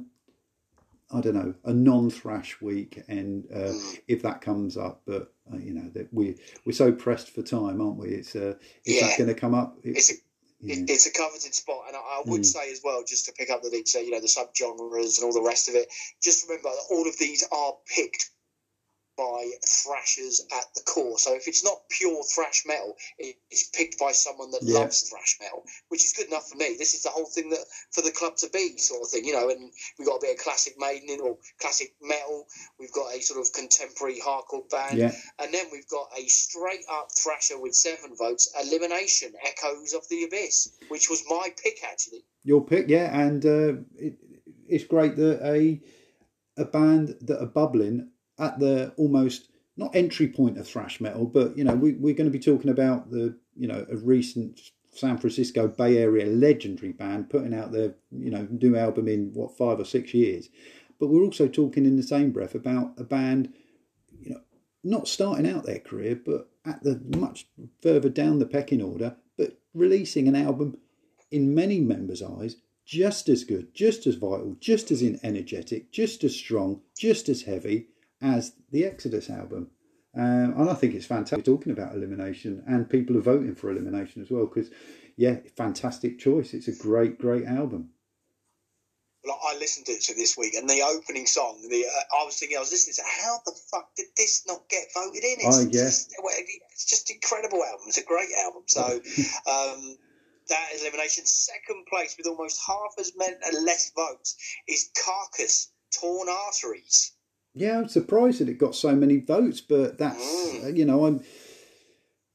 [1.09, 3.73] I don't know a non-thrash week, and uh,
[4.07, 7.82] if that comes up, but uh, you know that we we're so pressed for time,
[7.82, 8.09] aren't we?
[8.09, 8.55] It's uh,
[8.86, 9.07] is yeah.
[9.07, 9.78] that going to come up?
[9.84, 10.15] It, it's a
[10.59, 10.84] yeah.
[10.88, 12.45] it's a coveted spot, and I, would mm.
[12.45, 15.34] say as well, just to pick up the say you know the subgenres and all
[15.34, 15.88] the rest of it.
[16.21, 18.30] Just remember that all of these are picked
[19.18, 21.18] by thrashers at the core.
[21.18, 24.80] So if it's not pure thrash metal, it's picked by someone that Yeah.
[24.80, 26.76] loves thrash metal, which is good enough for me.
[26.78, 29.34] This is the whole thing that for the club to be, sort of thing, you
[29.34, 29.49] know.
[29.49, 32.47] And we've got a bit of classic Maiden or classic metal.
[32.80, 36.86] We've got a sort of contemporary hardcore band, Yeah, and then we've got a straight
[36.89, 42.24] up thrasher with seven votes, Elimination, Echoes of the Abyss, which was my pick actually.
[42.43, 42.88] your pick.
[42.88, 44.18] Yeah, and uh, it,
[44.68, 45.82] it's great that a
[46.57, 48.09] a band that are bubbling
[48.39, 52.31] at the almost not entry point of thrash metal, but you know we we're going
[52.31, 54.59] to be talking about the you know a recent
[54.91, 59.57] San Francisco Bay Area legendary band putting out their you know new album in what
[59.57, 60.49] five or six years,
[60.99, 63.53] but we're also talking in the same breath about a band
[64.19, 64.41] you know
[64.83, 67.47] not starting out their career, but at the much
[67.81, 70.77] further down the pecking order, but releasing an album
[71.31, 76.23] in many members' eyes just as good, just as vital, just as in energetic, just
[76.23, 77.89] as strong, just as heavy
[78.22, 79.72] as the Exodus album.
[80.15, 84.22] Um, and I think it's fantastic talking about elimination, and people are voting for elimination
[84.22, 84.72] as well because,
[85.15, 86.53] yeah, fantastic choice.
[86.53, 87.89] It's a great, great album.
[89.26, 92.38] Like, I listened to it this week, and the opening song, the uh, I was
[92.39, 95.38] thinking, I was listening to, how the fuck did this not get voted in?
[95.39, 95.84] It's Oh, yeah.
[95.84, 96.15] just,
[96.72, 97.86] it's just incredible album.
[97.88, 98.63] It's a great album.
[98.68, 98.82] So
[99.51, 99.97] um,
[100.49, 101.26] that is elimination.
[101.26, 104.36] Second place with almost half as many less votes
[104.68, 107.11] is Carcass Torn Arteries.
[107.58, 110.64] Yeah, I'm surprised that it got so many votes, but that's Mm.
[110.66, 111.22] uh, you know I'm.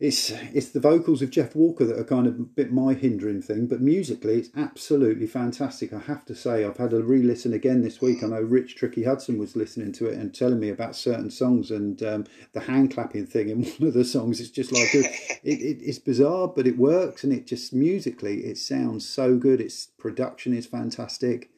[0.00, 3.40] It's it's the vocals of Jeff Walker that are kind of a bit my hindering
[3.40, 5.92] thing, but musically it's absolutely fantastic.
[5.92, 8.24] I have to say I've had a re-listen again this week.
[8.24, 11.70] I know Rich Tricky Hudson was listening to it and telling me about certain songs
[11.70, 14.40] and um, the hand clapping thing in one of the songs.
[14.40, 15.06] It's just like it,
[15.44, 19.60] it, it's bizarre, but it works, and it just musically it sounds so good.
[19.60, 21.50] Its production is fantastic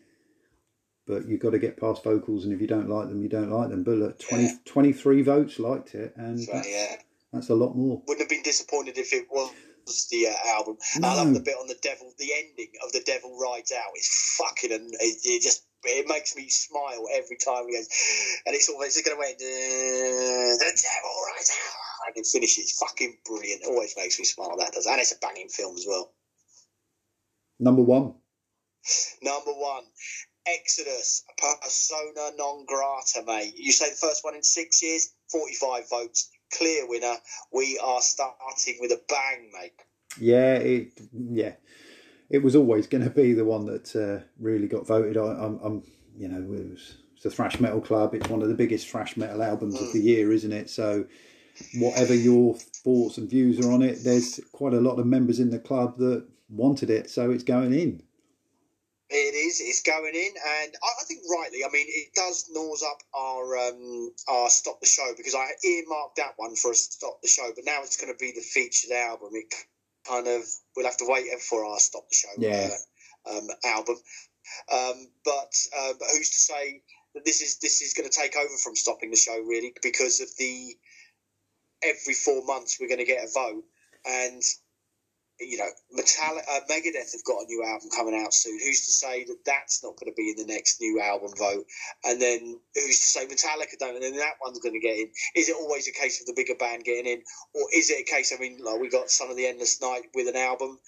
[1.06, 3.50] but you've got to get past vocals, and if you don't like them, you don't
[3.50, 3.82] like them.
[3.84, 4.50] But look, 20, Yeah.
[4.64, 6.96] 23 votes liked it, and So that's, yeah,
[7.32, 8.02] that's a lot more.
[8.06, 9.52] wouldn't have been disappointed if it was
[10.10, 10.78] the uh, album.
[11.02, 13.90] I love the bit on the devil, the ending of the devil rides out.
[13.94, 15.64] It's fucking and it, it just.
[15.86, 17.86] It makes me smile every time he goes,
[18.46, 19.22] and it's always going to.
[19.22, 22.72] "Uh, The devil rides out, and it finishes.
[22.80, 23.66] Fucking brilliant.
[23.66, 24.56] Always makes me smile.
[24.58, 26.14] That does, and it's a banging film as well.
[27.60, 28.14] Number one.
[29.22, 29.84] Number one,
[30.46, 33.54] Exodus, persona non grata, mate.
[33.56, 37.16] You say the first one in six years, 45 votes, clear winner.
[37.52, 39.72] We are starting with a bang, mate.
[40.18, 41.52] Yeah, it yeah,
[42.30, 45.16] it was always going to be the one that uh, really got voted.
[45.16, 45.82] I, I'm, I'm,
[46.16, 48.14] you know, it was it's a thrash metal club.
[48.14, 50.68] It's one of the biggest thrash metal albums of the year, isn't it?
[50.68, 51.06] So,
[51.78, 55.50] whatever your thoughts and views are on it, there's quite a lot of members in
[55.50, 58.02] the club that wanted it, so it's going in.
[59.10, 59.60] It is.
[59.60, 60.32] It's going in,
[60.62, 61.60] and I, I think rightly.
[61.64, 66.16] I mean, it does nose up our um, our stop the show because I earmarked
[66.16, 68.92] that one for a stop the show, but now it's going to be the featured
[68.92, 69.30] album.
[69.34, 69.52] It
[70.08, 70.42] kind of
[70.74, 72.70] we'll have to wait for our stop the show Yeah.
[73.26, 73.96] uh, um, album.
[74.72, 76.82] Um, but uh, but who's to say
[77.14, 80.20] that this is this is going to take over from stopping the show really because
[80.20, 80.76] of the
[81.82, 83.64] every four months we're going to get a vote
[84.06, 84.42] and
[85.40, 88.58] you know, Metallica, uh, Megadeth have got a new album coming out soon.
[88.58, 91.66] Who's to say that that's not going to be in the next new album vote?
[92.04, 93.94] And then who's to say Metallica don't?
[93.94, 95.10] And then that one's going to get in.
[95.34, 97.22] Is it always a case of the bigger band getting in,
[97.54, 98.32] or is it a case?
[98.32, 100.78] I mean, like we got Son of the Endless Night with an album.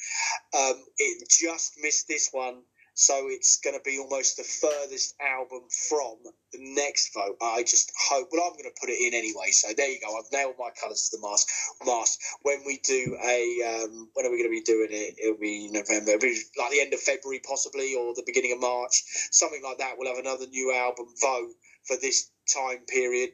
[0.56, 2.62] Um, it just missed this one.
[2.96, 6.16] So it's going to be almost the furthest album from
[6.50, 7.36] the next vote.
[7.42, 8.28] I just hope.
[8.32, 9.50] Well, I'm going to put it in anyway.
[9.50, 10.16] So there you go.
[10.16, 11.46] I've nailed my colours to the mask.
[11.84, 12.18] Mask.
[12.40, 15.20] When we do a, um, when are we going to be doing it?
[15.22, 16.12] It'll be November.
[16.12, 19.76] It'll be like the end of February, possibly, or the beginning of March, something like
[19.76, 19.96] that.
[19.98, 21.52] We'll have another new album vote
[21.84, 23.30] for this time period.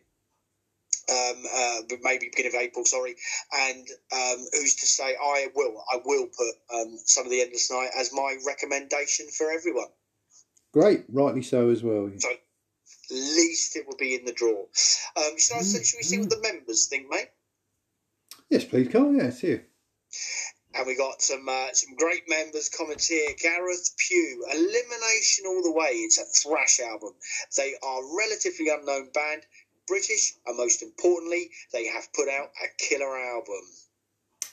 [1.10, 3.16] Um, uh, but maybe beginning of April, sorry.
[3.52, 5.82] And um, who's to say I will?
[5.92, 9.88] I will put um, some of the Endless Night as my recommendation for everyone.
[10.72, 12.06] Great, rightly so as well.
[12.06, 12.38] At
[13.10, 14.60] least it will be in the draw.
[15.16, 17.28] Um, should, I, should we see what the members think, mate?
[18.48, 19.30] Yes, please, Carl.
[19.32, 19.60] see you.
[20.74, 23.28] And we got some uh, some great members comments here.
[23.42, 25.90] Gareth Pugh, Elimination All the Way.
[26.04, 27.12] It's a thrash album.
[27.56, 29.42] They are relatively unknown band,
[29.86, 33.62] British, and most importantly, they have put out a killer album.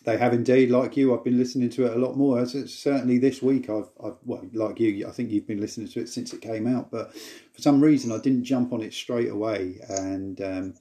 [0.04, 1.14] They have indeed, like you.
[1.14, 2.40] I've been listening to it a lot more.
[2.40, 6.00] As certainly this week, I've, I've, well, like you, I think you've been listening to
[6.00, 6.90] it since it came out.
[6.90, 9.82] But for some reason, I didn't jump on it straight away.
[9.90, 10.74] And um,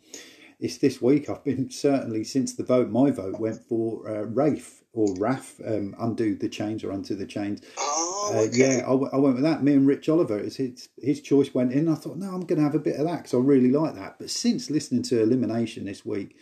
[0.61, 1.29] it's this week.
[1.29, 2.91] I've been certainly since the vote.
[2.91, 7.27] My vote went for uh, Rafe or Raf, um, undo the chains or undo the
[7.27, 7.61] chains.
[7.79, 9.63] Oh, Oh, Uh, yeah, I, w- I went with that.
[9.63, 11.89] Me and Rich Oliver, it's his, his choice went in.
[11.89, 13.95] I thought, no, I'm going to have a bit of that because I really like
[13.95, 14.19] that.
[14.19, 16.37] But since listening to Elimination this week,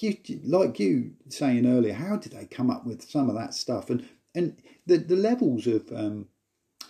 [0.00, 3.88] you, like you saying earlier, how did they come up with some of that stuff?
[3.90, 6.26] And and the the levels of um,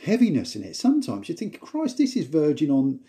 [0.02, 0.74] heaviness in it.
[0.74, 3.00] Sometimes you think, Christ, this is verging on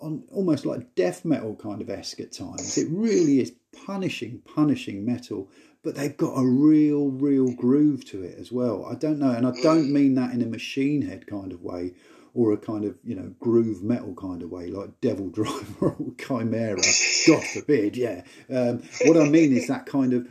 [0.00, 2.76] on almost like death metal kind of esque at times.
[2.76, 3.52] It really is
[3.86, 5.48] punishing, punishing metal,
[5.84, 8.86] but they've got a real, real groove to it as well.
[8.86, 11.92] I don't know, and I don't mean that in a machine head kind of way
[12.32, 16.12] or a kind of you know groove metal kind of way, like Devil Driver or
[16.16, 17.26] Chimaira.
[17.28, 18.24] God forbid, yeah.
[18.50, 20.26] Um, what I mean is that kind of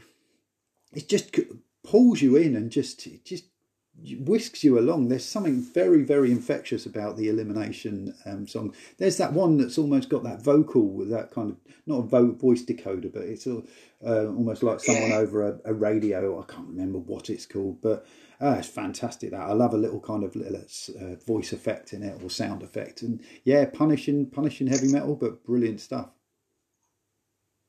[0.91, 1.35] it just
[1.83, 3.45] pulls you in and just just
[4.19, 5.07] whisks you along.
[5.07, 8.73] There's something very, very infectious about the Elimination um, song.
[8.97, 12.31] There's that one that's almost got that vocal with that kind of not a vo-
[12.33, 13.61] voice decoder, but it's uh,
[14.01, 15.17] almost like someone Yeah.
[15.17, 16.41] over a, a radio.
[16.41, 18.05] I can't remember what it's called, but
[18.41, 19.31] ah, it's fantastic.
[19.31, 20.61] That I love a little kind of little
[20.99, 25.43] uh, voice effect in it or sound effect, and yeah, punishing, punishing heavy metal, but
[25.43, 26.09] brilliant stuff.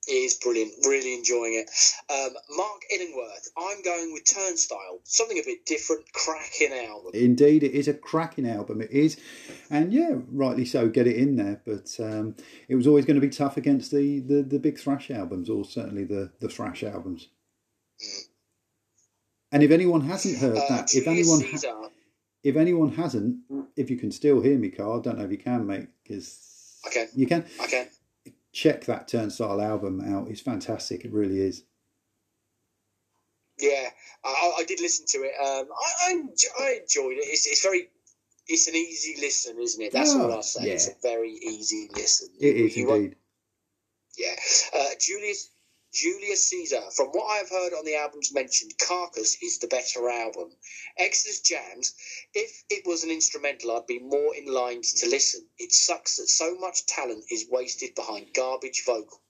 [0.07, 0.72] It is brilliant.
[0.86, 1.70] Really enjoying it.
[2.12, 3.48] Um, Mark Illingworth.
[3.57, 5.00] I'm going with Turnstile.
[5.05, 6.12] Something a bit different.
[6.12, 7.12] Cracking album.
[7.14, 8.80] Indeed, it is a cracking album.
[8.82, 9.16] It is,
[9.70, 10.88] and yeah, rightly so.
[10.88, 12.36] Get it in there, but um,
[12.68, 15.64] it was always going to be tough against the, the, the big thrash albums, or
[15.64, 17.28] certainly the the thrash albums.
[19.52, 21.88] And if anyone hasn't heard Uh, that, if anyone ha-
[22.42, 23.38] if anyone hasn't,
[23.76, 26.80] if you can still hear me, Carl, I don't know if you can, mate, because
[26.86, 27.07] Okay.
[27.14, 27.88] you can Okay.
[28.55, 30.28] Check that Turnstile album out.
[30.28, 31.05] It's fantastic.
[31.05, 31.64] It really is.
[33.59, 33.88] Yeah,
[34.24, 35.32] I, I- did listen to it.
[35.38, 37.26] Um, I, I, I enjoyed it.
[37.28, 37.88] It's, it's very,
[38.48, 39.92] it's an easy listen, isn't it?
[39.92, 40.70] That's Oh, all I'll say.
[40.70, 42.28] It's a very easy listen.
[42.40, 43.16] It is You indeed.
[44.16, 44.34] Yeah,
[44.78, 45.50] uh, Julius
[45.95, 46.82] Julius Caesar.
[46.95, 50.51] From what I've heard on the albums mentioned, Carcass is the better album.
[50.99, 51.95] Exodus Jams.
[52.34, 55.47] If it was an instrumental, I'd be more in line to listen.
[55.59, 59.20] It sucks that so much talent is wasted behind garbage vocals.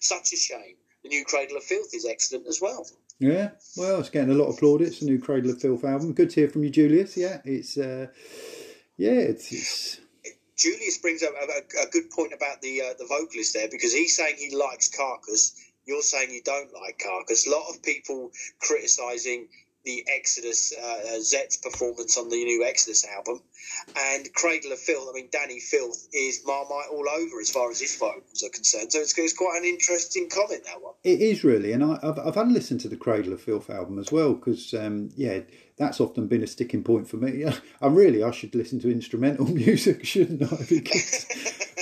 [0.00, 0.76] Such a shame.
[1.02, 2.86] The new Cradle of Filth is excellent as well.
[3.18, 5.00] Yeah, well, it's getting a lot of plaudits.
[5.00, 6.12] The new Cradle of Filth album.
[6.12, 7.16] Good to hear from you, Julius.
[7.16, 8.08] Yeah, it's uh,
[8.96, 10.00] yeah, it's, it's
[10.62, 14.14] Julius brings up a, a, good point about the uh, the vocalist there because he's
[14.14, 15.56] saying he likes Carcass.
[15.86, 17.48] You're saying you don't like Carcass.
[17.48, 19.48] A lot of people criticising
[19.84, 23.42] the Exodus uh, uh, Zet's performance on the new Exodus album,
[23.96, 25.08] and Cradle of Filth.
[25.10, 28.92] I mean, Dani Filth is Marmite all over as far as his vocals are concerned.
[28.92, 30.94] So it's, it's quite an interesting comment that one.
[31.04, 34.12] It is really, and I, I've I've had to the Cradle of Filth album as
[34.12, 35.40] well because um, yeah,
[35.76, 37.44] that's often been a sticking point for me.
[37.80, 40.56] I really I should listen to instrumental music, shouldn't I?
[40.72, 41.26] Because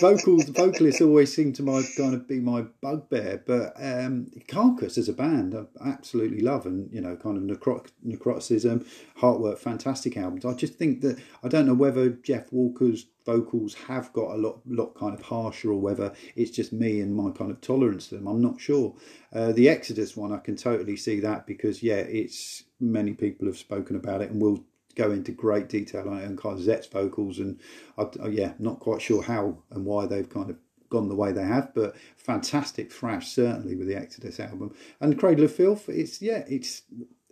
[0.01, 3.43] vocals vocalists always seem to my kind of be my bugbear.
[3.47, 7.87] But um, Carcass as a band, I absolutely love, and you know, kind of necro-
[8.07, 8.87] necroticism,
[9.19, 10.45] Heartwork, fantastic albums.
[10.45, 14.61] I just think that I don't know whether Jeff Walker's vocals have got a lot
[14.67, 18.17] lot kind of harsher or whether it's just me and my kind of tolerance to
[18.17, 18.27] them.
[18.27, 18.95] I'm not sure.
[19.33, 23.59] Uh, the Exodus one, I can totally see that because yeah, it's many people have
[23.59, 24.65] spoken about it and we'll
[24.97, 27.61] go into great detail on it and kind of Zet's vocals and
[27.97, 30.57] I, I- yeah, not quite sure how and why they've kind of
[30.89, 35.45] gone the way they have, but fantastic thrash certainly with the Exodus album and Cradle
[35.45, 35.89] of Filth.
[35.89, 36.83] It's yeah, it's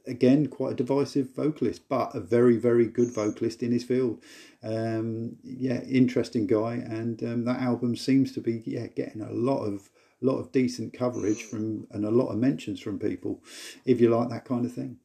[0.08, 4.22] again quite a divisive vocalist, but a very very good vocalist in his field.
[4.62, 9.64] Um, yeah, interesting guy, and um, that album seems to be yeah getting a lot
[9.64, 9.90] of
[10.20, 13.40] lot of decent coverage from and a lot of mentions from people
[13.84, 14.96] if you like that kind of thing.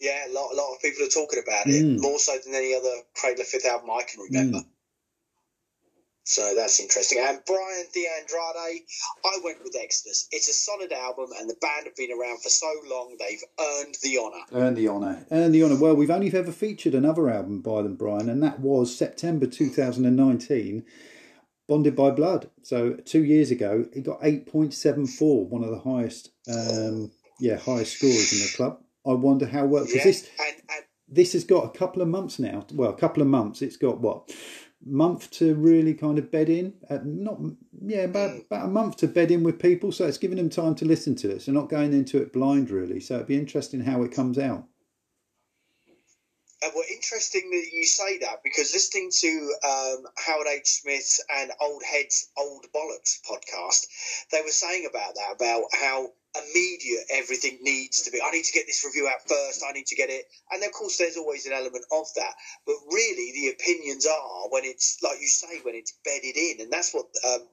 [0.00, 2.00] Yeah, a lot, a lot of people are talking about it Mm.
[2.00, 4.58] more so than any other Cradle of Filth album I can remember.
[4.58, 4.66] Mm.
[6.26, 7.24] So that's interesting.
[7.24, 8.82] And Brian De Andrade,
[9.24, 10.26] I went with Exodus.
[10.32, 13.94] It's a solid album, and the band have been around for so long, they've earned
[14.02, 14.42] the honour.
[14.52, 15.24] Earn the honour.
[15.30, 15.76] Earn the honour.
[15.76, 20.84] Well, we've only ever featured another album by them, Brian, and that was September 2019,
[21.68, 22.50] Bonded by Blood.
[22.62, 28.32] So two years ago, it got 8.74, one of the highest, um, yeah, highest scores
[28.32, 28.80] in the club.
[29.06, 32.08] I wonder how well, because Yeah, this, and, and this has got a couple of
[32.08, 32.66] months now.
[32.72, 33.62] Well, a couple of months.
[33.62, 34.28] It's got what
[34.84, 36.74] month to really kind of bed in.
[36.88, 37.38] Uh, not
[37.82, 39.92] yeah, about about a month to bed in with people.
[39.92, 41.42] So it's giving them time to listen to it.
[41.42, 43.00] So not going into it blind really.
[43.00, 44.64] So it'd be interesting how it comes out.
[46.62, 50.66] Uh, well, interesting that you say that because listening to um, Howard H.
[50.66, 53.86] Smith and Old Heads, Old Bollocks podcast,
[54.32, 56.08] they were saying about that, about how
[56.42, 58.20] immediate everything needs to be.
[58.20, 59.64] I need to get this review out first.
[59.66, 60.26] I need to get it.
[60.50, 62.34] And of course, there's always an element of that.
[62.66, 66.60] But really, the opinions are when it's, like you say, when it's bedded in.
[66.60, 67.46] And that's what um,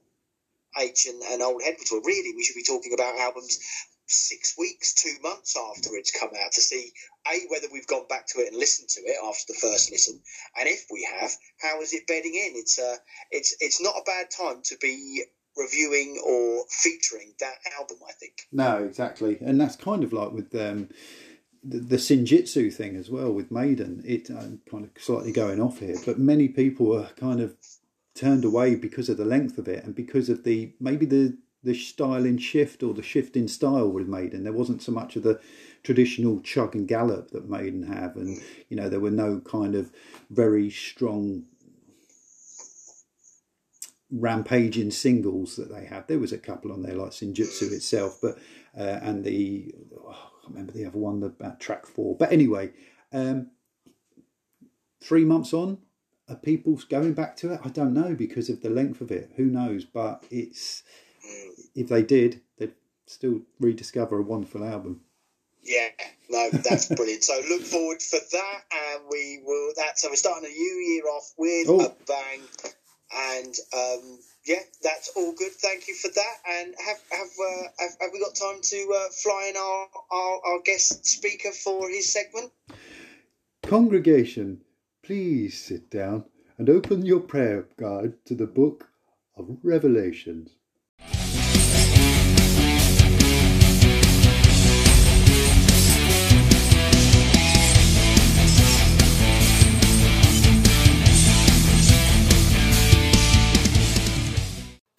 [0.78, 3.60] H and, and Old Head were Really, we should be talking about albums
[4.08, 6.92] six weeks, two months after it's come out to see
[7.28, 10.20] a whether we've gone back to it and listened to it after the first listen,
[10.60, 11.32] and if we have,
[11.62, 12.54] how is it bedding in?
[12.56, 12.98] It's uh,
[13.32, 15.24] it's it's not a bad time to be
[15.58, 17.98] reviewing or featuring that album.
[18.08, 18.48] I think.
[18.52, 20.90] No, exactly, and that's kind of like with um,
[21.64, 24.04] the, the Senjutsu thing as well with Maiden.
[24.06, 27.56] It I'm kind of slightly going off here, but many people are kind of
[28.16, 31.74] turned away because of the length of it and because of the maybe the the
[31.74, 34.44] styling shift or the shift in style with Maiden.
[34.44, 35.40] There wasn't so much of the
[35.82, 39.92] traditional chug and gallop that Maiden have, and you know there were no kind of
[40.30, 41.46] very strong
[44.14, 46.08] rampaging singles that they had.
[46.08, 48.38] There was a couple on there like Senjutsu itself, but
[48.78, 52.16] uh, and the oh, I can't remember the other one about track four.
[52.16, 52.72] But anyway,
[53.12, 53.52] um,
[55.02, 55.80] three months on,
[56.30, 57.62] are people going back to it?
[57.64, 59.32] I don't know because of the length of it.
[59.36, 59.86] Who knows?
[59.86, 60.84] But it's
[61.76, 62.74] if they did, they'd
[63.08, 65.02] still rediscover a wonderful album.
[65.64, 65.90] Yeah,
[66.30, 67.24] no, that's brilliant.
[67.24, 69.72] So look forward for that, and we will.
[69.78, 71.86] That so we're starting a new year off with oh.
[71.86, 72.42] a bang,
[73.16, 75.52] and um, yeah, that's all good.
[75.52, 76.36] Thank you for that.
[76.50, 80.40] And have have uh, have, have, we got time to uh, fly in our, our
[80.46, 82.52] our guest speaker for his segment?
[83.64, 84.62] Congregation,
[85.04, 86.26] please sit down
[86.58, 88.90] and open your prayer guide to the book
[89.36, 90.52] of Revelations.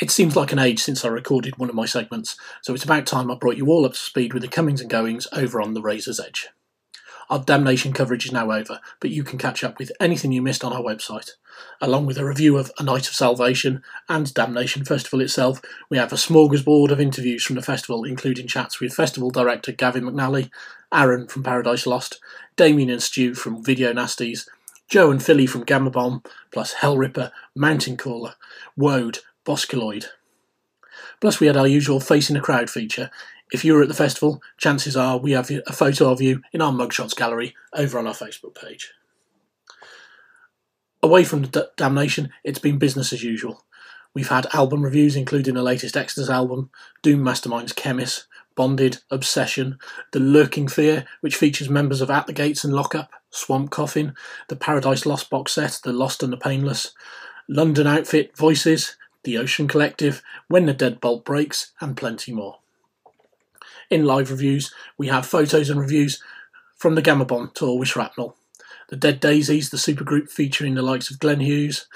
[0.05, 3.07] It seems like an age since I recorded one of my segments, so it's about
[3.07, 5.73] time I brought you all up to speed with the comings and goings over on
[5.73, 6.51] the Razor's Edge.
[7.31, 10.63] Our Damnation coverage is now over, but you can catch up with anything you missed
[10.63, 11.31] on our website.
[11.81, 16.13] Along with a review of A Night of Salvation and Damnation Festival itself, we have
[16.13, 20.51] a smorgasbord of interviews from the festival, including chats with festival director Gavin McInally,
[20.93, 22.21] Aaron from Paradise Lost,
[22.57, 24.47] Damien and Stu from Video Nasties,
[24.87, 28.35] Joe and Philly from Gama Bomb, plus Hellripper, Mountain Caller,
[28.77, 30.07] Woad, Boss Keloid.
[31.21, 33.11] Plus, we had our usual Facing the Crowd feature.
[33.53, 36.61] If you were at the festival, chances are we have a photo of you in
[36.61, 38.93] our mugshots gallery over on our Facebook page.
[41.03, 43.65] Away from the damnation, it's been business as usual.
[44.15, 46.71] We've had album reviews, including the latest Exodus album,
[47.03, 49.79] Doom Mastermind's Chemist, Bonded, Obsession,
[50.13, 54.15] The Lurking Fear, which features members of At the Gates and Lockup, Swamp Coffin,
[54.49, 56.95] the Paradise Lost box set, The Lost and the Painless,
[57.49, 62.59] London Outfit Voices, the Ocean Collective, When the Deadbolt Breaks, and plenty more.
[63.91, 66.22] In live reviews, we have photos and reviews
[66.77, 68.37] from the Gama Bomb tour with Shrapnel,
[68.89, 71.87] the Dead Daisies, the supergroup featuring the likes of Glenn Hughes,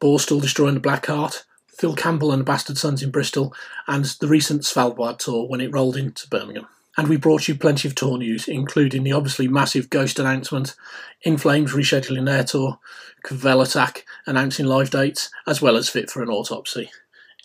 [0.00, 3.54] Borstal destroying the Black Heart, Phil Campbell and the Bastard Sons in Bristol,
[3.86, 6.66] and the recent Svalbard tour when it rolled into Birmingham.
[6.96, 10.74] And we brought you plenty of tour news, including the obviously massive Ghost announcement,
[11.22, 12.78] In Flames rescheduling their tour,
[13.24, 16.90] Cavell Attack announcing live dates, as well as Fit for an Autopsy.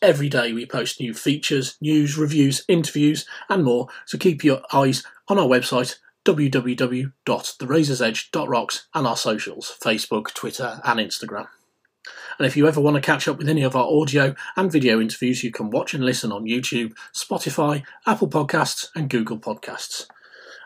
[0.02, 5.04] Every day we post new features, news, reviews, interviews, and more, so keep your eyes
[5.28, 11.48] on our website www.therazorsedge.rocks and our socials Facebook, Twitter, and Instagram.
[12.38, 15.02] And if you ever want to catch up with any of our audio and video
[15.02, 20.08] interviews, you can watch and listen on YouTube, Spotify, Apple Podcasts, and Google Podcasts.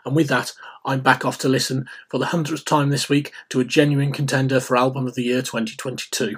[0.04, 0.52] And with that,
[0.84, 4.60] I'm back off to listen for the hundredth time this week to a genuine contender
[4.60, 6.36] for Album of the Year 2022.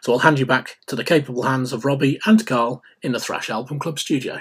[0.00, 3.20] So I'll hand you back to the capable hands of Robbie and Carl in the
[3.20, 4.40] Thrash Album Club studio.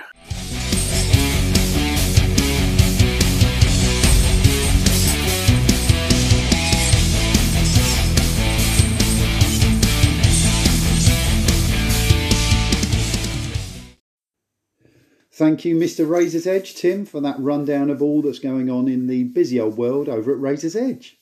[15.37, 16.09] Thank you, Mr.
[16.09, 19.77] Razor's Edge, Tim, for that rundown of all that's going on in the busy old
[19.77, 21.15] world over at Razor's Edge.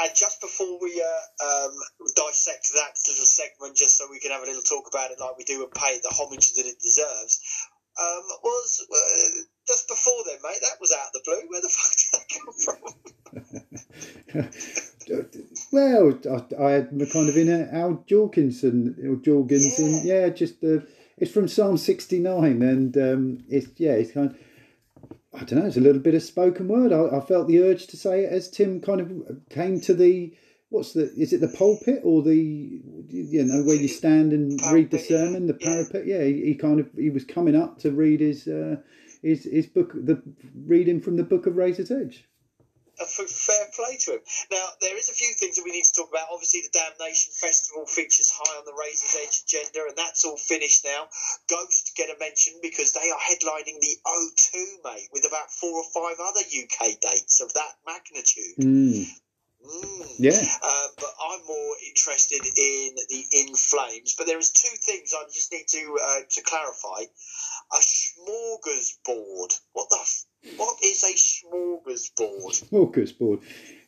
[0.00, 1.72] And just before we uh, um,
[2.16, 5.36] dissect that little segment, just so we can have a little talk about it like
[5.36, 7.68] we do and pay it the homage that it deserves,
[8.00, 10.62] um, was uh, just before then, mate.
[10.62, 11.48] That was out of the blue.
[11.50, 12.80] Where the fuck did that come from?
[15.70, 20.62] well, I, I, had kind of in a Al Jourgensen, or Jorgensen, yeah, yeah just
[20.62, 20.78] the.
[20.78, 20.84] Uh,
[21.16, 24.30] it's from Psalm 69, and um, it's yeah, it's kind.
[24.30, 24.36] Of,
[25.34, 25.66] I don't know.
[25.66, 26.92] It's a little bit of spoken word.
[26.92, 30.34] I, I, felt the urge to say it as Tim kind of came to the
[30.72, 34.90] what's the is it the pulpit or the you know where you stand and read
[34.90, 38.20] the sermon the parapet yeah he, he, kind of he was coming up to read
[38.20, 38.76] his uh,
[39.22, 40.20] his his book the
[40.66, 42.26] reading from the book of razor's edge
[43.06, 44.20] fair play to him.
[44.50, 46.28] Now, there is a few things that we need to talk about.
[46.32, 50.84] Obviously, the Damnation Festival features high on the Razor's Edge agenda, and that's all finished
[50.84, 51.08] now.
[51.48, 54.52] Ghost get a mention because they are headlining the O2,
[54.84, 58.56] mate, with about four or five other UK dates of that magnitude.
[58.58, 59.06] Mm.
[59.62, 60.06] Mm.
[60.18, 60.32] Yeah.
[60.32, 64.14] Um, but I'm more interested in the In Flames.
[64.18, 67.04] But there is two things I just need to uh, to clarify.
[67.72, 69.60] A smorgasbord.
[69.72, 69.98] What the?
[70.00, 70.24] F-
[70.56, 72.68] what is a smorgasbord?
[72.70, 73.42] Smorgasbord.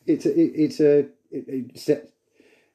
[0.05, 0.99] It's a, it, it's a
[1.31, 2.01] it, it's a,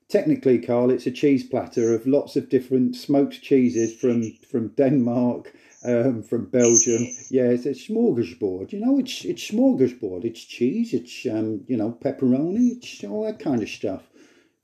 [0.08, 0.90] technically, Carl.
[0.90, 5.52] It's a cheese platter of lots of different smoked cheeses from from Denmark,
[5.84, 7.06] um, from Belgium.
[7.30, 8.72] Yeah, it's a smorgasbord.
[8.72, 10.24] You know, it's it's smorgasbord.
[10.24, 10.92] It's cheese.
[10.92, 12.76] It's um, you know, pepperoni.
[12.76, 14.02] It's all that kind of stuff.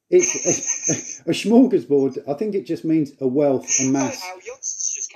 [0.09, 2.29] It's a, a, smorgasbord.
[2.29, 4.23] I think it just means a wealth, a mass.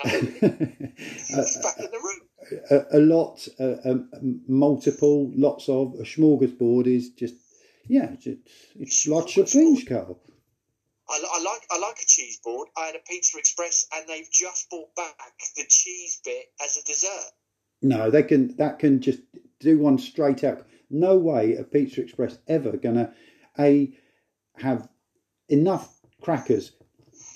[0.01, 0.92] Al Johnson's just come in.
[0.96, 2.20] He's back in the room.
[2.70, 5.94] a, a lot, uh, um, multiple, lots of.
[5.94, 7.34] A smorgasbord is just,
[7.86, 8.26] yeah, it's,
[8.78, 10.20] it's lots of things, Carl.
[11.09, 12.68] I, I like I like a cheese board.
[12.76, 15.16] I had a Pizza Express, and they've just brought back
[15.57, 17.32] the cheese bit as a dessert.
[17.82, 18.57] No, they can.
[18.57, 19.20] That can just
[19.59, 20.66] do one straight out.
[20.88, 23.12] No way a Pizza Express ever gonna
[23.59, 23.92] a
[24.57, 24.88] have
[25.48, 26.72] enough crackers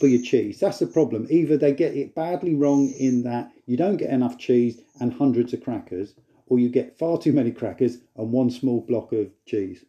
[0.04, 0.60] for your cheese.
[0.60, 1.26] That's the problem.
[1.30, 5.54] Either they get it badly wrong in that you don't get enough cheese and hundreds
[5.54, 6.12] of crackers,
[6.46, 9.82] or you get far too many crackers and one small block of cheese.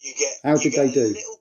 [0.00, 1.08] You get How you did get they do?
[1.08, 1.40] Little,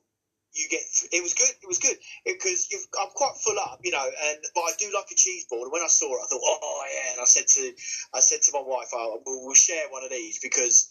[0.51, 0.81] you get
[1.13, 1.55] it was good.
[1.63, 2.67] It was good because
[2.99, 5.63] I'm quite full up, you know, and but I do like a cheese board.
[5.63, 7.11] And when I saw it, I thought, oh yeah.
[7.13, 7.71] And I said to
[8.13, 10.89] I said to my wife, oh, we'll, we'll share one of these because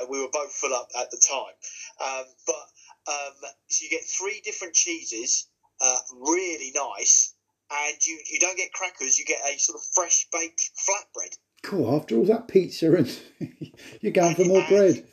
[0.00, 1.54] uh, we were both full up at the time.
[1.98, 5.48] Um, but um, so you get three different cheeses,
[5.80, 7.34] uh, really nice,
[7.70, 9.18] and you you don't get crackers.
[9.18, 11.36] You get a sort of fresh baked flatbread.
[11.62, 11.96] Cool.
[11.96, 13.10] After all that pizza and
[14.02, 15.06] you're going for more And- bread.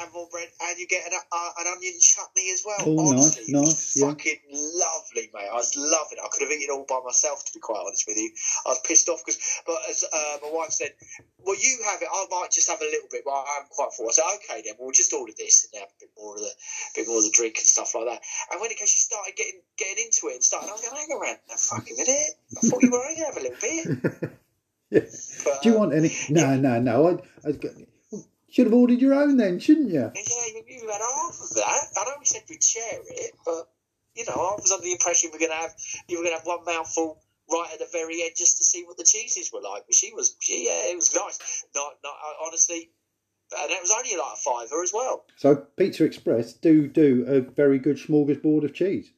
[0.00, 2.78] And more bread, and you get an, uh, an onion chutney as well.
[2.86, 4.06] Oh, nice, Honestly, nice, yeah.
[4.08, 5.48] Fucking lovely, mate.
[5.50, 6.24] I was loving it.
[6.24, 8.30] I could have eaten it all by myself, to be quite honest with you.
[8.66, 10.92] I was pissed off because, but as uh, my wife said,
[11.38, 12.08] well, you have it.
[12.12, 14.08] I might just have a little bit, but I am quite full.
[14.08, 16.50] I said, okay, then we'll just order this and have a bit more of the,
[16.94, 18.20] bit more of the drink and stuff like that.
[18.52, 20.68] And when it came, she started getting getting into it and started.
[20.68, 22.32] I was going, hang around a fucking minute.
[22.56, 24.30] I thought you were only have a little bit.
[24.90, 25.00] Yeah.
[25.44, 26.10] But, Do you want any?
[26.30, 27.08] No, no, no.
[27.08, 27.10] I,
[27.44, 27.86] I was go- well,
[28.50, 30.10] should have ordered your own then, shouldn't you?
[30.14, 31.80] Yeah, you, you had half of that.
[31.96, 33.68] I know we said we'd share it, but
[34.14, 35.74] you know, I was under the impression we are gonna have
[36.08, 38.96] you were gonna have one mouthful right at the very end just to see what
[38.96, 39.84] the cheeses were like.
[39.86, 41.64] But she was, she, yeah, it was nice.
[41.74, 42.90] Not, not uh, honestly,
[43.56, 45.24] and it was only like a fiver as well.
[45.36, 49.10] So Pizza Express do do a very good smorgasbord of cheese.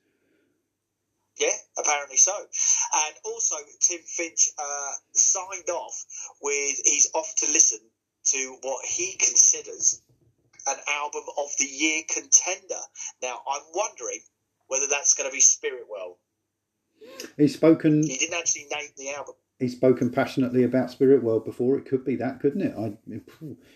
[1.38, 2.32] Yeah, apparently so.
[2.36, 6.04] And also, Tim Finch uh, signed off
[6.42, 7.80] with he's off to listen
[8.24, 10.02] to what he considers
[10.68, 12.80] an album of the year contender.
[13.22, 14.20] Now, I'm wondering
[14.68, 16.16] whether that's going to be Spirit World.
[17.36, 18.02] He's spoken.
[18.02, 19.34] He didn't actually name the album.
[19.58, 21.76] He's spoken passionately about Spirit World before.
[21.76, 22.74] It could be that, couldn't it?
[22.78, 22.96] I,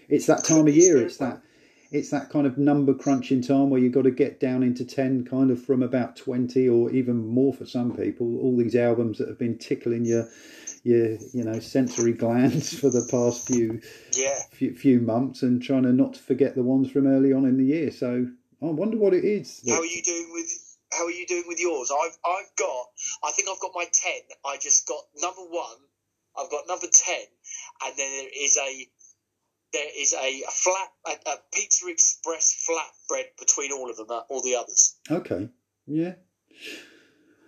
[0.09, 0.99] it's that time of year.
[0.99, 1.42] It's that.
[1.90, 5.24] It's that kind of number crunching time where you've got to get down into ten,
[5.24, 8.40] kind of from about twenty or even more for some people.
[8.40, 10.28] All these albums that have been tickling your,
[10.85, 13.80] your, you know, sensory glands for the past few
[14.16, 14.39] Yeah.
[14.53, 17.64] few, few months, and trying to not forget the ones from early on in the
[17.64, 17.91] year.
[17.91, 18.26] So
[18.62, 19.61] I wonder what it is.
[19.62, 20.61] that- How are you doing with?
[20.93, 21.91] How are you doing with yours?
[21.91, 22.87] I've I've got.
[23.24, 24.20] I think I've got my ten.
[24.47, 25.78] I just got number one.
[26.39, 27.24] I've got number ten,
[27.85, 28.89] and then there is a
[29.72, 34.20] there is a, a flat a, a Pizza Express flatbread between all of them, uh,
[34.28, 34.95] all the others.
[35.11, 35.49] Okay.
[35.87, 36.14] Yeah.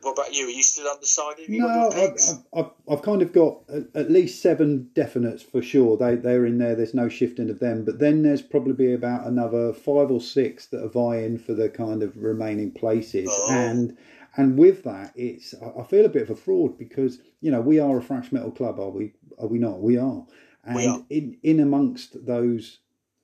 [0.06, 0.46] What about you?
[0.46, 1.48] Are you still undecided?
[1.48, 2.16] You No, I've?
[2.54, 3.58] I've, I've, kind of got
[3.92, 5.96] at, least seven definites for sure.
[5.96, 6.76] They they're in there.
[6.76, 7.84] There's no shifting of them.
[7.84, 12.04] But then there's probably about another five or six that are vying for the kind
[12.04, 13.28] of remaining places.
[13.28, 13.48] Oh.
[13.50, 13.98] And
[14.36, 17.60] and with that, it's I I feel a bit of a fraud because you know
[17.60, 19.12] we are a thrash metal club, are we?
[19.40, 19.80] Are we not?
[19.82, 20.24] We are.
[20.62, 21.04] And We are.
[21.10, 22.78] in in amongst those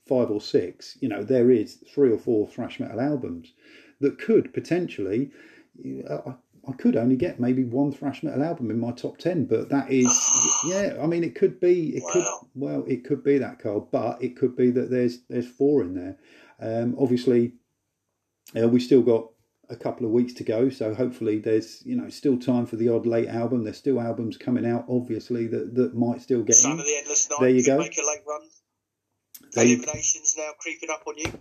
[0.09, 3.53] five or six, you know, there is three or four thrash metal albums
[4.01, 5.31] that could potentially.
[6.11, 6.35] I,
[6.69, 9.91] I could only get maybe one thrash metal album in my top ten, but that
[9.91, 10.07] is,
[10.67, 10.97] yeah.
[11.03, 14.37] I mean, it could be, it could, well, it could be that Carl, but it
[14.37, 16.19] could be that there's there's four in there.
[16.61, 17.55] Um, obviously,
[18.57, 19.27] uh, we still got
[19.69, 22.89] a couple of weeks to go, so hopefully there's you know still time for the
[22.89, 23.65] odd late album.
[23.65, 26.81] There's still albums coming out, obviously that that might still get Son in.
[26.81, 27.41] of the Endless Night.
[27.41, 27.79] There you go.
[27.79, 28.41] Make a late run.
[29.55, 31.33] There you- Eliminations now creeping up on you.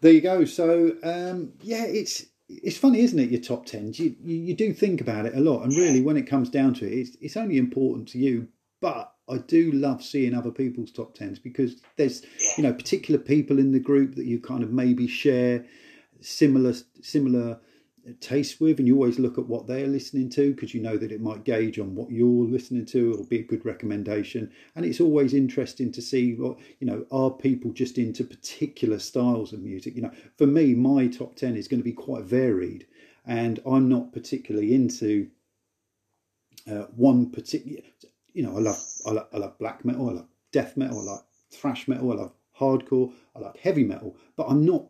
[0.00, 0.44] There you go.
[0.44, 3.30] So um, yeah, it's it's funny, isn't it?
[3.30, 3.98] Your top tens.
[3.98, 6.74] You, you you do think about it a lot, and really, when it comes down
[6.74, 8.48] to it, it's it's only important to you.
[8.80, 12.22] But I do love seeing other people's top tens because there's
[12.56, 15.64] you know particular people in the group that you kind of maybe share
[16.20, 17.60] similar similar
[18.20, 21.12] taste with and you always look at what they're listening to because you know that
[21.12, 24.50] it might gauge on what you're listening to or be a good recommendation.
[24.74, 29.52] And it's always interesting to see what you know are people just into particular styles
[29.52, 29.96] of music?
[29.96, 32.86] You know for me my top 10 is going to be quite varied
[33.26, 35.28] and i'm not particularly into
[36.70, 37.80] uh, one particular
[38.32, 41.12] you know I love, I love i love black metal i love death metal i
[41.12, 44.84] like thrash metal i love hardcore i like heavy metal but i'm not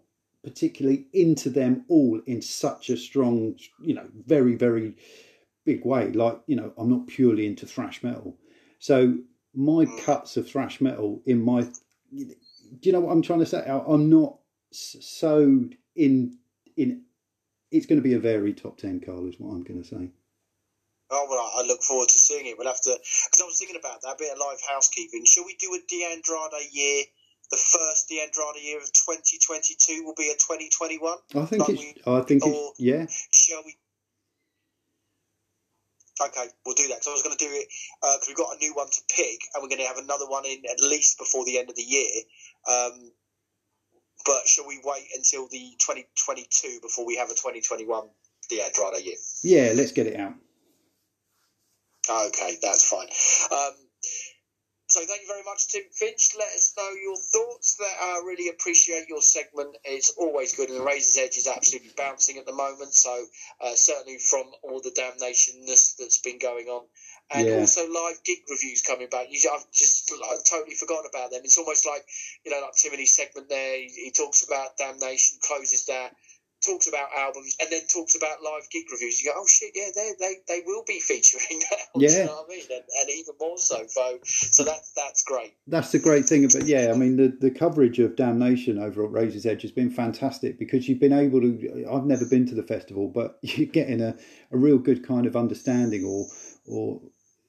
[0.46, 4.94] particularly into them all in such a strong, you know, very, very
[5.64, 6.12] big way.
[6.12, 8.38] Like, you know, I'm not purely into thrash metal.
[8.78, 9.18] So
[9.52, 10.04] my mm.
[10.04, 11.62] cuts of thrash metal in my,
[12.12, 12.28] do
[12.82, 13.66] you know what I'm trying to say?
[13.66, 14.38] I'm not
[14.70, 15.64] so
[15.96, 16.38] in,
[16.76, 17.02] in,
[17.72, 20.12] it's going to be a very top 10, Carl, is what I'm going to say.
[21.10, 22.54] Oh, well, I look forward to seeing it.
[22.56, 25.24] We'll have to, because I was thinking about that bit of live housekeeping.
[25.24, 27.04] Shall we do a De DeAndrade year
[27.50, 31.16] the first De Andrade year of 2022 will be a 2021?
[31.34, 33.06] I think like it's, we, I think it's, yeah.
[33.30, 33.74] Shall we?
[36.20, 37.68] Okay, we'll do that because I was going to do it
[38.00, 40.26] because uh, we've got a new one to pick and we're going to have another
[40.26, 42.10] one in at least before the end of the year.
[42.66, 43.12] Um,
[44.24, 48.08] but shall we wait until the 2022 before we have a 2021
[48.48, 49.16] De Andrade year?
[49.42, 50.34] Yeah, let's get it out.
[52.08, 53.08] Okay, that's fine.
[53.52, 53.74] Um,
[54.96, 56.32] so thank you very much, Tim Finch.
[56.38, 57.76] Let us know your thoughts.
[57.76, 59.76] That I really appreciate your segment.
[59.84, 62.94] It's always good, and the Razor's Edge is absolutely bouncing at the moment.
[62.94, 63.26] So
[63.60, 66.86] uh, certainly from all the damnationness that's been going on,
[67.30, 67.56] and yeah.
[67.56, 69.26] also live gig reviews coming back.
[69.28, 71.42] You, I've just I've totally forgotten about them.
[71.44, 72.06] It's almost like
[72.46, 73.76] you know, like Timothy's segment there.
[73.76, 76.16] He, he talks about damnation, closes that
[76.66, 79.22] talks about albums and then talks about live gig reviews.
[79.22, 81.62] You go, oh shit, yeah, they they, they will be featuring.
[81.98, 83.86] Yeah, you know I mean, and, and, even more so.
[83.86, 85.54] So so that's that's great.
[85.66, 86.92] That's the great thing about yeah.
[86.92, 90.88] I mean, the the coverage of Damnation over at Razor's Edge has been fantastic because
[90.88, 91.86] you've been able to.
[91.90, 94.14] I've never been to the festival, but you're getting a,
[94.50, 96.26] a real good kind of understanding or
[96.66, 97.00] or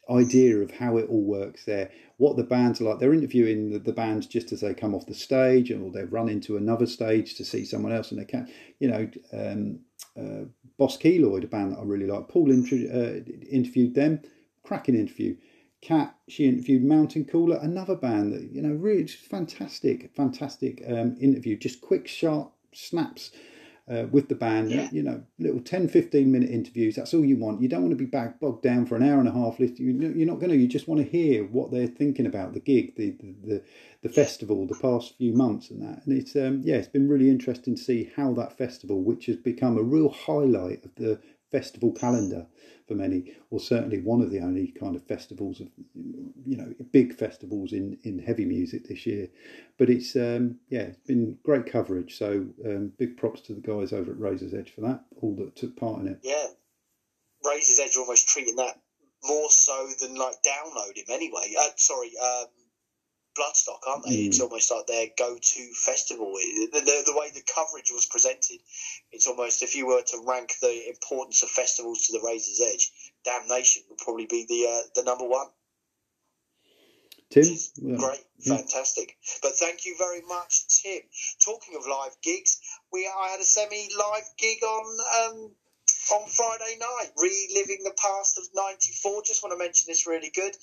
[0.10, 3.00] idea of how it all works there, what the bands are like.
[3.00, 6.30] They're interviewing the, the bands just as they come off the stage, or they've run
[6.30, 8.50] into another stage to see someone else, and they can,
[8.80, 9.80] you know, um,
[10.18, 10.46] uh,
[10.78, 12.28] Boss Keloid, a band that I really like.
[12.28, 14.22] Paul uh, interviewed them,
[14.64, 15.36] cracking interview.
[15.82, 21.56] Cat, she interviewed Mountain Caller, another band that you know really fantastic, fantastic um, interview.
[21.56, 23.32] Just quick, sharp snaps
[23.90, 24.72] uh, with the band.
[24.72, 24.90] Yeah.
[24.92, 26.96] You know, little 10, 15 minute interviews.
[26.96, 27.62] That's all you want.
[27.62, 29.60] You don't want to be back bogged down for an hour and a half.
[29.60, 29.80] List.
[29.80, 30.58] You're not going to.
[30.58, 33.64] You just want to hear what they're thinking about the gig, the the, the,
[34.04, 36.06] the festival, the past few months, and that.
[36.06, 39.38] And it's um, yeah, it's been really interesting to see how that festival, which has
[39.38, 41.20] become a real highlight of the
[41.52, 42.46] festival calendar
[42.88, 45.68] for many, or certainly one of the only kind of festivals of,
[46.46, 49.28] you know, big festivals in, in heavy music this year.
[49.78, 52.18] But it's, um, yeah, it's been great coverage.
[52.18, 55.56] So um, big props to the guys over at Razor's Edge for that, all that
[55.56, 56.20] took part in it.
[56.24, 56.48] Yeah.
[57.44, 58.80] Razor's Edge are almost treating that
[59.24, 61.54] more so than like download him anyway.
[61.60, 62.48] Uh, sorry, um,
[63.38, 64.18] Bloodstock, aren't they?
[64.18, 64.28] Mm.
[64.28, 66.34] It's almost like their go-to festival.
[66.34, 68.60] The, the, the, way the coverage was presented,
[69.12, 72.92] it's almost if you were to rank the importance of festivals to the Razor's Edge,
[73.24, 75.48] Damnation would probably be the uh, the number one.
[77.30, 77.44] Tim,
[77.76, 77.98] yeah.
[77.98, 79.18] great, fantastic.
[79.42, 81.02] But thank you very much, Tim.
[81.44, 82.60] Talking of live gigs,
[82.92, 85.52] we I had a semi-live gig on um,
[86.12, 89.24] on Friday night, reliving the past of '94.
[89.24, 90.56] Just want to mention this really good.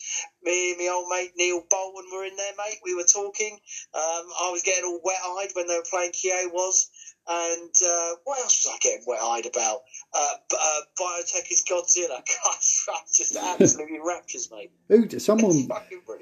[0.42, 2.78] Me and my old mate Neil Bolton were in there, mate.
[2.84, 3.58] We were talking.
[3.94, 6.88] Um, I was getting all wet-eyed when they were playing Kaiowas.
[7.26, 9.80] And uh, what else was I getting wet-eyed about?
[10.12, 12.20] Uh, uh, Biotech is Godzilla.
[12.44, 14.70] Gosh, just absolutely raptures, mate.
[14.88, 15.08] Who?
[15.18, 15.68] Someone.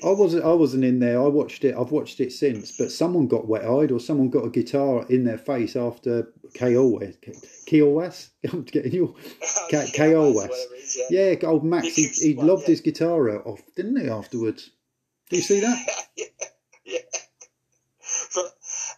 [0.04, 0.44] I wasn't.
[0.44, 1.20] I wasn't in there.
[1.20, 1.74] I watched it.
[1.76, 2.76] I've watched it since.
[2.76, 7.16] But someone got wet-eyed, or someone got a guitar in their face after KOS.
[7.72, 8.30] KOS.
[8.52, 9.16] I'm getting you.
[9.70, 11.06] KOS.
[11.10, 11.32] Yeah.
[11.32, 11.94] yeah, old Max.
[11.94, 12.68] He, he one, lobbed yeah.
[12.68, 14.08] his guitar out off, didn't he?
[14.08, 14.70] Afterwards.
[15.30, 15.86] Do you see that?
[16.16, 16.26] yeah.
[16.84, 16.98] yeah.
[18.34, 18.52] But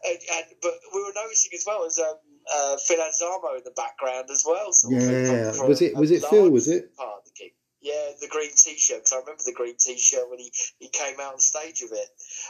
[0.05, 2.17] and, and, but we were noticing as well as um,
[2.55, 4.71] uh, Phil Anselmo in the background as well.
[4.91, 6.51] Yeah, was it was it Phil?
[6.51, 7.53] Was it part of the gig?
[7.81, 11.35] Yeah, the green T-shirt because I remember the green T-shirt when he, he came out
[11.35, 12.09] on stage with it.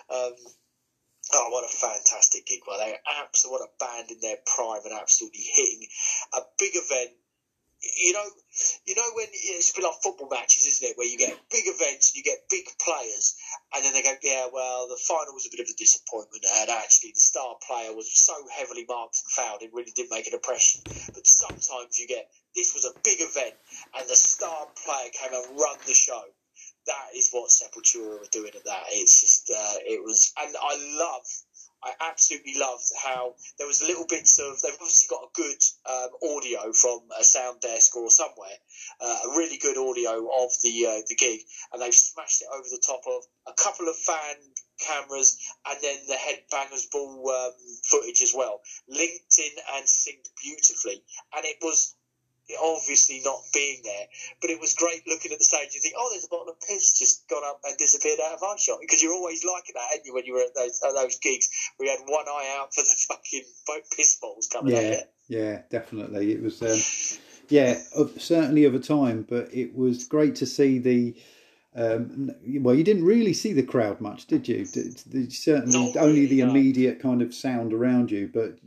[0.09, 0.33] Um,
[1.35, 2.61] oh, what a fantastic gig!
[2.67, 5.87] Well, they absolutely what a band in their prime and absolutely hitting
[6.33, 7.11] a big event
[7.97, 8.25] you know,
[8.87, 10.97] you know when it's been like football matches, isn't it?
[10.97, 13.37] Where you get big events and you get big players,
[13.75, 16.71] and then they go, yeah, well, the final was a bit of a disappointment, and
[16.71, 20.35] actually the star player was so heavily marked and fouled, it really did make an
[20.35, 20.81] impression.
[21.15, 23.55] But sometimes you get this was a big event,
[23.99, 26.23] and the star player came and run the show.
[26.87, 28.85] That is what Sepultura were doing at that.
[28.91, 31.27] It's just uh, it was, and I love.
[31.85, 34.57] I absolutely loved how there was little bits of.
[34.63, 38.57] They've obviously got a good um, audio from a sound desk or somewhere,
[39.03, 41.41] uh, a really good audio of the uh, the gig,
[41.73, 44.37] and they've smashed it over the top of a couple of fan
[44.81, 45.39] cameras
[45.69, 47.53] and then the headbangers ball um,
[47.85, 51.03] footage as well, linked in and synced beautifully,
[51.37, 51.95] and it was
[52.61, 54.07] obviously not being there.
[54.41, 55.75] But it was great looking at the stage.
[55.75, 58.43] You think, oh, there's a bottle of piss just gone up and disappeared out of
[58.43, 60.95] eye shot because you're always liking that, aren't you, when you were at those, at
[60.95, 64.75] those gigs where you had one eye out for the fucking boat piss balls coming
[64.75, 65.01] yeah.
[65.29, 66.33] Yeah, definitely.
[66.33, 66.79] It was, um,
[67.49, 67.79] yeah,
[68.19, 71.15] certainly of a time, but it was great to see the.
[71.77, 72.31] Um,
[72.61, 74.65] well, you didn't really see the crowd much, did you?
[74.65, 76.51] Certainly, Not only the no.
[76.51, 78.31] immediate kind of sound around you.
[78.33, 78.59] But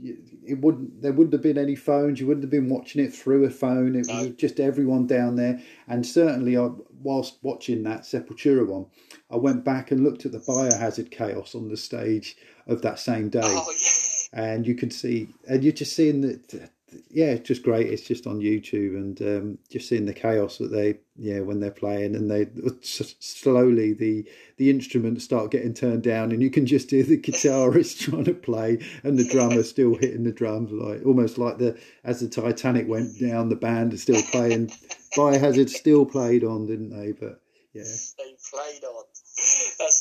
[0.46, 1.02] it wouldn't.
[1.02, 2.20] There wouldn't have been any phones.
[2.20, 3.96] You wouldn't have been watching it through a phone.
[3.96, 5.62] It was just everyone down there.
[5.88, 6.70] And certainly, I,
[7.02, 8.88] whilst watching that Sepultura one,
[9.32, 12.36] I went back and looked at the Biohazard chaos on the stage
[12.68, 13.66] of that same day Oh,
[14.34, 14.44] yeah.
[14.52, 16.70] and you can see, and you're just seeing that.
[17.10, 17.88] Yeah, it's just great.
[17.88, 21.70] It's just on YouTube, and um, just seeing the chaos that they, yeah, when they're
[21.70, 22.48] playing, and they
[22.82, 28.00] slowly the the instruments start getting turned down, and you can just hear the guitarist
[28.00, 32.22] trying to play, and the drummer still hitting the drums, like almost like the as
[32.22, 34.68] the Titanic went down, the band is still playing.
[35.18, 37.12] Biohazard still played on, didn't they?
[37.12, 37.42] But
[37.74, 37.84] yeah,
[38.18, 39.04] they played on.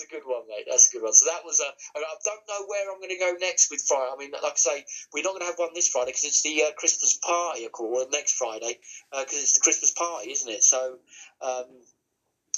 [0.06, 0.66] A good one, mate.
[0.68, 1.12] That's a good one.
[1.12, 1.68] So that was a.
[1.96, 4.10] I don't know where I'm going to go next with Friday.
[4.12, 6.42] I mean, like I say, we're not going to have one this Friday because it's
[6.42, 8.78] the uh, Christmas party, of course, next Friday
[9.10, 10.62] because it's the Christmas party, isn't it?
[10.62, 10.98] So.
[11.40, 11.66] Um,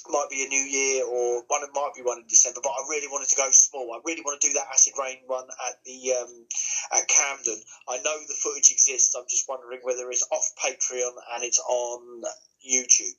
[0.09, 2.87] might be a new year or one it might be one in December, but I
[2.89, 3.93] really wanted to go small.
[3.93, 6.47] I really want to do that acid rain one at the um,
[6.93, 7.61] at Camden.
[7.89, 9.15] I know the footage exists.
[9.15, 12.23] I'm just wondering whether it's off Patreon and it's on
[12.65, 13.16] YouTube.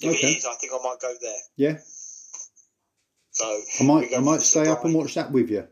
[0.00, 0.34] If Okay.
[0.34, 1.40] it is, I think I might go there.
[1.56, 1.78] yeah.
[3.34, 5.66] So I might I might stay up and watch that with you.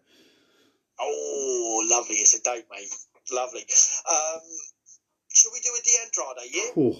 [1.01, 2.17] Oh, lovely!
[2.17, 2.93] It's a date, mate.
[3.33, 3.61] Lovely.
[3.61, 4.41] Um,
[5.33, 6.51] shall we do a D'Andrade?
[6.53, 6.71] Yeah.
[6.77, 6.99] Oh,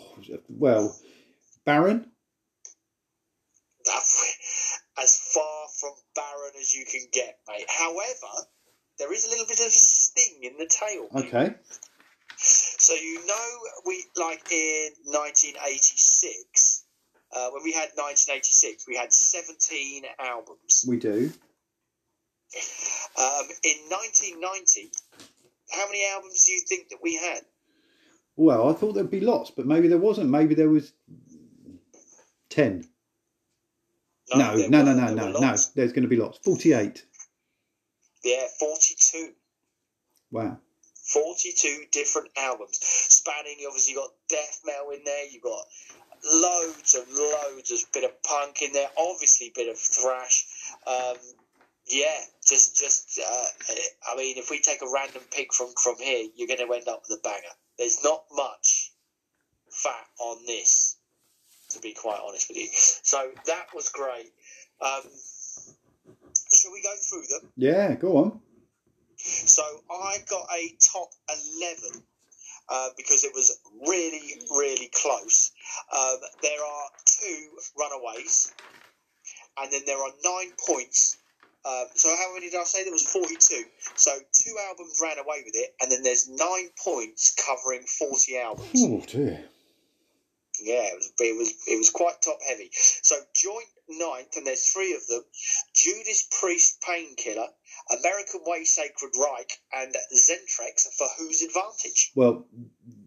[0.49, 0.97] well,
[1.65, 2.07] Baron.
[4.99, 7.67] As far from barren as you can get, mate.
[7.69, 8.47] However,
[8.99, 11.09] there is a little bit of a sting in the tail.
[11.17, 11.55] Okay.
[12.37, 16.62] So you know, we like in 1986.
[17.33, 20.85] Uh, when we had 1986, we had 17 albums.
[20.87, 21.33] We do.
[23.19, 24.91] Um, in 1990,
[25.71, 27.41] how many albums do you think that we had?
[28.37, 30.31] Well, I thought there'd be lots, but maybe there wasn't.
[30.31, 30.93] Maybe there was
[32.49, 32.89] ten.
[34.35, 35.57] No, there no, no, no, there no, no.
[35.75, 36.39] There's going to be lots.
[36.39, 37.05] Forty-eight.
[38.25, 39.33] Yeah, 42.
[40.31, 40.59] Wow.
[41.05, 45.65] 42 different albums spanning you obviously got death metal in there you've got
[46.25, 47.71] loads and loads.
[47.73, 50.47] Of bit of punk in there obviously bit of thrash.
[50.87, 51.17] Um,
[51.89, 52.17] yeah
[52.47, 53.47] just just uh,
[54.13, 56.89] i mean if we take a random pick from from here you're going to end
[56.89, 57.55] up with a banger.
[57.79, 58.93] There's not much
[59.71, 60.97] fat on this
[61.73, 62.69] to be quite honest with you.
[62.73, 64.31] So that was great.
[64.81, 65.03] Um,
[66.55, 67.51] shall we go through them?
[67.57, 68.41] Yeah, go on.
[69.17, 71.11] so I got a top
[71.61, 72.03] 11
[72.73, 75.53] uh, because it was really, really close.
[75.95, 78.51] Um, there are two runaways,
[79.61, 81.19] and then there are nine points.
[81.67, 82.83] Um, so how many did I say?
[82.83, 83.65] There was 42.
[83.95, 88.71] So two albums ran away with it, and then there's nine points covering 40 albums.
[88.75, 89.45] Oh dear.
[90.61, 92.71] Yeah, it was, it was it was quite top heavy.
[92.73, 95.23] So joint ninth, and there's three of them:
[95.75, 97.49] Judas Priest, Painkiller,
[97.91, 100.87] American Way, Sacred Reich, and Xentrix.
[100.97, 102.13] For whose advantage?
[102.15, 102.47] Well,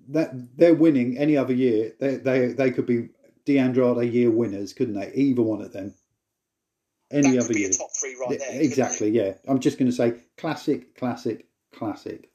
[0.09, 1.93] that they're winning any other year.
[1.99, 3.09] They they they could be
[3.45, 5.11] D'Andrade year winners, couldn't they?
[5.13, 5.93] Either one of them.
[7.11, 7.69] Any other could be year.
[7.69, 8.61] a top three right Yeah, there.
[8.61, 9.09] exactly.
[9.11, 9.33] Yeah.
[9.47, 12.29] I'm just going to say classic, classic, classic.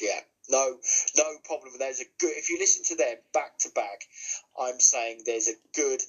[0.00, 0.20] Yeah.
[0.50, 0.76] No,
[1.16, 1.72] no problem.
[1.78, 2.32] There's a good.
[2.36, 4.04] If you listen to them back to back,
[4.58, 6.00] I'm saying there's a good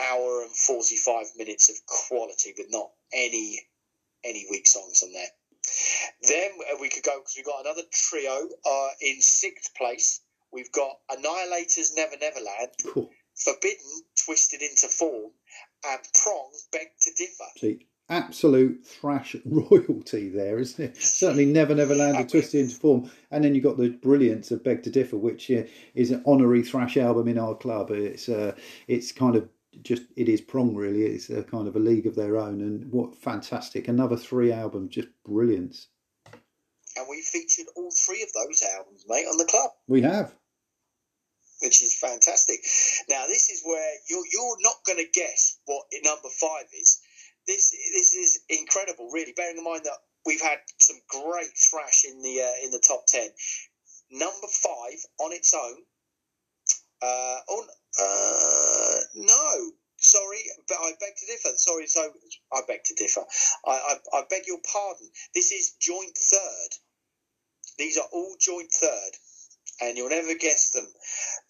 [0.00, 3.60] hour and forty-five minutes of quality, with not any
[4.26, 5.28] any weak songs on there.
[6.28, 10.20] Then uh, we could go because we've got another trio uh, in sixth place.
[10.52, 13.10] We've got Annihilators, Never Neverland, Cool.
[13.34, 15.32] Forbidden, Twisted into Form,
[15.86, 17.44] and Prong, Beg to Differ.
[17.58, 20.96] See, absolute thrash royalty there, isn't it?
[20.96, 23.10] Certainly never, never landed twisted into form.
[23.30, 26.62] And then you've got the brilliance of Beg to Differ, which uh, is an honorary
[26.62, 27.90] thrash album in our club.
[27.90, 28.54] It's uh,
[28.88, 29.48] it's kind of
[29.82, 31.02] just it is prong really.
[31.02, 33.88] It's a kind of a league of their own, and what fantastic!
[33.88, 35.88] Another three albums, just brilliance.
[36.96, 39.70] And we featured all three of those albums, mate, on the club.
[39.86, 40.32] We have.
[41.62, 42.60] which is fantastic.
[43.08, 47.00] Now, this is where you're you're not going to guess what number five is.
[47.46, 49.32] This this is incredible, really.
[49.36, 53.06] Bearing in mind that we've had some great thrash in the uh, in the top
[53.06, 53.28] ten.
[54.10, 55.76] Number five on its own.
[57.02, 61.56] Uh, on uh, no, sorry, but I beg to differ.
[61.56, 62.08] Sorry, so
[62.52, 63.22] I beg to differ.
[63.66, 65.08] I, I, I beg your pardon.
[65.34, 66.70] This is joint third.
[67.78, 69.12] These are all joint third,
[69.82, 70.86] and you'll never guess them.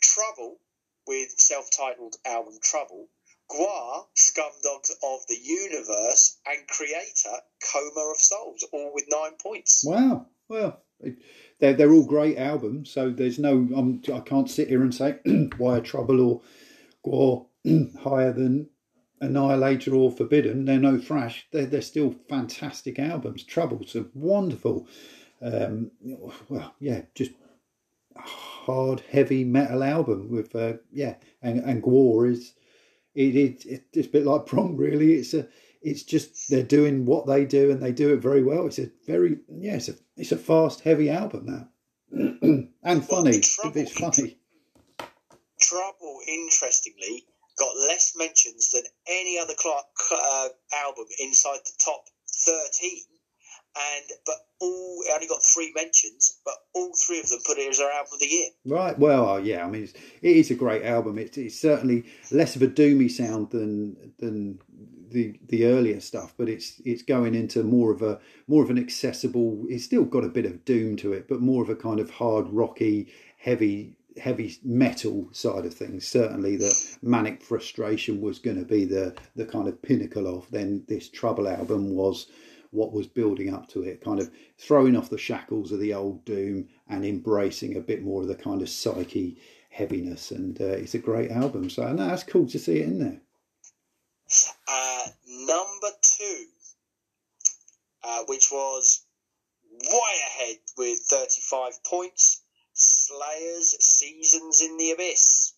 [0.02, 0.58] Trouble
[1.06, 3.08] with self-titled album Trouble.
[3.48, 7.38] GWAR, Scumdogs of the Universe, and Kreator,
[7.72, 9.84] Coma of Souls, all with nine points.
[9.86, 10.26] Wow.
[10.48, 10.82] Well,
[11.58, 15.18] they're, they're all great albums, so there's no, I'm, I can't sit here and say
[15.56, 16.42] why are Trouble or
[17.04, 18.68] GWAR higher than
[19.20, 20.64] Annihilator or Forbidden.
[20.64, 21.46] They're no thrash.
[21.52, 23.42] They're, they're still fantastic albums.
[23.42, 24.86] Trouble's a wonderful,
[25.40, 25.90] um,
[26.48, 27.32] well, yeah, just
[28.16, 32.54] hard, heavy metal album with, uh, yeah, and, and GWAR is,
[33.14, 33.34] it,
[33.64, 35.14] it, it's a bit like Prong, really.
[35.14, 35.48] It's a,
[35.82, 38.66] it's just they're doing what they do and they do it very well.
[38.66, 41.68] It's a very yeah, it's a it's a fast, heavy album now,
[42.82, 43.40] and funny.
[43.40, 44.38] Trouble, it's funny.
[45.60, 47.24] Trouble, interestingly,
[47.58, 52.04] got less mentions than any other Clark uh, album inside the top
[52.44, 53.04] thirteen
[53.76, 57.68] and but all it only got three mentions, but all three of them put it
[57.68, 58.48] as their album of the year.
[58.64, 58.98] Right.
[58.98, 59.64] Well, uh, yeah.
[59.64, 59.92] I mean, it's,
[60.22, 61.18] it is a great album.
[61.18, 64.58] It's, it's certainly less of a doomy sound than than
[65.16, 68.78] the the earlier stuff, but it's it's going into more of a more of an
[68.78, 69.64] accessible.
[69.68, 72.10] It's still got a bit of doom to it, but more of a kind of
[72.10, 76.06] hard rocky, heavy heavy metal side of things.
[76.06, 80.50] Certainly, the manic frustration was going to be the the kind of pinnacle of.
[80.50, 82.26] Then this Trouble album was
[82.70, 86.26] what was building up to it, kind of throwing off the shackles of the old
[86.26, 89.38] doom and embracing a bit more of the kind of psyche
[89.70, 90.30] heaviness.
[90.30, 91.70] And uh, it's a great album.
[91.70, 93.20] So no, that's cool to see it in there.
[95.46, 96.46] Number two,
[98.02, 99.04] uh, which was
[99.70, 102.42] way ahead with 35 points,
[102.72, 105.52] Slayers Seasons in the Abyss.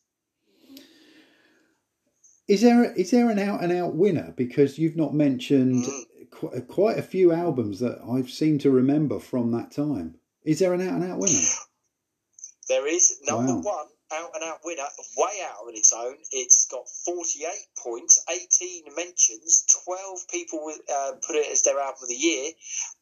[2.49, 4.33] Is there is there an out and out winner?
[4.37, 9.19] Because you've not mentioned mm quite, quite a few albums that I've seem to remember
[9.19, 10.17] from that time.
[10.45, 11.41] Is there an out and out winner?
[12.69, 13.61] There is number wow.
[13.63, 14.85] one out and out winner,
[15.17, 16.17] way out on its own.
[16.33, 17.49] It's got 48
[17.83, 22.53] points, 18 mentions, 12 people uh, put it as their album of the year.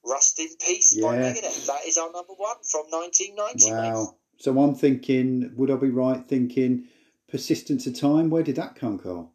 [0.05, 1.07] Rust in Peace yeah.
[1.07, 1.67] by Megadeth.
[1.67, 3.71] That is our number one from 1990.
[3.71, 4.05] Wow.
[4.05, 4.09] Mate.
[4.39, 6.89] So I'm thinking, would I be right thinking
[7.29, 8.31] Persistence of Time?
[8.31, 9.33] Where did that come, Carl?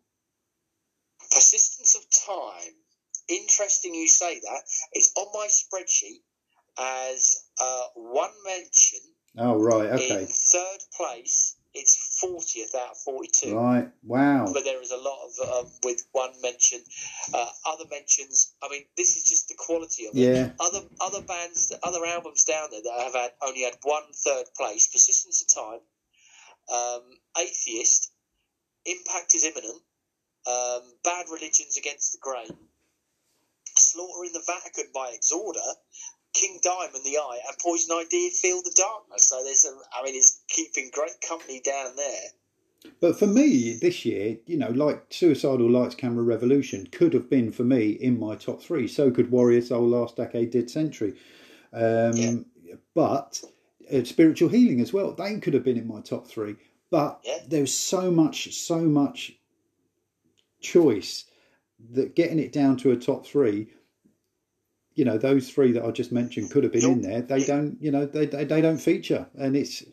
[1.32, 2.76] Persistence of Time
[3.32, 4.62] interesting you say that.
[4.94, 6.22] It's on my spreadsheet
[6.78, 9.00] as uh, one mention.
[9.38, 10.22] Oh right, okay.
[10.22, 13.56] In third place, it's fortieth out of forty-two.
[13.56, 14.52] Right, wow.
[14.54, 16.80] But there is a lot of um, with one mention.
[17.34, 18.54] Uh, other mentions.
[18.62, 20.20] I mean, this is just the quality of it.
[20.20, 20.50] Yeah.
[20.60, 24.88] Other other bands, other albums down there that have had only had one third place.
[24.88, 25.80] Persistence of Time,
[26.74, 27.04] um,
[27.38, 28.12] Atheist,
[28.86, 29.82] Impact is imminent.
[30.46, 32.58] Um, Bad Religions Against the Grain,
[33.78, 35.76] Slaughter in the Vatican by Exhorder,
[36.34, 39.30] King Diamond, The Eye, and Poison Idea, Feel the Darkness.
[39.30, 42.30] So there's, a, I mean, it's keeping great company down there.
[43.00, 47.52] But for me this year, you know, like Suicidal Lights Camera Revolution could have been
[47.52, 48.88] for me in my top three.
[48.88, 51.14] So could Warrior Soul Last Decade Dead Century.
[51.74, 52.76] Um, yeah.
[52.96, 53.42] But
[53.94, 55.14] uh, Spiritual Healing as well.
[55.14, 56.56] They could have been in my top three.
[56.90, 57.38] But yeah.
[57.48, 59.34] there's so much, so much
[60.60, 61.26] choice
[61.92, 63.68] that getting it down to a top three,
[64.96, 67.22] you know, those three that I just mentioned could have been in there.
[67.22, 69.84] They don't, you know, they, they, they don't feature, and it's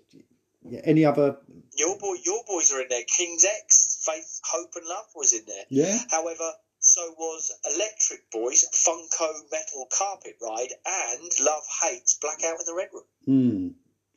[0.84, 1.36] any other.
[1.76, 3.04] Your boy, your boys are in there.
[3.06, 5.64] King's X, Faith, Hope, and Love was in there.
[5.70, 5.98] Yeah.
[6.10, 6.50] However,
[6.80, 12.88] so was Electric Boys, Funko Metal Carpet Ride, and Love Hates Blackout in the Red
[12.92, 13.04] Room.
[13.24, 13.68] Hmm.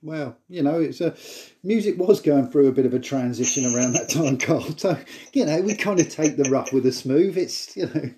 [0.03, 1.15] Well, you know, it's a
[1.63, 4.75] music was going through a bit of a transition around that time, Carl.
[4.77, 4.97] So
[5.33, 7.37] you know, we kind of take the rough with the smooth.
[7.37, 8.09] It's you know.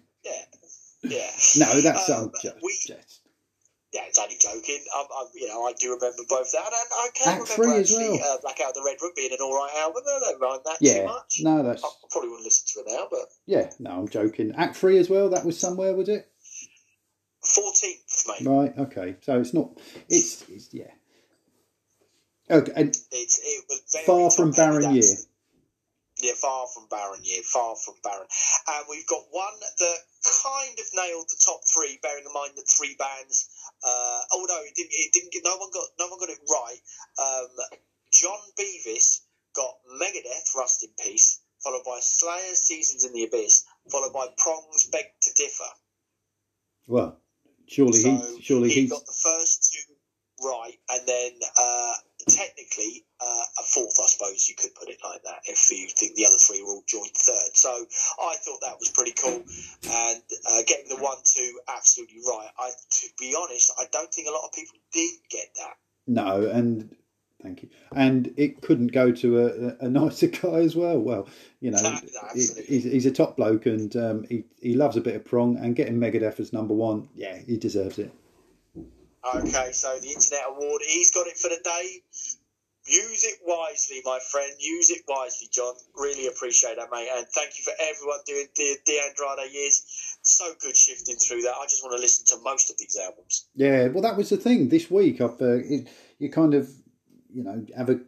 [1.04, 1.30] Yeah.
[1.58, 3.22] No, that's um, just, we, just.
[3.94, 4.84] Yeah, it's only joking.
[4.96, 8.20] I, I, you know, I do remember both that, and I can Act remember actually
[8.20, 8.38] well.
[8.38, 10.02] uh, Blackout the Red Room being an all right album.
[10.08, 11.40] I don't mind that yeah, too much.
[11.42, 11.84] No, that's.
[11.84, 14.54] I probably wouldn't listen to it now, but yeah, no, I'm joking.
[14.56, 15.30] Act Three as well.
[15.30, 16.28] That was somewhere, was it?
[17.44, 18.48] Fourteenth, mate.
[18.48, 18.78] Right.
[18.80, 19.16] Okay.
[19.22, 19.78] So it's not.
[20.10, 20.90] It's, it's yeah.
[22.50, 25.04] Okay, and it's, it was far from barren year.
[26.24, 28.28] Yeah, far from barren year, far from barren.
[28.72, 32.64] And we've got one that kind of nailed the top three, bearing in mind the
[32.64, 33.52] three bands.
[33.84, 34.96] Uh, oh no, it didn't.
[34.96, 35.34] It didn't.
[35.34, 35.88] Get, no one got.
[36.00, 36.80] No one got it right.
[37.20, 37.52] Um,
[38.12, 39.20] John Beavis
[39.54, 44.88] got Megadeth, Rust in Peace, followed by Slayer, Seasons in the Abyss, followed by Prongs,
[44.92, 45.72] Beg to Differ.
[46.88, 47.20] Well,
[47.68, 49.94] surely so he surely he he's got the first two
[50.46, 51.94] right, and then uh,
[52.28, 56.16] technically uh, a fourth, I suppose you could put it like that, if you think
[56.16, 57.56] the other three were all joint third.
[57.56, 59.44] So I thought that was pretty cool,
[59.90, 62.50] and uh, getting the one two absolutely right.
[62.60, 65.76] I, to be honest, I don't think a lot of people did get that.
[66.08, 66.96] no, and
[67.42, 67.70] thank you.
[67.96, 69.48] And it couldn't go to
[69.82, 71.00] a, a nicer guy as well.
[71.00, 71.28] Well,
[71.60, 72.00] you know, No, no,
[72.34, 75.58] he- he's, he's a top bloke, and um, he he loves a bit of prong,
[75.58, 78.12] and getting Megadeth as number one, yeah, he deserves it.
[79.24, 82.02] Okay, so the Internet Award, he's got it for the day.
[82.86, 84.52] Use it wisely, my friend.
[84.60, 85.74] Use it wisely, John.
[85.96, 87.08] Really appreciate that, mate.
[87.16, 90.18] And thank you for everyone doing the De Andrade years.
[90.22, 91.54] So good shifting through that.
[91.56, 93.48] I just want to listen to most of these albums.
[93.56, 95.22] Yeah, well, that was the thing this week.
[95.22, 95.88] I've uh, it,
[96.20, 96.70] you kind of
[97.34, 98.02] you know have a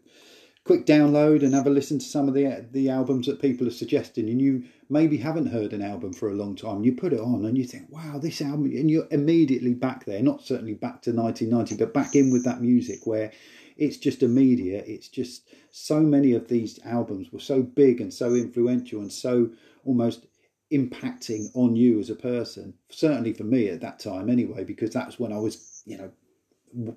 [0.66, 3.72] quick download and have a listen to some of the the albums that people are
[3.72, 6.84] suggesting, and you maybe haven't heard an album for a long time.
[6.84, 10.22] You put it on and you think, wow, this album, and you're immediately back there.
[10.22, 13.32] Not certainly back to 1990, but back in with that music where
[13.78, 14.86] it's just immediate.
[14.88, 19.52] It's just so many of these albums were so big and so influential and so
[19.86, 20.26] almost
[20.74, 22.74] impacting on you as a person.
[22.90, 26.96] Certainly for me at that time, anyway, because that's when I was, you know,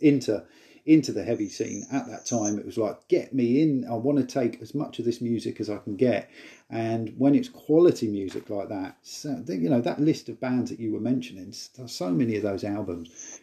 [0.00, 0.44] into
[0.88, 2.58] into the heavy scene at that time.
[2.58, 3.86] It was like, get me in.
[3.88, 6.30] I want to take as much of this music as I can get.
[6.70, 10.80] And when it's quality music like that, so, you know, that list of bands that
[10.80, 13.40] you were mentioning, so many of those albums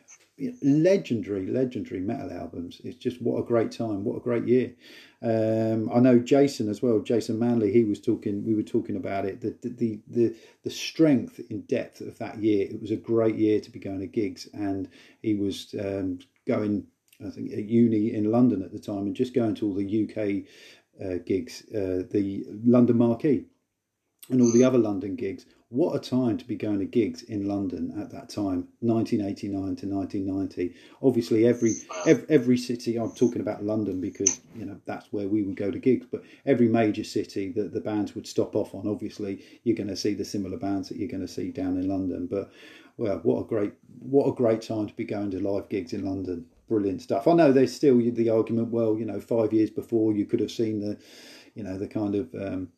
[0.62, 2.82] legendary, legendary metal albums.
[2.84, 4.74] It's just what a great time, what a great year.
[5.22, 7.72] Um, I know Jason as well, Jason Manley.
[7.72, 8.46] He was talking.
[8.46, 9.42] We were talking about it.
[9.42, 12.68] The the the the strength in depth of that year.
[12.70, 14.90] It was a great year to be going to gigs, and
[15.22, 16.88] he was um, going.
[17.26, 20.10] I think at uni in London at the time, and just going to all the
[20.10, 20.46] UK
[21.04, 23.46] uh, gigs, uh, the London Marquee
[24.30, 25.46] and all the other London gigs.
[25.70, 29.88] What a time to be going to gigs in London at that time, 1989 to
[29.88, 30.76] 1990.
[31.02, 31.74] Obviously, every
[32.06, 32.98] every, every city.
[32.98, 36.06] I'm talking about London because you know that's where we would go to gigs.
[36.10, 39.96] But every major city that the bands would stop off on, obviously, you're going to
[39.96, 42.28] see the similar bands that you're going to see down in London.
[42.28, 42.52] But
[42.98, 46.06] well, what a great what a great time to be going to live gigs in
[46.06, 46.46] London.
[46.68, 47.28] Brilliant stuff.
[47.28, 48.70] I know there's still the argument.
[48.70, 50.98] Well, you know, five years before you could have seen the,
[51.54, 52.70] you know, the kind of um,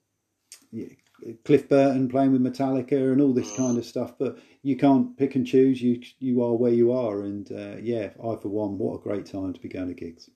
[1.45, 5.35] Cliff Burton playing with Metallica and all this kind of stuff, but you can't pick
[5.35, 5.81] and choose.
[5.81, 9.25] You you are where you are, and uh, yeah, I for one, what a great
[9.25, 10.29] time to be going to gigs.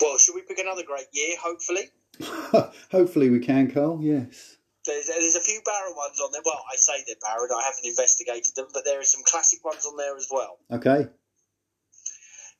[0.00, 1.90] Well, should we pick another great year, hopefully?
[2.90, 3.98] Hopefully, we can, Carl.
[4.00, 4.56] Yes.
[4.86, 6.42] There's, there's a few Barrow ones on there.
[6.44, 9.86] Well, I say they're Barrow, I haven't investigated them, but there are some classic ones
[9.86, 10.58] on there as well.
[10.70, 11.08] Okay.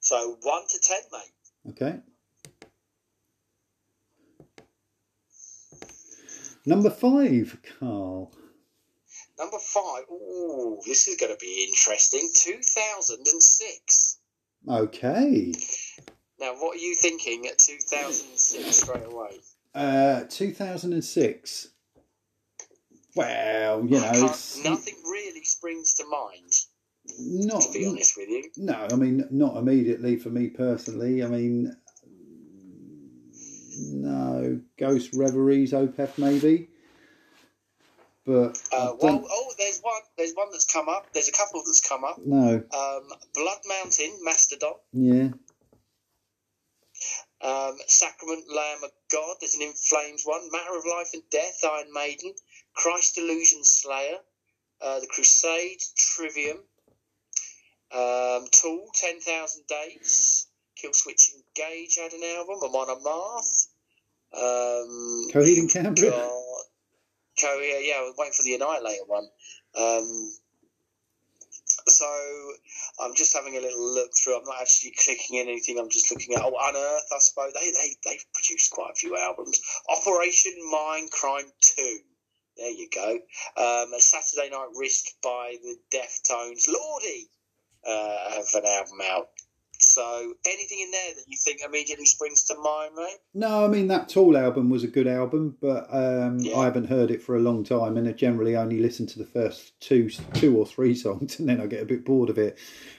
[0.04, 1.32] So, 1 to 10, mate.
[1.70, 1.98] Okay.
[6.66, 8.30] Number five, Carl.
[9.38, 10.02] Number 5.
[10.10, 12.30] Ooh, this is going to be interesting.
[12.34, 14.18] 2006.
[14.68, 15.54] Okay.
[16.38, 19.40] Now, what are you thinking at 2006 straight away?
[19.74, 21.68] Uh, 2006.
[23.16, 26.52] Well, you know, nothing really springs to mind,
[27.18, 27.62] not.
[27.62, 28.50] to be honest with you.
[28.56, 31.22] No, I mean, not immediately for me personally.
[31.22, 31.76] I mean,
[33.76, 36.68] no, Ghost Reveries, Opeth maybe.
[38.26, 40.00] But Uh, well, oh, there's one.
[40.16, 41.12] There's one that's come up.
[41.12, 42.18] There's a couple that's come up.
[42.24, 44.74] no, Um, Blood Mountain, Mastodon.
[44.92, 45.28] yeah,
[47.42, 49.36] Um, Sacrament, Lamb of God.
[49.40, 50.50] There's an In Flames one.
[50.50, 52.32] Matter of Life and Death, Iron Maiden.
[52.74, 54.16] Christ Illusion Slayer.
[54.80, 56.58] Uh, the Crusade, Trivium.
[57.94, 60.48] Um, Tool, 10,000 Days.
[60.82, 62.58] Killswitch Engage had an album.
[62.64, 63.68] Amon Amarth.
[64.32, 66.10] Um, Coheed and Cambria.
[66.10, 66.64] God.
[67.40, 69.28] Co- yeah, yeah, was waiting for the Annihilator one.
[69.76, 70.32] Um,
[71.86, 72.06] so
[73.00, 74.38] I'm just having a little look through.
[74.38, 75.78] I'm not actually clicking in anything.
[75.78, 77.08] I'm just looking at oh, Unearth.
[77.14, 79.60] I suppose they they they've produced quite a few albums.
[79.88, 81.98] Operation Mind Crime Two.
[82.56, 83.18] There you go.
[83.56, 86.68] Um, a Saturday Night Wrist by the Deftones.
[86.68, 87.28] Lordi
[87.86, 89.28] uh, have an album out.
[89.76, 93.18] So anything in there that you think immediately springs to mind, mate?
[93.34, 96.56] No, I mean that Tool album was a good album, but um, Yeah.
[96.56, 99.26] I haven't heard it for a long time, and I generally only listen to the
[99.26, 102.56] first two, two or three songs, and then I get a bit bored of it.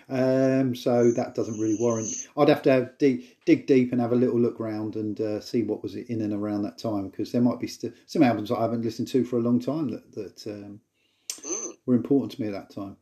[0.09, 2.09] Um, so that doesn't really warrant.
[2.37, 5.39] I'd have to have deep, dig deep and have a little look round and uh,
[5.39, 8.51] see what was in and around that time, because there might be st- some albums
[8.51, 10.81] I haven't listened to for a long time that that um,
[11.43, 11.71] Mm.
[11.85, 12.97] were important to me at that time.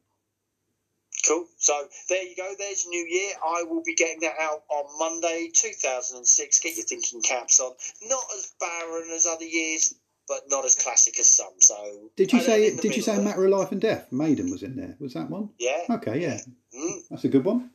[1.28, 1.46] Cool.
[1.64, 1.74] So
[2.10, 2.52] there you go.
[2.60, 3.32] There's New Year.
[3.42, 6.60] I will be getting that out on Monday, 2006.
[6.60, 7.72] Get your thinking caps on.
[8.04, 9.96] Not as barren as other years,
[10.28, 11.54] but not as classic as some.
[11.60, 12.76] So Did you say?
[12.76, 14.12] Did you say Matter of Life and Death?
[14.12, 14.98] Maiden was in there.
[15.00, 15.52] Was that one?
[15.58, 16.40] Yeah, Okay, yeah,
[16.78, 17.70] mm, that's a good one.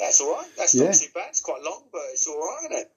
[0.00, 0.48] that's all right.
[0.58, 0.86] That's Yeah.
[0.86, 1.28] not too bad.
[1.28, 2.92] It's quite long, but it's all right, isn't it?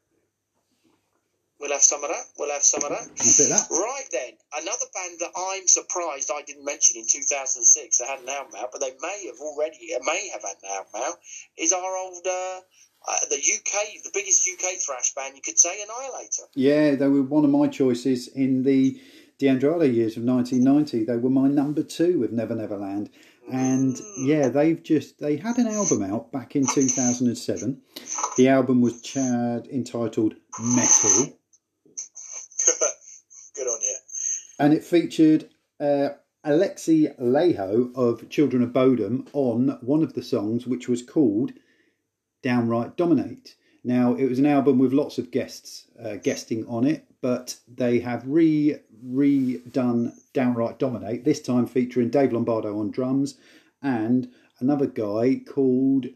[1.59, 2.23] We'll have some of that.
[2.37, 3.03] We'll have some of that.
[3.03, 3.67] A bit of that.
[3.69, 7.97] Right then, another band that I'm surprised I didn't mention in 2006.
[7.97, 10.69] They had an album out, but they may have already, uh, may have had an
[10.71, 11.19] album out.
[11.57, 12.61] Is our old, uh,
[13.07, 16.43] uh, the UK, the biggest UK thrash band you could say, Annihilator.
[16.55, 18.99] Yeah, they were one of my choices in the
[19.39, 21.03] DeAndrade years of 1990.
[21.03, 23.09] They were my number two with Never Never Land.
[23.51, 27.81] And yeah, they've just they had an album out back in 2007.
[28.37, 31.39] The album was Chad entitled Metal,
[33.55, 33.95] Good on you.
[34.59, 35.49] And it featured
[35.79, 36.09] uh,
[36.45, 41.53] Alexi Laiho of Children of Bodom on one of the songs, which was called
[42.43, 43.55] Downright Dominate.
[43.83, 47.99] Now, it was an album with lots of guests uh, guesting on it, but they
[47.99, 53.37] have re redone Downright Dominate, this time featuring Dave Lombardo on drums
[53.81, 54.29] and
[54.59, 56.07] another guy called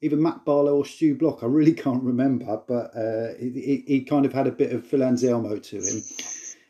[0.00, 1.42] either Matt Barlow or Stu Block.
[1.42, 5.02] I really can't remember, but uh, he, he kind of had a bit of Phil
[5.02, 6.02] Anselmo to him.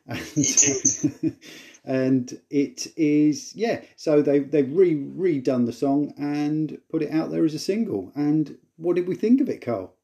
[0.08, 1.36] And,
[1.84, 3.82] and it is yeah.
[3.96, 8.12] So they they've re redone the song and put it out there as a single.
[8.14, 9.94] And what did we think of it, Carl?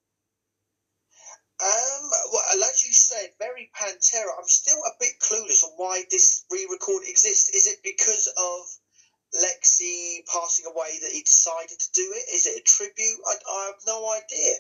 [1.63, 4.33] Um, well, as you said, very Pantera.
[4.39, 7.51] I'm still a bit clueless on why this re-record exists.
[7.51, 12.35] Is it because of Lexi passing away that he decided to do it?
[12.35, 13.21] Is it a tribute?
[13.27, 14.55] I, I have no idea.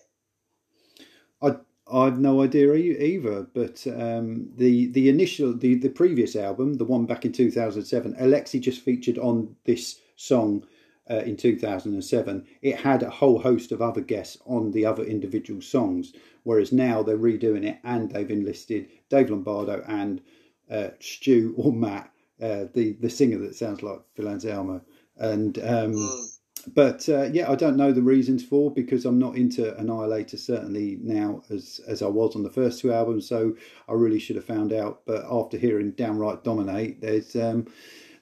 [1.42, 1.56] I
[1.92, 7.04] I've no idea either, but um, the the initial the the previous album, the one
[7.06, 10.66] back in two thousand seven, Alexi just featured on this song
[11.10, 12.46] uh, in two thousand and seven.
[12.62, 17.02] It had a whole host of other guests on the other individual songs, whereas now
[17.02, 20.22] they're redoing it and they've enlisted Dave Lombardo and
[20.70, 24.80] uh, Stu or Matt, uh, the the singer that sounds like Phil Anselmo,
[25.18, 25.58] and.
[25.58, 26.33] Um, Mm.
[26.66, 30.98] But uh, yeah, I don't know the reasons for because I'm not into Annihilator certainly
[31.02, 33.28] now as as I was on the first two albums.
[33.28, 33.56] So
[33.88, 35.02] I really should have found out.
[35.06, 37.66] But after hearing Downright Dominate, there's um,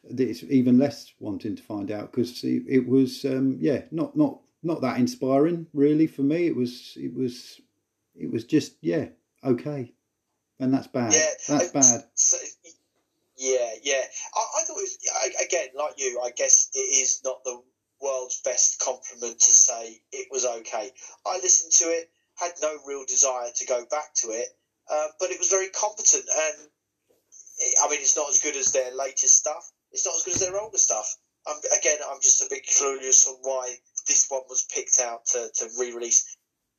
[0.04, 4.40] it's even less wanting to find out because it, it was um, yeah not not
[4.62, 6.46] not that inspiring really for me.
[6.46, 7.60] It was it was
[8.14, 9.06] it was just yeah
[9.44, 9.92] okay,
[10.58, 11.12] and that's bad.
[11.12, 12.04] Yeah, that's bad.
[12.14, 12.36] So,
[13.36, 14.02] yeah, yeah.
[14.34, 16.20] I, I thought it was I, again, like you.
[16.24, 17.60] I guess it is not the
[18.02, 20.90] world's best compliment to say it was okay.
[21.26, 24.48] I listened to it, had no real desire to go back to it,
[24.90, 26.24] uh, but it was very competent.
[26.24, 26.68] And
[27.58, 29.70] it, I mean, it's not as good as their latest stuff.
[29.92, 31.16] It's not as good as their older stuff.
[31.48, 33.74] Um, again, I'm just a bit clueless on why
[34.06, 36.36] this one was picked out to, to re-release,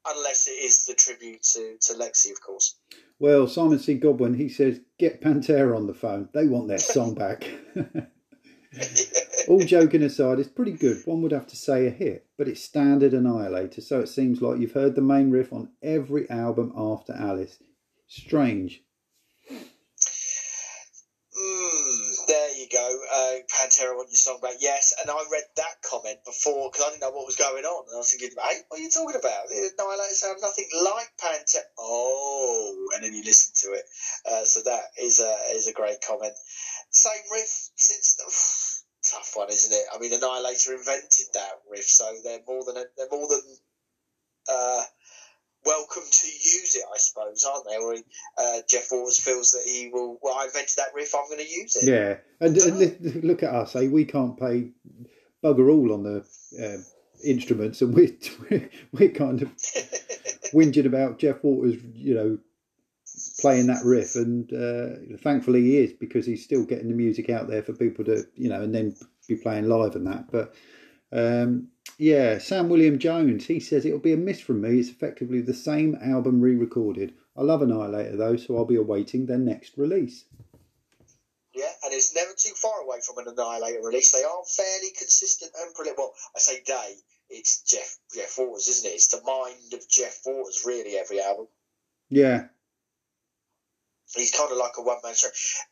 [0.07, 2.75] unless it is the tribute to, to Lexi, of course.
[3.19, 3.95] Well, Simon C.
[3.95, 6.29] Godwin, he says, get Pantera on the phone.
[6.33, 7.47] They want their song back.
[9.47, 11.01] All joking aside, it's pretty good.
[11.05, 14.59] One would have to say a hit, but it's standard Annihilator, so it seems like
[14.59, 17.61] you've heard the main riff on every album after Alice.
[18.07, 18.83] Strange.
[21.43, 22.99] Mm, there you go.
[23.11, 24.55] Uh, Pantera want your song back.
[24.59, 27.85] Yes, and I read that comment before because I didn't know what was going on.
[27.87, 29.49] And I was thinking, hey, what are you talking about?
[29.49, 31.63] Annihilator sound nothing like Pantera.
[31.77, 33.83] Oh, and then you listen to it.
[34.29, 36.33] Uh, so that is a, is a great comment.
[36.91, 38.23] Same riff since the.
[39.14, 39.85] Tough one, isn't it?
[39.94, 43.41] I mean, Annihilator invented that riff, so they're more than they're more than
[44.52, 44.84] uh,
[45.65, 47.77] welcome to use it, I suppose, aren't they?
[47.77, 47.95] Or
[48.38, 50.19] uh, Jeff Waters feels that he will.
[50.22, 51.14] Well, I invented that riff.
[51.15, 51.90] I'm going to use it.
[51.90, 53.88] Yeah, and, and look at us, eh?
[53.88, 54.72] We can't play
[55.44, 56.26] bugger all on the
[56.61, 56.81] uh,
[57.23, 58.15] instruments, and we're,
[58.49, 59.49] we're, we're kind of
[60.53, 62.38] whinging about Jeff Waters, you know,
[63.44, 67.49] playing that riff, and uh, thankfully he is because he's still getting the music out
[67.49, 68.95] there for people to, you know, and then
[69.28, 70.32] be playing live and that.
[70.32, 70.56] But
[71.11, 71.68] um,
[71.98, 74.80] yeah, Sam William Jones, he says it'll be a miss from me.
[74.80, 77.15] It's effectively the same album re-recorded.
[77.36, 80.24] I love Annihilator though, so I'll be awaiting their next release.
[81.53, 84.14] Yeah, and it's never too far away from an Annihilator release.
[84.14, 85.98] They are fairly consistent and brilliant.
[85.98, 86.95] Well, I say they,
[87.30, 88.95] it's Jeff Jeff Waters, isn't it?
[88.95, 91.48] It's the mind of Jeff Waters, really, every album.
[92.10, 92.45] Yeah,
[94.15, 95.27] He's kind of like a one man show.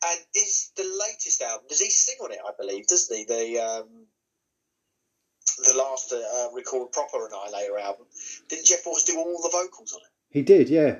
[0.05, 3.25] And is the latest album, does he sing on it, I believe, doesn't he?
[3.25, 4.07] The um,
[5.65, 8.05] the last uh, record proper Annihilator album.
[8.49, 10.11] Didn't Jeff Waters do all the vocals on it?
[10.29, 10.69] he did.
[10.69, 10.99] Yeah,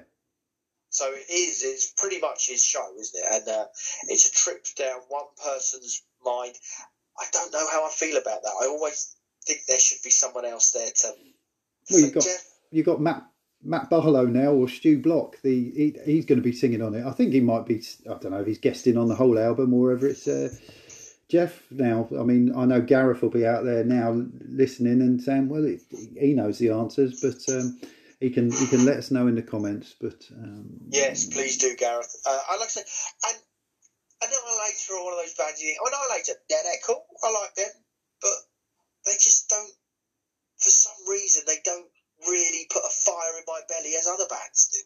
[0.90, 1.64] So it is.
[1.64, 3.28] It's pretty much his show, isn't it?
[3.34, 3.66] And uh,
[4.10, 6.56] it's a trip down one person's mind.
[7.18, 8.54] I don't know how I feel about that.
[8.62, 9.16] I always
[9.46, 11.14] think there should be someone else there to.
[11.90, 12.46] Well, you've got Jeff.
[12.72, 13.24] you've got Matt
[13.64, 15.38] Matt Barlow now or Stu Block.
[15.42, 17.06] The he, he's going to be singing on it.
[17.06, 17.84] I think he might be.
[18.06, 20.50] I don't know if he's guesting on the whole album or whether it's uh,
[21.30, 22.08] Jeff now.
[22.20, 25.82] I mean, I know Gareth will be out there now listening and saying, well, it,
[26.20, 27.80] he knows the answers, but um,
[28.20, 29.96] he can he can let us know in the comments.
[30.00, 32.16] But um, Yes, please do, Gareth.
[32.28, 32.84] Uh, I like to say,
[33.30, 33.38] and
[34.24, 37.06] Annihilator are one of those bands you think, oh, Annihilator, yeah, they're cool.
[37.24, 37.84] I like them,
[38.22, 38.38] but
[39.06, 39.72] they just don't.
[40.58, 41.88] For some reason, they don't
[42.28, 44.80] really put a fire in my belly as other bands do.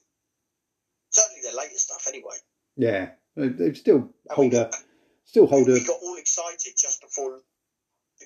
[1.09, 2.35] Certainly their later stuff, anyway.
[2.75, 4.69] yeah, they still hold a
[5.25, 5.73] still hold a.
[5.73, 7.41] we got all excited just before.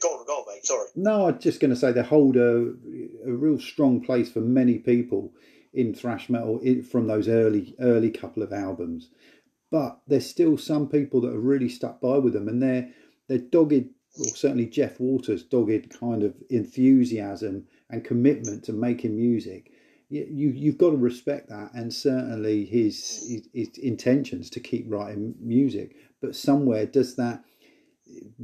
[0.02, 0.66] Go on, go on, mate.
[0.66, 0.88] Sorry.
[0.96, 2.74] No, I'm just going to say they hold a,
[3.26, 5.34] a real strong place for many people
[5.74, 9.10] in thrash metal from those early early couple of albums.
[9.72, 12.90] But there's still some people that have really stuck by with them, and they're
[13.28, 13.90] they're dogged.
[14.18, 19.72] Well, certainly Jeff Waters' dogged kind of enthusiasm and commitment to making music.
[20.10, 24.86] You, you you've got to respect that, and certainly his, his his intentions to keep
[24.88, 25.96] writing music.
[26.22, 27.44] But somewhere does that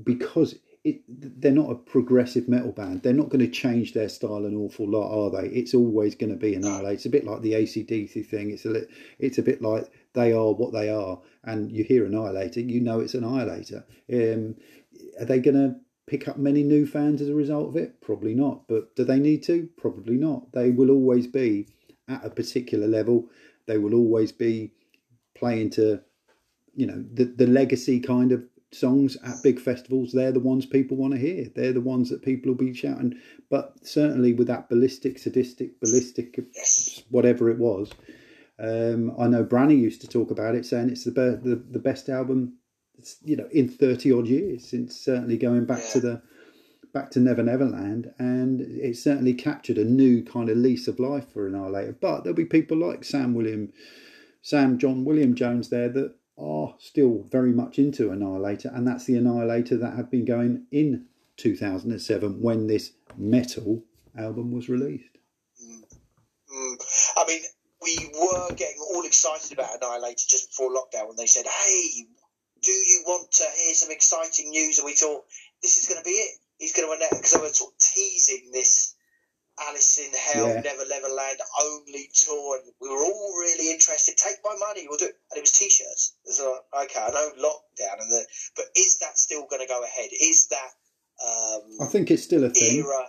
[0.04, 3.02] because it, they're not a progressive metal band.
[3.02, 5.48] They're not going to change their style an awful lot, are they?
[5.50, 6.94] It's always going to be Annihilate.
[6.94, 8.52] It's a bit like the ACDC thing.
[8.52, 12.06] It's a li- it's a bit like they are what they are, and you hear
[12.06, 13.84] Annihilator, you know it's Annihilator.
[14.14, 14.56] Um,
[15.20, 15.76] are they going to
[16.08, 18.02] pick up many new fans as a result of it?
[18.02, 18.68] Probably not.
[18.68, 19.70] But do they need to?
[19.78, 20.52] Probably not.
[20.52, 21.68] They will always be
[22.08, 23.30] at a particular level.
[23.68, 24.72] They will always be
[25.36, 26.02] playing to,
[26.76, 30.12] you know, the the legacy kind of songs at big festivals.
[30.12, 31.48] They're the ones people want to hear.
[31.56, 33.20] They're the ones that people will be shouting.
[33.50, 36.40] But certainly with that ballistic, sadistic, ballistic,
[37.10, 37.92] whatever it was.
[38.60, 41.80] Um, I know Branny used to talk about it, saying it's the be- the, the
[41.80, 42.54] best album,
[43.24, 46.22] you know, in thirty odd years since certainly going back to the
[46.96, 51.28] back to Never Neverland, and it certainly captured a new kind of lease of life
[51.32, 51.98] for Annihilator.
[52.00, 53.74] But there'll be people like Sam William,
[54.42, 59.18] Sam John William Jones there that are still very much into Annihilator, and that's the
[59.18, 61.06] Annihilator that had been going in
[61.38, 63.84] 2007 when this metal
[64.18, 65.18] album was released.
[65.62, 65.84] Mm.
[67.18, 67.42] I mean,
[67.82, 72.06] we were getting all excited about Annihilator just before lockdown when they said, "Hey,
[72.66, 75.24] do you want to hear some exciting news?" And we thought
[75.62, 76.36] this is going to be it.
[76.58, 78.96] He's going to announce because they were sort of teasing this
[79.60, 80.62] Alice in Hell, Yeah.
[80.62, 84.18] Never Neverland only tour, and we were all really interested.
[84.18, 85.16] Take my money, we'll do it.
[85.32, 86.16] And it was T-shirts.
[86.26, 88.26] It's like, okay, I know lockdown, and the,
[88.56, 90.10] but is that still going to go ahead?
[90.12, 90.72] Is that
[91.24, 92.84] um, I think it's still a thing.
[92.84, 93.08] era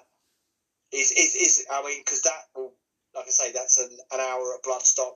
[0.93, 2.74] is is, is I mean because that will
[3.15, 5.15] like I say that's an, an hour at Bloodstock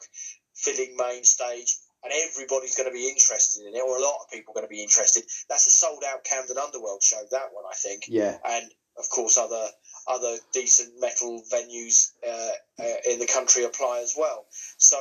[0.55, 4.31] filling main stage and everybody's going to be interested in it or a lot of
[4.31, 7.65] people are going to be interested that's a sold out Camden Underworld show that one
[7.71, 8.39] I think Yeah.
[8.45, 9.69] and of course other
[10.09, 12.53] other decent metal venues uh,
[12.83, 14.47] uh, in the country apply as well
[14.79, 14.99] so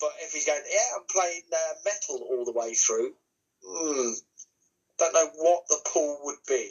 [0.00, 3.12] but if he's going yeah I'm playing uh, metal all the way through
[3.64, 4.12] hmm,
[4.98, 6.70] don't know what the pull would be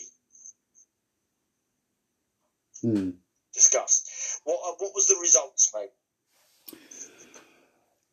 [2.81, 3.11] Hmm.
[3.53, 4.41] discussed.
[4.43, 5.89] What uh, what was the results, mate?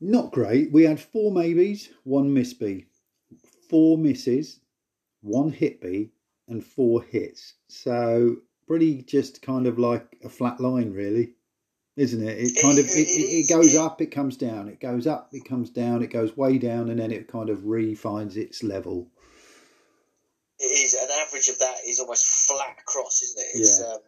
[0.04, 0.72] Not great.
[0.72, 2.86] We had four maybes, one miss bee,
[3.70, 4.58] four misses,
[5.20, 6.10] one hit bee,
[6.48, 7.54] and four hits.
[7.68, 11.34] So pretty just kind of like a flat line, really,
[11.94, 12.36] isn't it?
[12.36, 15.44] It kind of it, it, it goes up, it comes down, it goes up, it
[15.44, 19.06] comes down, it goes way down, and then it kind of refines its level.
[20.58, 23.60] It is an average of that is almost flat across, isn't it?
[23.60, 23.86] It's Yeah.
[23.86, 24.00] um,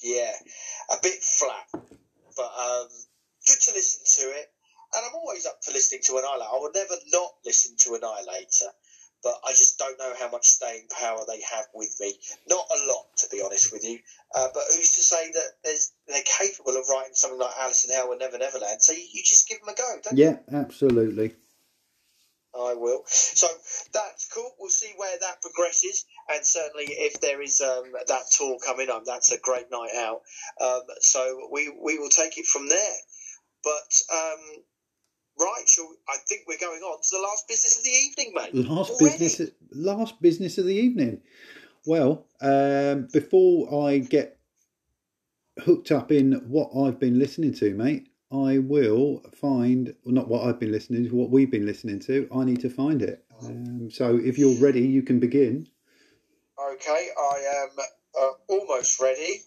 [0.00, 0.32] yeah,
[0.92, 2.86] a bit flat, but um,
[3.48, 4.52] good to listen to it.
[4.98, 6.50] And I'm always up for listening to Annihilator.
[6.50, 8.66] I would never not listen to Annihilator,
[9.22, 12.18] but I just don't know how much staying power they have with me.
[12.50, 14.00] Not a lot, to be honest with you.
[14.34, 17.94] Uh, but who's to say that there's, they're capable of writing something like Alice in
[17.94, 18.82] Hell and Never Neverland?
[18.82, 20.24] So you, you just give them a go, don't you?
[20.24, 21.36] Yeah, absolutely.
[22.58, 23.04] I will.
[23.06, 23.46] So
[23.92, 24.50] that's cool.
[24.58, 29.04] We'll see where that progresses, and certainly if there is um, that tour coming up,
[29.04, 30.22] that's a great night out.
[30.60, 32.96] Um, so we we will take it from there.
[33.62, 34.64] But um,
[35.40, 38.68] right, shall I think we're going on to the last business of the evening, mate.
[38.68, 39.18] Last Already?
[39.18, 41.20] business, last business of the evening.
[41.86, 44.38] Well, um, before I get
[45.60, 50.46] hooked up in what I've been listening to, mate, I will find well, not what
[50.46, 52.28] I've been listening to, what we've been listening to.
[52.34, 53.24] I need to find it.
[53.42, 55.68] Um, so if you're ready, you can begin.
[56.72, 57.68] Okay, I am
[58.20, 59.42] uh, almost ready.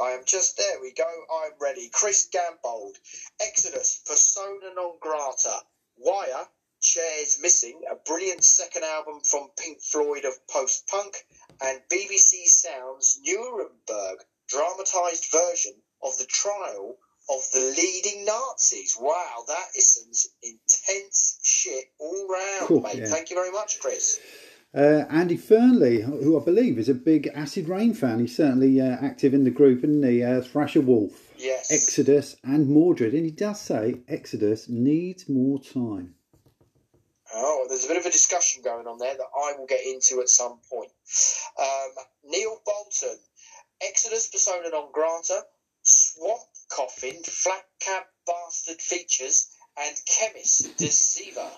[0.00, 0.80] I am just there.
[0.80, 1.04] We go.
[1.04, 1.88] I'm ready.
[1.92, 2.96] Chris Gambold,
[3.40, 5.60] Exodus, Persona non grata,
[5.96, 6.46] Wire,
[6.80, 11.16] Chairs Missing, a brilliant second album from Pink Floyd of post punk,
[11.62, 14.18] and BBC Sound's Nuremberg
[14.48, 15.72] dramatised version
[16.02, 16.96] of the trial
[17.30, 18.96] of the leading Nazis.
[19.00, 22.96] Wow, that is some intense shit all round, Cool, mate.
[22.96, 23.06] yeah.
[23.06, 24.18] Thank you very much, Chris.
[24.74, 28.96] Uh, Andy Fernley, who I believe is a big Acid Rain fan, he's certainly uh,
[29.00, 30.22] active in the group, isn't he?
[30.22, 31.70] Uh, Thrasher Wolf, Yes.
[31.70, 33.14] Exodus, and Mordred.
[33.14, 36.16] And he does say Exodus needs more time.
[37.32, 40.20] Oh, there's a bit of a discussion going on there that I will get into
[40.20, 40.90] at some point.
[41.58, 43.18] Um, Neil Bolton,
[43.80, 45.42] Exodus persona non grata,
[45.82, 51.50] swamp coffin, flat cap bastard features, and chemist deceiver.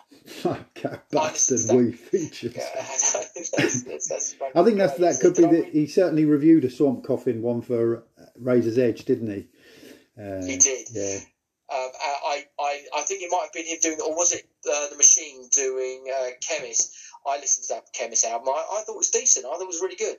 [0.44, 2.54] A bastard wee features.
[2.56, 5.62] Yeah, that's, that's, that's I think that's that could be the.
[5.64, 9.48] He certainly reviewed a Swamp Coffin one for uh, Razor's Edge, didn't he?
[10.20, 10.88] Uh, He did.
[10.92, 11.18] Yeah.
[11.68, 14.88] Um, I, I, I think it might have been him doing, or was it uh,
[14.90, 16.94] the machine doing uh, Chemist?
[17.26, 18.48] I listened to that Chemist album.
[18.50, 19.46] I, I thought it was decent.
[19.46, 20.16] I thought it was really good.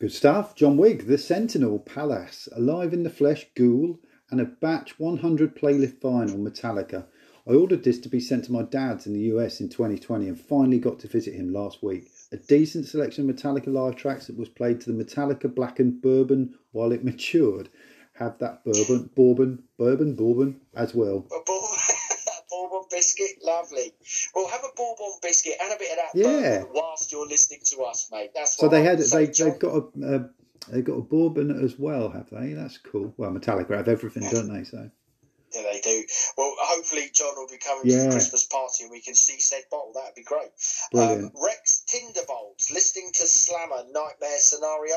[0.00, 0.54] Good stuff.
[0.54, 3.98] John Wigg, The Sentinel, Palace, Alive in the Flesh, Ghoul,
[4.30, 7.06] and a batch 100 playlist vinyl, Metallica.
[7.46, 10.38] I ordered this to be sent to my dad's in the US in 2020 and
[10.38, 12.10] finally got to visit him last week.
[12.30, 16.54] A decent selection of Metallica live tracks that was played to the Metallica blackened bourbon
[16.72, 17.70] while it matured.
[18.14, 21.20] Have that bourbon, bourbon, bourbon, bourbon as well.
[21.20, 21.44] Bourbon,
[22.50, 23.94] bourbon biscuit, lovely.
[24.34, 26.64] Well, have a bourbon biscuit and a bit of that Yeah.
[26.74, 28.32] whilst you're listening to us, mate.
[28.34, 30.28] That's So they I had They they've got a uh,
[30.68, 32.52] they've got a bourbon as well, have they?
[32.52, 33.14] That's cool.
[33.16, 34.64] Well, Metallica have everything, don't they?
[34.64, 34.90] So
[35.54, 36.04] Yeah, they do.
[36.36, 39.62] Well, hopefully John will be coming to the Christmas party and we can see said
[39.70, 39.92] bottle.
[39.94, 40.50] That'd be great.
[40.94, 44.96] Um, Rex Tinderbolt, listening to Slammer Nightmare Scenario,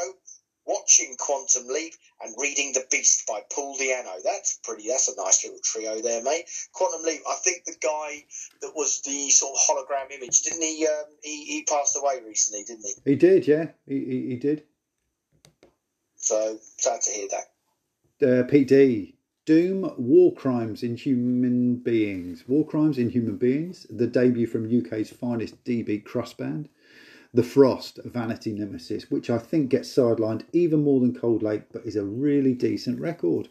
[0.66, 1.94] watching Quantum Leap,
[2.24, 4.22] and reading The Beast by Paul Di'Anno.
[4.24, 4.88] That's pretty.
[4.88, 6.46] That's a nice little trio there, mate.
[6.74, 7.22] Quantum Leap.
[7.28, 8.26] I think the guy
[8.62, 10.86] that was the sort of hologram image, didn't he?
[10.86, 13.12] Um, he he passed away recently, didn't he?
[13.12, 14.64] He did, yeah, he he, he did.
[16.32, 18.40] So sad to hear that.
[18.40, 19.16] Uh, Pete D.
[19.46, 22.48] Doom War Crimes in Human Beings.
[22.48, 26.70] War Crimes in Human Beings, the debut from UK's finest DB crust band.
[27.34, 31.86] The Frost, Vanity Nemesis, which I think gets sidelined even more than Cold Lake, but
[31.86, 33.50] is a really decent record.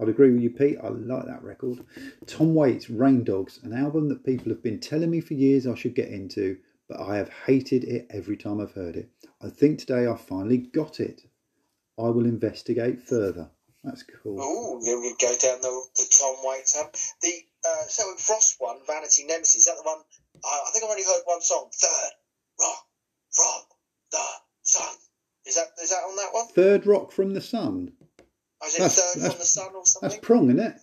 [0.00, 0.78] I'd agree with you, Pete.
[0.82, 1.84] I like that record.
[2.26, 5.76] Tom Waits, Rain Dogs, an album that people have been telling me for years I
[5.76, 6.58] should get into,
[6.88, 9.10] but I have hated it every time I've heard it.
[9.40, 11.22] I think today I finally got it.
[11.98, 13.48] I will investigate further.
[13.84, 14.38] That's cool.
[14.40, 16.90] Oh, then we go down the, the Tom Waits one.
[17.22, 17.32] The
[17.68, 19.56] uh, Celtic Frost one, Vanity Nemesis.
[19.56, 19.98] Is that the one?
[20.44, 21.70] I, I think I've only heard one song.
[21.72, 22.12] Third
[22.60, 22.86] rock
[23.32, 23.62] from
[24.10, 24.18] the
[24.62, 24.94] sun.
[25.46, 26.48] Is that is that on that one?
[26.48, 27.92] Third Rock from the Sun.
[28.66, 30.08] Is it That's- third that's- from the sun or something?
[30.10, 30.26] That's?
[30.26, 30.80] Prong, isn't it?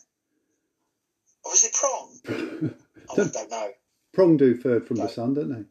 [1.45, 2.19] or is it prong?
[3.09, 3.69] Oh, I Don't- know.
[4.13, 5.65] Prong do Third from the Sun, don't they?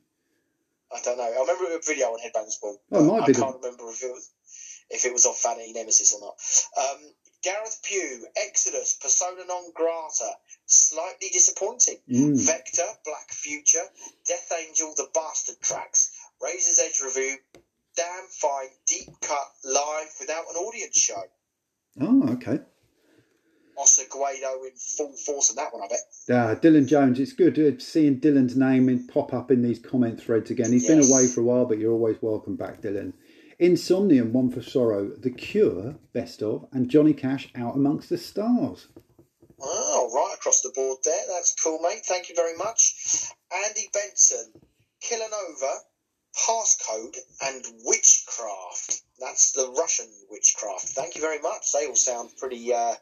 [0.94, 1.24] I don't know.
[1.24, 2.77] I remember a video on Headbangers Ball.
[2.93, 4.31] Oh, it might I be the- can't remember if it was
[4.93, 6.36] if it was off Vanity Nemesis or not.
[6.78, 7.01] Um,
[7.43, 10.31] Gareth Pugh, Exodus, Persona Non Grata,
[10.66, 11.97] slightly disappointing.
[12.09, 12.39] Mm.
[12.39, 13.82] Vektor, Black Future,
[14.27, 17.36] Death Angel, The Bastard Tracks, Razor's Edge Review,
[17.97, 21.23] Damn Fine, Deep Cut, Live without an audience show.
[22.01, 22.60] Oh, okay.
[23.78, 25.98] Osegueda in full force in that one, I bet.
[26.31, 27.19] Ah, Dylan Jones.
[27.19, 30.70] It's good uh, seeing Dylan's name in, pop up in these comment threads again.
[30.70, 33.14] He's been away for a while, but you're always welcome back, Dylan.
[33.61, 38.89] Insomnium, One for Sorrow, The Cure, Best of, and Johnny Cash, Out Amongst the Stars.
[39.61, 41.24] Oh, right across the board there.
[41.29, 42.05] That's cool, mate.
[42.05, 43.31] Thank you very much.
[43.53, 44.53] Andy Benson,
[45.03, 45.77] Killanova,
[46.35, 49.03] Passcode, and Witchcraft.
[49.20, 50.89] That's the Russian Witchcraft.
[50.89, 51.70] Thank you very much.
[51.73, 52.95] They all sound pretty, uh,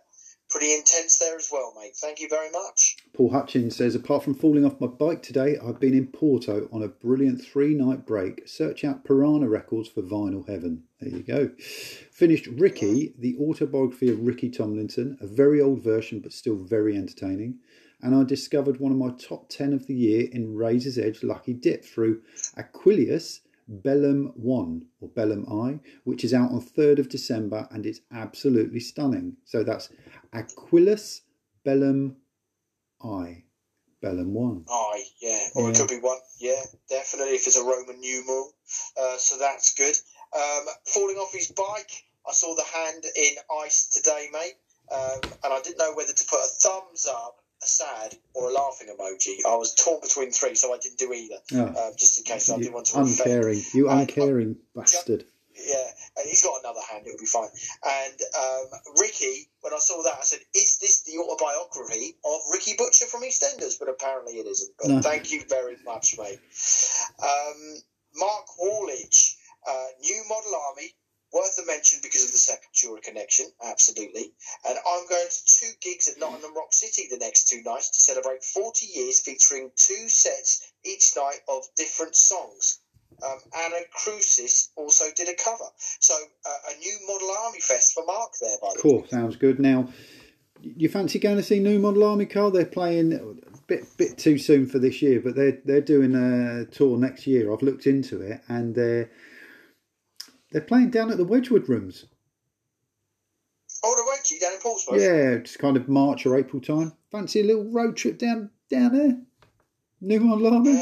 [0.50, 1.96] pretty intense there as well, mate.
[1.96, 2.96] Thank you very much.
[3.12, 6.82] Paul Hutchins says, apart from falling off my bike today, I've been in Porto on
[6.82, 8.46] a brilliant three night break.
[8.46, 10.84] Search out Piranha Records for Vinyl Heaven.
[11.00, 11.50] There you go.
[11.58, 17.58] Finished Ricky, the autobiography of Ricky Tomlinson, a very old version but still very entertaining.
[18.00, 21.52] And I discovered one of my top 10 of the year in Razor's Edge Lucky
[21.52, 22.22] Dip through
[22.56, 28.00] Aquilus Bellum 1 or Bellum I, which is out on 3rd of December and it's
[28.12, 29.36] absolutely stunning.
[29.44, 29.90] So that's
[30.32, 31.22] Aquilus
[31.64, 32.16] Bellum
[33.04, 33.44] I.
[34.02, 34.64] Bellum 1.
[34.70, 35.48] Aye, yeah.
[35.54, 36.16] Or it could be one.
[36.38, 38.54] Yeah, definitely if it's a Roman numeral.
[38.98, 39.94] Uh, so that's good.
[40.34, 41.90] Um, falling off his bike.
[42.26, 43.32] I saw the hand in
[43.62, 44.54] ice today, mate.
[44.90, 48.52] Um, and I didn't know whether to put a thumbs up, a sad, or a
[48.52, 49.44] laughing emoji.
[49.46, 51.36] I was torn between three, so I didn't do either.
[51.54, 53.20] Oh, Uh, just in case I you didn't want to offend.
[53.20, 53.62] uncaring.
[53.74, 55.26] You I- uncaring bastard.
[55.64, 57.06] Yeah, and he's got another hand.
[57.06, 57.48] It'll be fine.
[57.84, 58.66] And um,
[59.00, 63.22] Ricky, when I saw that, I said, "Is this the autobiography of Ricky Butcher from
[63.22, 64.72] EastEnders?" But apparently it isn't.
[64.78, 65.02] But No.
[65.02, 66.40] thank you very much, mate.
[67.22, 67.82] Um,
[68.14, 70.94] Mark Wallage, Uh, new Model Army,
[71.32, 74.32] worth a mention because of the Sepultura connection, absolutely.
[74.64, 78.00] And I'm going to two gigs at Nottingham Rock City the next two nights to
[78.00, 82.80] celebrate 40 years, featuring two sets each night of different songs.
[83.24, 85.64] Um, Anna Crucis also did a cover.
[85.76, 89.58] So uh, a new Model Army Fest for Mark there, by the Cool, sounds good.
[89.58, 89.88] Now,
[90.62, 92.50] you fancy going to see New Model Army, Carl?
[92.50, 96.66] They're playing a bit bit too soon for this year, but they're they're doing a
[96.66, 97.52] tour next year.
[97.52, 99.10] I've looked into it, and they're
[100.50, 102.06] they're playing down at the Wedgwood Rooms.
[103.82, 105.00] Oh, the Wedgie down in Portsmouth.
[105.00, 106.92] Yeah, it's kind of March or April time.
[107.10, 109.18] Fancy a little road trip down down there?
[110.00, 110.72] New Model Army.
[110.72, 110.78] Um,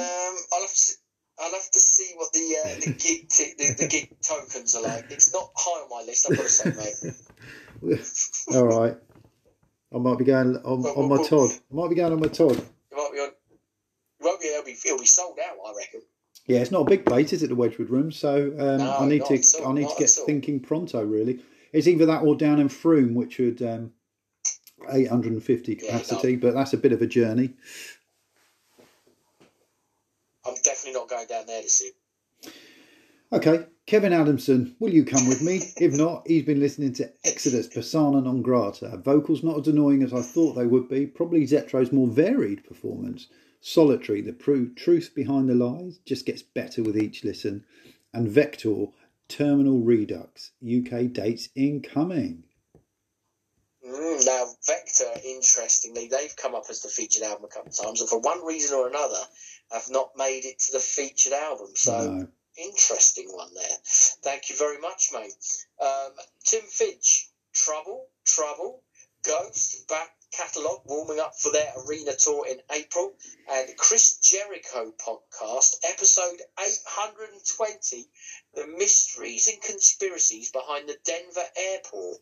[0.53, 0.77] I'll have to.
[0.77, 0.97] See,
[1.41, 4.83] I'll have to see what the uh, the gig t- the, the gig tokens are
[4.83, 5.11] like.
[5.11, 6.31] It's not high on my list.
[6.31, 6.73] I've got to say,
[7.83, 8.05] mate.
[8.55, 8.97] All right.
[9.93, 11.51] I might be going on, on my Todd.
[11.51, 12.57] I might be going on my Todd.
[12.91, 13.31] You might be on.
[14.21, 14.47] Won't be.
[14.49, 14.77] It'll be.
[14.85, 15.57] It'll be sold out.
[15.67, 16.03] I reckon.
[16.47, 18.11] Yeah, it's not a big place, is it, the Wedgwood Room?
[18.11, 21.05] So um, No, I need to all, I need to get thinking pronto.
[21.05, 21.41] Really,
[21.73, 23.93] it's either that or down in Frome, which would um,
[24.91, 27.51] 850 Yeah, capacity, but that's a bit of a journey.
[30.47, 31.09] I'm definitely not
[31.69, 32.61] going down there to see.
[33.31, 35.61] Okay, Kevin Adamson, will you come with me?
[35.77, 38.97] If not, he's been listening to Exodus Persona non grata.
[38.99, 41.07] Vocals not as annoying as I thought they would be.
[41.07, 43.29] Probably Zetro's more varied performance.
[43.61, 47.65] Solitary, the pru- truth behind the lies, just gets better with each listen.
[48.15, 48.93] And Vektor,
[49.29, 52.45] Terminal Redux, UK dates incoming.
[53.87, 58.01] Mm, now, Vektor, interestingly, they've come up as the featured album a couple of times,
[58.01, 59.21] and for one reason or another,
[59.71, 61.75] have not made it to the featured album.
[61.77, 62.29] So, No.
[62.57, 63.79] interesting one there.
[64.23, 65.35] Thank you very much, mate.
[65.81, 66.13] Um,
[66.45, 68.83] Tim Finch, Trouble, Trouble,
[69.23, 73.17] Ghost, back catalogue warming up for their arena tour in April,
[73.49, 78.09] and Chris Jericho podcast, episode 820
[78.55, 82.19] The Mysteries and Conspiracies Behind the Denver Airport.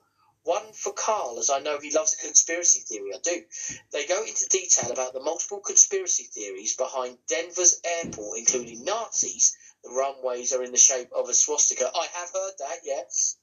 [0.46, 3.12] One for Carl, as I know he loves a conspiracy theory.
[3.12, 3.44] I do.
[3.90, 9.56] They go into detail about the multiple conspiracy theories behind Denver's airport, including Nazis.
[9.82, 11.90] The runways are in the shape of a swastika.
[11.92, 13.38] I have heard that, yes.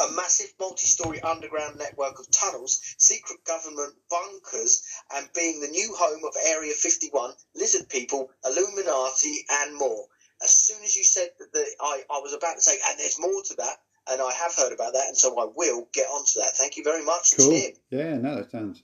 [0.00, 5.94] A massive multi story underground network of tunnels, secret government bunkers, and being the new
[5.94, 10.08] home of Area 51, lizard people, Illuminati, and more.
[10.42, 13.20] As soon as you said that, the, I, I was about to say, and there's
[13.20, 16.40] more to that, and I have heard about that, and so I will get onto
[16.40, 16.56] that.
[16.56, 17.50] Thank you very much, Cool.
[17.50, 17.72] Tim.
[17.90, 18.82] Yeah, no, that sounds.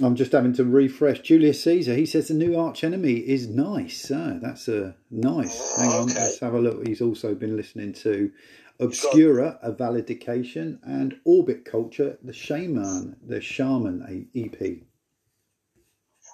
[0.00, 1.20] I'm just having to refresh.
[1.20, 4.10] Julius Caesar, he says the new arch enemy is nice.
[4.12, 5.76] Ah, that's a nice.
[5.76, 6.14] Hang on, Okay.
[6.20, 6.86] let's have a look.
[6.86, 8.32] He's also been listening to
[8.80, 14.02] Obscura, a Valediction, and Orbit Culture, the Shaman, the Shaman
[14.34, 14.82] a- EP.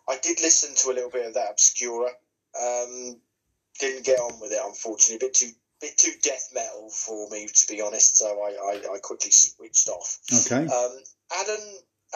[0.08, 2.10] I did listen to a little bit of that Obscura.
[2.58, 3.20] Um,
[3.78, 5.16] didn't get on with it, unfortunately.
[5.16, 5.50] A bit too,
[5.80, 8.16] bit too death metal for me, to be honest.
[8.16, 10.18] So I, I, I quickly switched off.
[10.46, 10.66] Okay.
[10.66, 10.96] Um,
[11.40, 11.60] Adam,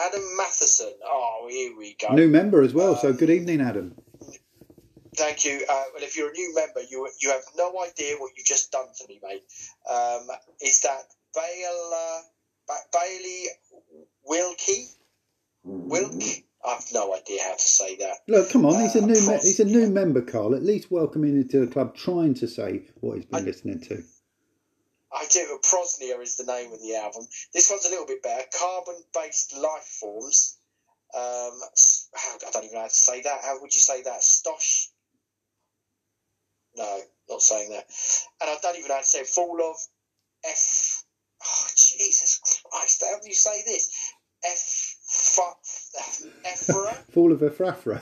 [0.05, 0.93] Adam Matheson.
[1.05, 2.13] Oh, here we go.
[2.13, 3.95] New member as well, so good evening, Adam.
[5.15, 5.63] Thank you.
[5.69, 8.71] Uh, well, if you're a new member, you you have no idea what you've just
[8.71, 9.43] done to me, mate.
[9.89, 10.27] Um,
[10.59, 11.03] is that
[11.37, 12.21] uh,
[12.67, 13.45] Ba- Bailey
[14.25, 14.87] Wilkie?
[15.63, 16.21] Wilk?
[16.65, 18.17] I've no idea how to say that.
[18.27, 20.55] Look, come on, he's a Uh, new me- he's a new member, Carl.
[20.55, 23.81] At least welcome him into the club, trying to say what he's been I- listening
[23.81, 24.03] to.
[25.11, 25.59] I do.
[25.61, 27.27] Prosnia is the name of the album.
[27.53, 28.47] This one's a little bit better.
[28.57, 30.57] Carbon-based life forms.
[31.13, 31.21] Um,
[32.15, 33.43] I don't even know how to say that.
[33.43, 34.21] How would you say that?
[34.21, 34.87] Stosh?
[36.75, 37.85] No, not saying that.
[38.41, 39.27] And I don't even know how to say it.
[39.27, 39.75] Full of
[40.45, 41.03] F.
[41.45, 43.03] Oh, Jesus Christ!
[43.05, 43.89] How do you say this?
[44.43, 44.95] F.
[45.37, 45.82] F.
[45.95, 46.93] Ephra.
[47.11, 47.39] Full of.
[47.39, 48.01] Ephraphra.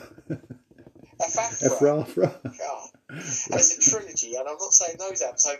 [2.58, 2.88] God.
[3.08, 5.38] And it's a trilogy, and I'm not saying those out.
[5.38, 5.50] So,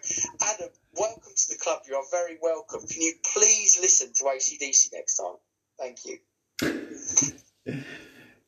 [0.43, 1.83] Adam, welcome to the club.
[1.89, 2.81] You are very welcome.
[2.87, 5.37] Can you please listen to ACDC next time?
[5.79, 6.19] Thank you.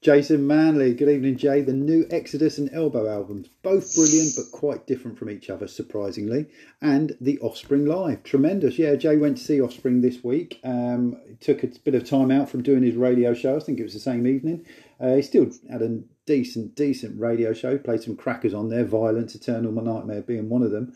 [0.05, 1.63] Jason Manley, good evening, Jay.
[1.63, 6.45] The new Exodus and Elbow albums, both brilliant but quite different from each other, surprisingly.
[6.83, 8.79] And the Offspring Live, tremendous.
[8.79, 10.61] Yeah, Jay went to see Offspring this week.
[10.63, 13.57] Um, took a bit of time out from doing his radio show.
[13.57, 14.67] I think it was the same evening.
[15.01, 17.79] Uh, he still had a decent, decent radio show.
[17.79, 18.85] Played some crackers on there.
[18.85, 20.93] Violence, Eternal My Nightmare being one of them.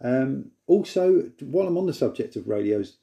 [0.00, 2.98] Um, also, while I'm on the subject of radios,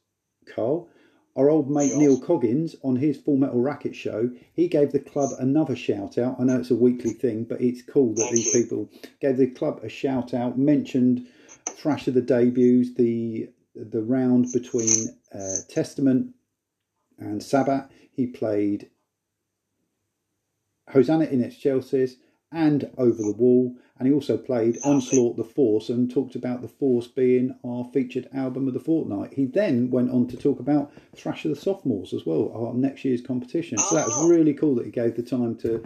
[0.56, 0.88] Carl,
[1.36, 5.30] our old mate Neil Coggins on his Full Metal Racket show, he gave the club
[5.40, 6.38] another shout out.
[6.40, 8.90] I know it's a weekly thing, but it's cool that these people
[9.20, 11.28] gave the club a shout out, mentioned
[11.70, 16.34] Thrash of the debuts, the the round between uh, Testament
[17.18, 17.90] and Sabbat.
[18.12, 18.90] He played
[20.90, 22.16] Hosanna in Excelsis
[22.52, 23.76] and Over the Wall.
[23.98, 28.28] And he also played Onslaught the Force and talked about the Force being our featured
[28.34, 29.34] album of the fortnight.
[29.34, 33.06] He then went on to talk about Thrash of the Sophomores as well, our next
[33.06, 33.78] year's competition.
[33.78, 34.28] So that was Oh.
[34.28, 35.84] really cool that he gave the time to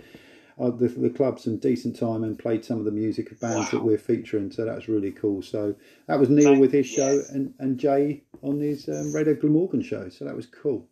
[0.57, 3.69] uh, the, the club some decent time and played some of the music of bands
[3.71, 4.49] that we're featuring.
[4.49, 5.41] So that was really cool.
[5.41, 5.75] So
[6.07, 7.29] that was Neil with his show yes.
[7.31, 10.07] and, and Jay on his um, Radio Glamorgan show.
[10.07, 10.87] So that was cool.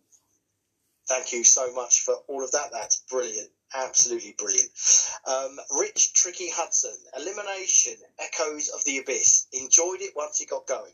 [1.08, 2.68] Thank you so much for all of that.
[2.72, 3.48] That's brilliant.
[3.74, 4.70] Absolutely brilliant.
[5.26, 9.48] Um, Rich Tricky Hudson, Elimination, Echoes of the Abyss.
[9.52, 10.92] Enjoyed it once it got going.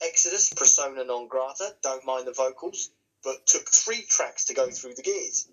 [0.00, 2.90] Exodus, Persona Non Grata, don't mind the vocals,
[3.22, 5.48] but took three tracks to go through the gears.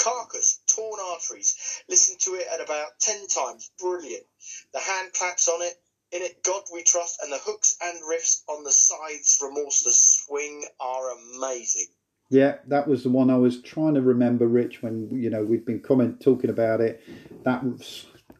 [0.00, 1.56] Carcass, Torn Arteries,
[1.88, 3.70] listened to it at about 10 times.
[3.78, 4.26] Brilliant.
[4.72, 5.80] The hand claps on it,
[6.10, 10.66] in it, God We Trust, and the hooks and riffs on the Scythe's, Remorseless Swing
[10.80, 11.88] are amazing.
[12.30, 15.64] Yeah, that was the one I was trying to remember, Rich, when you know we'd
[15.64, 17.02] been comment talking about it.
[17.44, 17.64] That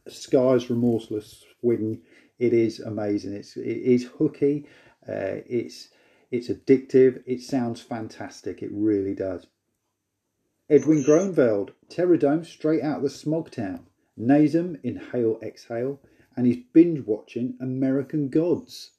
[0.06, 2.02] Scythe's remorseless swing,
[2.38, 3.32] it is amazing.
[3.32, 4.66] It's it is hooky.
[5.08, 5.88] Uh, it's
[6.30, 7.22] it's addictive.
[7.26, 8.62] It sounds fantastic.
[8.62, 9.46] It really does.
[10.68, 13.86] Edwin Groenveld, Terradome, straight out of the smog town.
[14.20, 15.98] Nasum, Inhale Exhale,
[16.36, 18.90] and he's binge watching American Gods.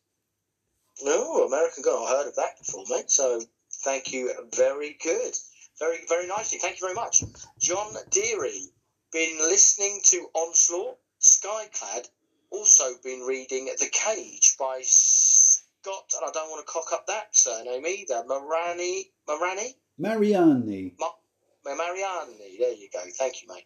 [1.03, 2.05] No, American Girl.
[2.07, 3.11] I heard of that before, mate.
[3.11, 3.41] So
[3.83, 4.31] thank you.
[4.55, 5.33] Very good.
[5.79, 6.59] Very, very nicely.
[6.59, 7.23] Thank you very much.
[7.59, 8.71] John Deary,
[9.11, 12.07] been listening to Onslaught, Skyclad,
[12.51, 17.35] also been reading The Cage by Scott, and I don't want to cock up that
[17.35, 18.23] surname either.
[18.27, 19.73] Marani, Marani?
[19.97, 20.93] Mariani.
[20.99, 21.07] Ma-
[21.65, 22.57] Mariani.
[22.59, 22.99] There you go.
[23.17, 23.65] Thank you, mate.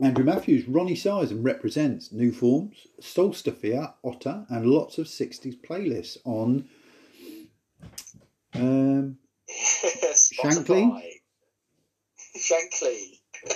[0.00, 6.68] Andrew Matthews, Ronnie Sizen Reprazent New Forms, Sólstafir, Ótta, and lots of 60s playlists on
[8.54, 9.18] um,
[9.50, 11.02] Spotify.
[12.36, 13.20] Shankly.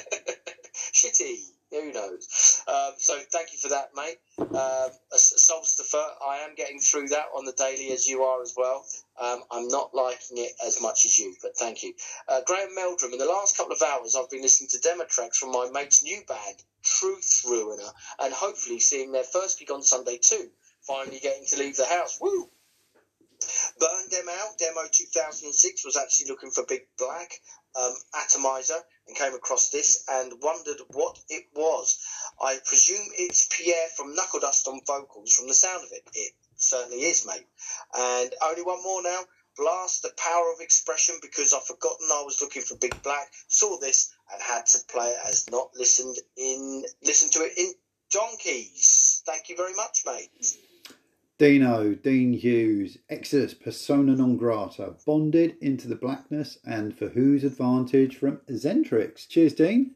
[0.94, 1.38] Shitty.
[1.70, 2.62] Who knows?
[2.66, 4.16] Um, so thank you for that, mate.
[4.38, 8.86] Um, Sólstafir, I am getting through that on the daily as you are as well.
[9.20, 11.92] Um, I'm not liking it as much as you, but thank you.
[12.26, 15.36] Uh, Graham Meldrum, in the last couple of hours, I've been listening to demo tracks
[15.36, 20.18] from my mate's new band, Truth Ruiner, and hopefully seeing their first gig on Sunday
[20.22, 20.48] too.
[20.86, 22.18] Finally getting to leave the house.
[22.18, 22.48] Woo!
[23.78, 27.40] Burned Them Out, demo 2006, was actually looking for Big Black
[27.76, 31.98] um, Atomizer and came across this and wondered what it was.
[32.40, 36.02] I presume it's Pierre from Knuckledust on vocals from the sound of it.
[36.14, 37.46] It certainly is, mate.
[37.96, 39.20] And only one more now.
[39.56, 43.32] Blast the power of expression because I've forgotten I was looking for Big Black.
[43.48, 46.84] Saw this and had to play it as not listened in.
[47.02, 47.72] Listened to it in
[48.10, 49.22] donkeys.
[49.26, 50.30] Thank you very much, mate.
[51.38, 58.16] Dino, Dean Hughes, Exodus, Persona Non Grata, Bonded into the Blackness, and For Whose Advantage
[58.16, 59.28] from Xentrix.
[59.28, 59.94] Cheers, Dean.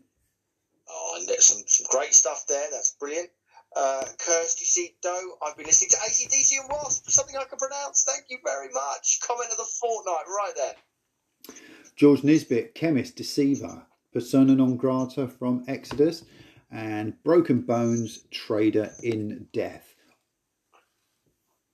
[0.89, 2.69] Oh, and there's some, some great stuff there.
[2.70, 3.31] That's brilliant.
[3.74, 4.94] Uh, Kirsty C.
[5.02, 8.05] Doe, I've been listening to ACDC and Wasp, something I can pronounce.
[8.05, 9.19] Thank you very much.
[9.27, 11.56] Comment of the fortnight, right there.
[11.97, 16.24] George Nisbet, Chemist, Deceiver, Persona Non Grata from Exodus,
[16.70, 19.91] and Broken Bones, Trader in Death.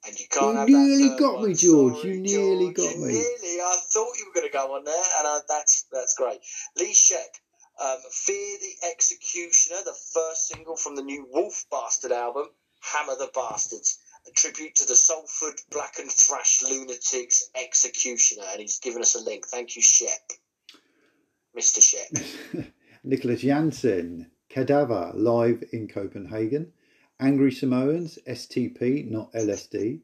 [0.09, 1.97] And you can't You nearly got me, George.
[2.01, 2.77] Sorry, You nearly George.
[2.77, 3.13] got You me.
[3.13, 3.61] Nearly.
[3.61, 6.41] I thought you were going to go on there, and I, that's that's great.
[6.79, 7.41] Lee Sheck,
[7.81, 12.47] um, Fear the Executioner, the first single from the new Wolf Bastard album,
[12.81, 13.99] Hammer the Bastards.
[14.27, 19.21] A tribute to the Salford Black and Thrash Lunatics Executioner, and he's given us a
[19.23, 19.47] link.
[19.47, 20.33] Thank you, Shep.
[21.57, 21.81] Mr.
[21.83, 22.67] Shep.
[23.05, 26.73] Nicholas Jansen, Cadaver, live in Copenhagen.
[27.21, 30.01] Angry Samoans, STP, not LSD.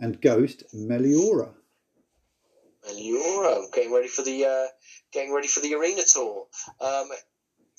[0.00, 1.54] And Ghost, Meliora.
[2.86, 4.66] Meliora, getting ready for the uh,
[5.12, 6.46] getting ready for the arena tour.
[6.80, 7.08] Um,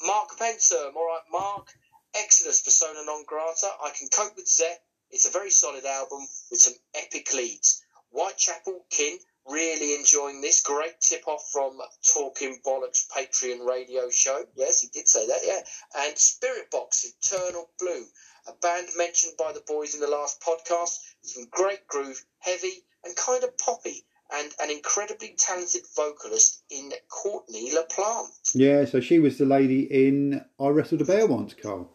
[0.06, 1.68] Mark Pensom, all right, Mark.
[2.16, 3.68] Exodus, Persona Non Grata.
[3.84, 4.80] I can cope with Zet.
[5.12, 7.84] It's a very solid album with some epic leads.
[8.12, 10.61] Whitechapel, Kin, really enjoying this.
[10.61, 11.80] Great tip off from
[12.14, 14.44] Talking Bollocks Patreon radio show.
[14.56, 15.60] Yes, he did say that, yeah.
[16.03, 18.06] And Spiritbox, Eternal Blue,
[18.48, 20.98] a band mentioned by the boys in the last podcast.
[21.22, 27.72] Some great groove, heavy and kind of poppy, and an incredibly talented vocalist in Courtney
[27.72, 28.52] LaPlante.
[28.53, 31.94] Yeah, so she was the lady in I Wrestled a Bear once, Carl.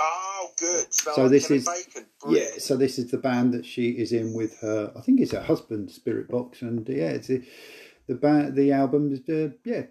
[0.00, 0.92] Oh, good.
[0.92, 2.06] Smell So like this is- Bacon.
[2.28, 4.92] Yeah, so this is the band that she is in with her.
[4.96, 7.44] I think it's her husband, Spiritbox, and yeah, it's the
[8.08, 8.56] the band.
[8.56, 9.84] The album is uh, yeah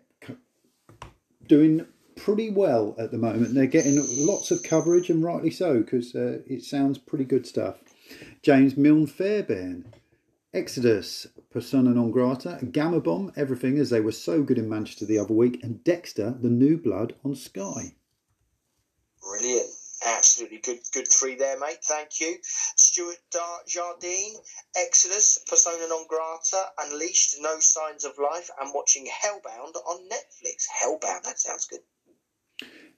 [1.47, 3.53] doing pretty well at the moment.
[3.53, 7.77] They're getting lots of coverage, and rightly so, because uh, it sounds pretty good stuff.
[8.41, 9.93] James Milne Fairbairn,
[10.53, 15.19] Exodus, Persona Non Grata, Gama Bomb, Everything as they were so good in Manchester the
[15.19, 17.93] other week, and Dexter, The New Blood on Sky.
[19.21, 19.67] Brilliant.
[20.05, 21.83] Absolutely good, good three there, mate.
[21.83, 22.37] Thank you.
[22.75, 24.35] Stuart Dar- Jardine,
[24.75, 30.67] Exodus, Persona Non Grata, Unleashed, No Signs of Life, and watching Hellbound on Netflix.
[30.81, 31.79] Hellbound, that sounds good.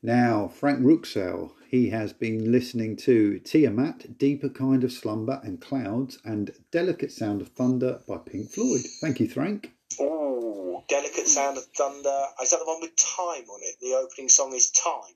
[0.03, 6.19] Now, Frank Ruxell, he has been listening to Tiamat, Deeper Kind of Slumber and Clouds,
[6.25, 8.85] and Delicate Sound of Thunder by Pink Floyd.
[9.01, 9.71] Thank you, Frank.
[9.99, 12.25] Oh, Delicate Sound of Thunder.
[12.41, 13.77] Is that the one with time on it?
[13.79, 15.15] The opening song is Time.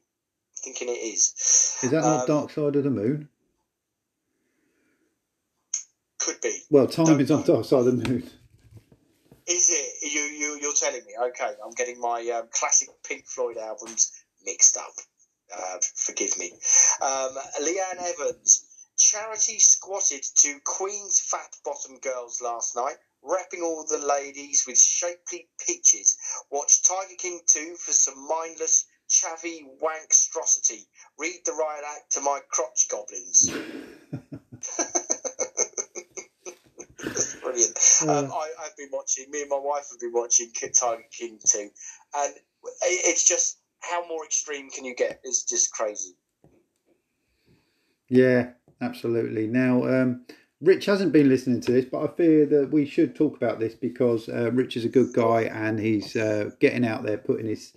[0.63, 1.33] Thinking it is.
[1.83, 3.29] Is that not Um, Dark Side of the Moon?
[6.19, 6.55] Could be.
[6.69, 7.45] Well, Time Don't is on know.
[7.47, 8.29] Dark Side of the Moon.
[9.47, 10.11] Is it?
[10.11, 11.13] You, you, you're telling me.
[11.29, 14.11] Okay, I'm getting my um, classic Pink Floyd albums
[14.45, 14.93] mixed up.
[15.53, 16.51] Uh, forgive me.
[17.01, 18.67] Um, Leanne Evans.
[18.97, 25.47] Charity squatted to Queen's Fat Bottom Girls last night, wrapping all the ladies with shapely
[25.65, 26.17] peaches.
[26.51, 30.85] Watch Tiger King 2 for some mindless, chavvy wankstrosity.
[31.19, 33.51] Read the riot act to my crotch goblins.
[37.03, 37.77] That's brilliant.
[38.03, 39.25] Um, I, I've been watching.
[39.31, 41.69] Me and my wife have been watching Tiger King too,
[42.15, 42.41] and it-
[42.83, 45.19] it's just how more extreme can you get?
[45.23, 46.15] It's just crazy.
[48.09, 48.51] Yeah,
[48.81, 49.47] absolutely.
[49.47, 50.25] Now, um,
[50.61, 53.73] Rich hasn't been listening to this, but I fear that we should talk about this
[53.73, 57.73] because uh, Rich is a good guy and he's uh, getting out there, putting his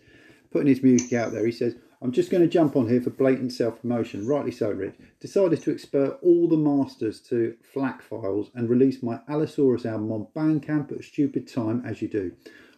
[0.55, 1.45] putting his music out there.
[1.45, 4.71] He says, "I'm just going to jump on here for blatant self promotion." Rightly so,
[4.71, 4.95] Rich.
[5.19, 10.29] Decided to expert all the masters to FLAC files and release my Allosaurus album on
[10.37, 12.31] Bandcamp at a stupid time, as you do.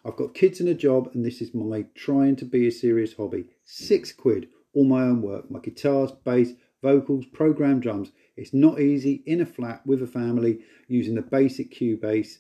[0.07, 3.13] I've got kids and a job, and this is my trying to be a serious
[3.13, 3.51] hobby.
[3.67, 8.13] Six quid, all my own work, my guitars, bass, vocals, program drums.
[8.39, 12.39] It's not easy in a flat with a family using the basic Cubase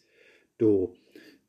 [0.58, 0.92] DAW,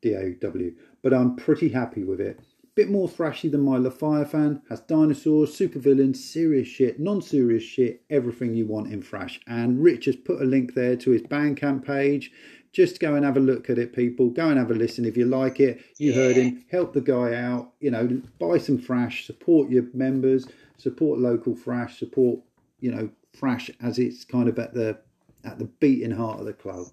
[0.01, 2.41] D-A-W, but I'm pretty happy with it.
[2.77, 8.67] Bit more thrashy than my Leviathan, has dinosaurs, supervillains, serious shit, non-serious shit, everything you
[8.67, 9.41] want in Thrash.
[9.47, 12.31] And Rich has put a link there to his Bandcamp page.
[12.71, 14.29] Just go and have a look at it, people.
[14.29, 15.81] Go and have a listen if you like it.
[15.97, 16.65] You heard him.
[16.69, 17.71] Help the guy out.
[17.79, 19.25] You know, buy some Thrash.
[19.25, 20.45] Support your members.
[20.77, 21.97] Support local Thrash.
[21.97, 22.41] Support,
[22.79, 24.99] you know, Thrash as it's kind of at the
[25.43, 26.85] at the beating heart of the club.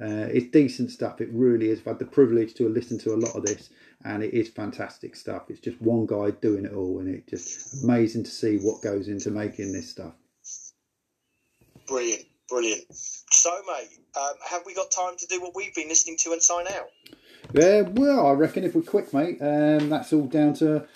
[0.00, 1.20] Uh, it's decent stuff.
[1.20, 1.80] It really is.
[1.80, 3.70] I've had the privilege to listen to a lot of this,
[4.04, 5.44] and it is fantastic stuff.
[5.48, 9.08] It's just one guy doing it all, and it just amazing to see what goes
[9.08, 10.14] into making this stuff.
[11.86, 12.84] Brilliant, brilliant.
[12.90, 16.42] So, mate, um, have we got time to do what we've been listening to and
[16.42, 16.88] sign out?
[17.52, 20.86] Yeah, well, I reckon if we're quick, mate, um, that's all down to.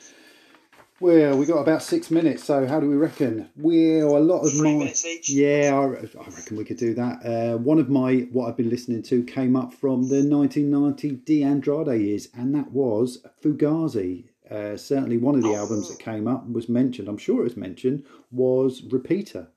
[0.99, 3.51] Well, we got about six minutes, so how do we reckon?
[3.55, 5.29] Well, a lot of Three my minutes each.
[5.29, 5.83] yeah, I,
[6.19, 7.25] I reckon we could do that.
[7.25, 11.43] Uh, one of my what I've been listening to came up from the 1990 De
[11.43, 14.25] Andrade years, and that was Fugazi.
[14.51, 17.09] Uh, certainly, one of the albums that came up was mentioned.
[17.09, 19.49] I'm sure it was mentioned was Repeater.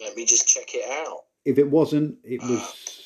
[0.00, 1.24] Let me just check it out.
[1.44, 2.97] If it wasn't, it was.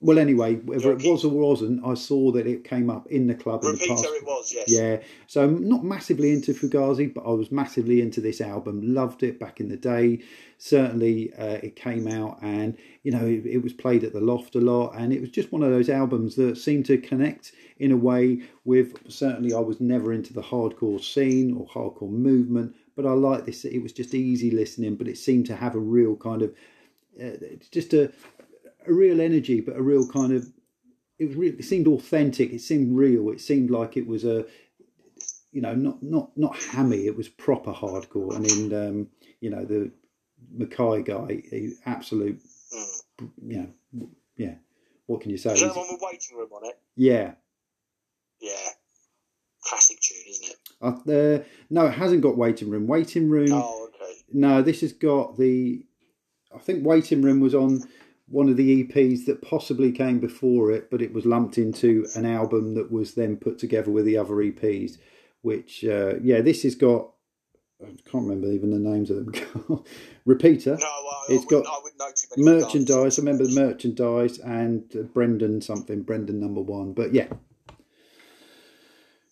[0.00, 3.34] Well, anyway, whether it was or wasn't, I saw that it came up in the
[3.34, 4.04] club in the Repeater, past.
[4.04, 4.64] it was, yes.
[4.68, 8.82] Yeah, so I'm not massively into Fugazi, but I was massively into this album.
[8.94, 10.20] Loved it back in the day.
[10.58, 14.54] Certainly, uh, it came out, and you know, it, it was played at the Loft
[14.54, 17.90] a lot, and it was just one of those albums that seemed to connect in
[17.90, 19.10] a way with.
[19.10, 23.64] Certainly, I was never into the hardcore scene or hardcore movement, but I like this.
[23.64, 26.50] It was just easy listening, but it seemed to have a real kind of,
[27.18, 28.12] uh, it's just a
[28.88, 30.46] a real energy, but a real kind of.
[31.18, 32.52] It was really, it seemed authentic.
[32.52, 33.30] It seemed real.
[33.30, 34.44] It seemed like it was a,
[35.52, 37.06] you know, not not not hammy.
[37.06, 38.36] It was proper hardcore.
[38.36, 39.08] And in um,
[39.40, 39.90] you know the
[40.58, 42.40] MacKaye guy, he absolute,
[42.74, 43.30] Mm.
[43.46, 43.56] you
[43.92, 44.54] know, yeah.
[45.06, 45.52] What can you say?
[45.54, 46.78] Is that one with waiting room on it?
[46.96, 47.32] yeah.
[48.40, 48.68] Yeah.
[49.62, 50.56] Classic tune, isn't it?
[50.82, 52.86] Uh, uh, no, it hasn't got waiting room.
[52.86, 53.48] Waiting room.
[53.52, 54.12] Oh, okay.
[54.32, 55.82] No, this has got the.
[56.54, 57.82] I think Waiting Room was on
[58.28, 62.26] one of the EPs that possibly came before it, but it was lumped into an
[62.26, 64.98] album that was then put together with the other EPs.
[65.42, 67.12] Which, uh, yeah, this has got.
[67.80, 69.84] I can't remember even the names of them.
[70.24, 70.76] Repeater.
[70.80, 72.60] No, I, It's I, got I wouldn't know too many.
[72.62, 73.18] merchandise.
[73.18, 76.94] I remember the merchandise and uh, Brendan something, Brendan number one.
[76.94, 77.28] But yeah.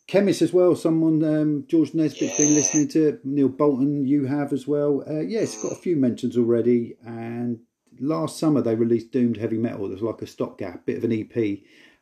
[0.06, 0.76] Chemist as well.
[0.76, 3.18] Someone um, George Nesbitt's been listening to.
[3.24, 5.02] Neil Bolton, you have as well.
[5.08, 6.96] Uh, yeah, it's got a few mentions already.
[7.04, 7.60] And
[8.00, 9.88] last summer they released Doomed Heavy Metal.
[9.88, 11.58] There's like a stopgap, bit of an EP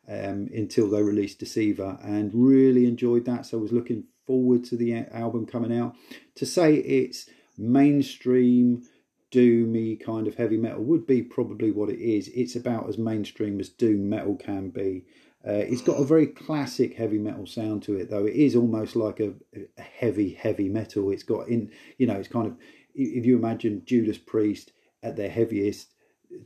[0.08, 3.46] um, until they released Deceiver, and really enjoyed that.
[3.46, 5.94] So I was looking forward to the album coming out.
[6.36, 7.28] To say it's
[7.58, 8.82] mainstream
[9.30, 12.28] doomy kind of heavy metal would be probably what it is.
[12.28, 15.04] It's about as mainstream as doom metal can be.
[15.44, 18.26] Uh, it's got a very classic heavy metal sound to it, though.
[18.26, 19.32] It is almost like a,
[19.76, 21.10] a heavy, heavy metal.
[21.10, 22.56] It's got in, you know, it's kind of
[22.94, 25.92] if you imagine Judas Priest at their heaviest,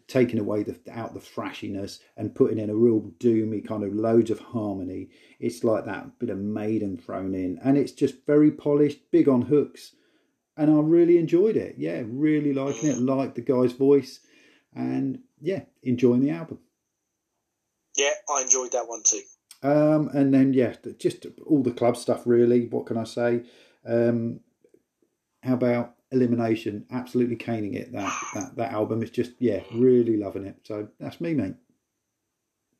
[0.09, 4.31] taking away the out the thrashiness and putting in a real doomy kind of loads
[4.31, 5.09] of harmony.
[5.39, 9.43] It's like that bit of Maiden thrown in, and it's just very polished, big on
[9.43, 9.95] hooks,
[10.57, 11.77] and I really enjoyed it.
[11.79, 12.99] Yeah, really liking it.
[12.99, 14.21] Liked the guy's voice,
[14.75, 16.59] and yeah, enjoying the album.
[17.97, 19.23] Yeah, I enjoyed that one too.
[19.63, 22.23] Um, and then yeah, just all the club stuff.
[22.27, 23.45] Really, what can I say?
[23.87, 24.41] Um,
[25.43, 26.87] how about Elimination?
[26.91, 27.93] Absolutely caning it.
[27.93, 30.57] That that that album is just yeah, really loving it.
[30.65, 31.55] So that's me, mate.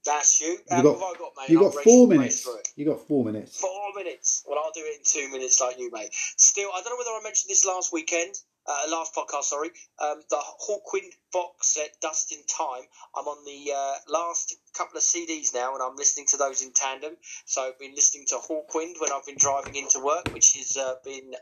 [0.05, 0.47] That's you.
[0.47, 1.49] You How got- have I got, mate?
[1.51, 2.49] You got four minutes.
[2.77, 3.61] You got four minutes.
[3.61, 4.45] Four minutes.
[4.47, 6.11] Well, I'll do it in two minutes, like you, mate.
[6.13, 8.35] Still, I don't know whether I mentioned this last weekend,
[8.67, 9.45] uh, last podcast.
[9.45, 12.85] Sorry, um, the Hawkwind box set, Dust in Time.
[13.17, 16.73] I'm on the uh, last couple of CDs now, and I'm listening to those in
[16.73, 17.17] tandem.
[17.45, 20.95] So I've been listening to Hawkwind when I've been driving into work, which has uh,
[21.05, 21.33] been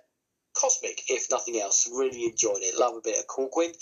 [0.55, 1.89] cosmic, if nothing else.
[1.93, 2.79] Really enjoyed it.
[2.79, 3.75] Love a bit of Hawkwind.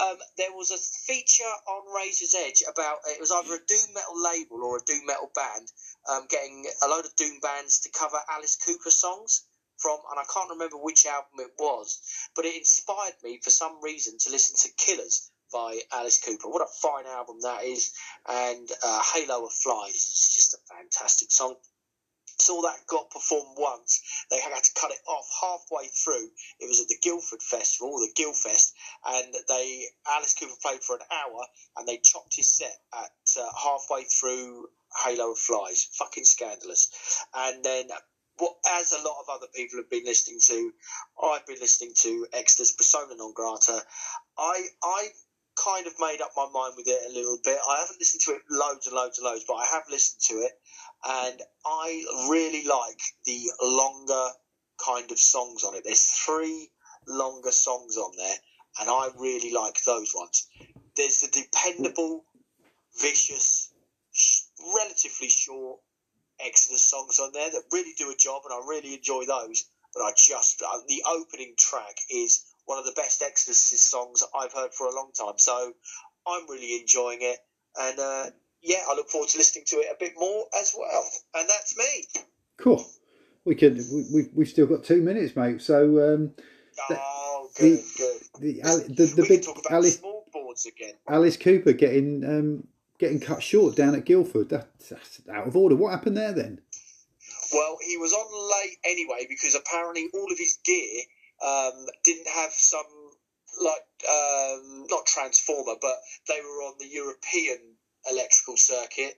[0.00, 4.22] Um, there was a feature on Razor's Edge about it was either a doom metal
[4.22, 5.66] label or a doom metal band
[6.08, 9.44] um, getting a load of doom bands to cover Alice Cooper songs
[9.78, 12.00] from, and I can't remember which album it was,
[12.36, 16.48] but it inspired me for some reason to listen to Killers by Alice Cooper.
[16.48, 17.92] What a fine album that is,
[18.28, 21.56] and uh, Halo of Flies is just a fantastic song.
[22.40, 24.00] Saw that got performed once.
[24.30, 26.30] They had to cut it off halfway through.
[26.58, 28.72] It was at the Guildford Festival, the Guildfest,
[29.06, 31.46] and they Alice Cooper played for an hour,
[31.76, 34.68] and they chopped his set at uh, halfway through
[35.04, 35.88] Halo of Flies.
[35.92, 37.24] Fucking scandalous.
[37.34, 37.88] And then,
[38.38, 40.72] what as a lot of other people have been listening to,
[41.22, 43.84] I've been listening to Exodus Persona Non Grata.
[44.38, 45.08] I I
[45.56, 47.58] kind of made up my mind with it a little bit.
[47.68, 50.44] I haven't listened to it loads and loads and loads, but I have listened to
[50.44, 50.52] it,
[51.06, 54.28] and I really like the longer
[54.84, 55.84] kind of songs on it.
[55.84, 56.70] There's three
[57.06, 58.36] longer songs on there,
[58.80, 60.48] and I really like those ones.
[60.96, 62.24] There's the dependable,
[63.00, 63.72] vicious,
[64.12, 64.42] sh-
[64.74, 65.80] relatively short
[66.42, 69.64] Exodus songs on there that really do a job, and I really enjoy those.
[69.94, 73.58] But I just uh, the opening track is one of the best Exodus
[73.88, 75.38] songs I've heard for a long time.
[75.38, 75.72] So
[76.26, 77.38] I'm really enjoying it,
[77.78, 78.26] and uh,
[78.62, 81.04] yeah, I look forward to listening to it a bit more as well.
[81.34, 82.06] And that's me.
[82.58, 82.84] Cool.
[83.44, 83.76] We could.
[83.76, 85.62] We, we've we've still got two minutes, mate.
[85.62, 86.32] So um,
[86.90, 88.40] Oh, good, the- good.
[88.40, 90.94] the Ali- the, the we big can talk about Alice small boards again.
[91.08, 92.66] Alice Cooper getting um,
[92.98, 94.48] getting cut short down at Guildford.
[94.50, 95.76] That, that's out of order.
[95.76, 96.60] What happened there then?
[97.52, 101.00] Well, he was on late anyway because apparently all of his gear
[101.44, 102.84] um, didn't have some
[103.62, 105.96] like um, not transformer, but
[106.28, 107.58] they were on the European
[108.10, 109.16] electrical circuit,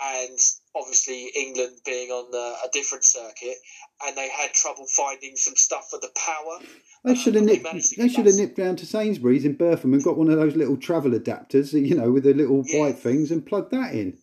[0.00, 0.38] and
[0.74, 3.56] obviously England being on the, a different circuit,
[4.04, 6.58] and they had trouble finding some stuff for the power.
[7.04, 7.96] They should have Um, nipped.
[7.96, 10.76] They should have nipped down to Sainsbury's in Burpham and got one of those little
[10.76, 12.80] travel adapters, you know, with the little Yeah.
[12.80, 14.18] white things, and plugged that in.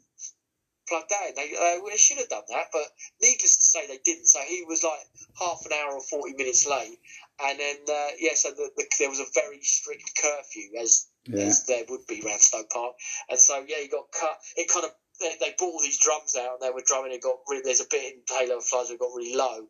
[0.90, 1.36] Plugged that in.
[1.36, 4.26] They, uh, they should have done that, but needless to say, they didn't.
[4.26, 5.00] So he was like
[5.40, 6.98] half an hour or forty minutes late,
[7.40, 11.46] and then uh, yeah, so the, the, there was a very strict curfew as Yeah.
[11.46, 12.94] as there would be around Stoke Park.
[13.30, 14.38] And so, yeah, he got cut.
[14.58, 17.14] It kind of, they, they brought all these drums out and they were drumming.
[17.14, 19.68] It got really, there's a bit in Halo of Flies that got really low.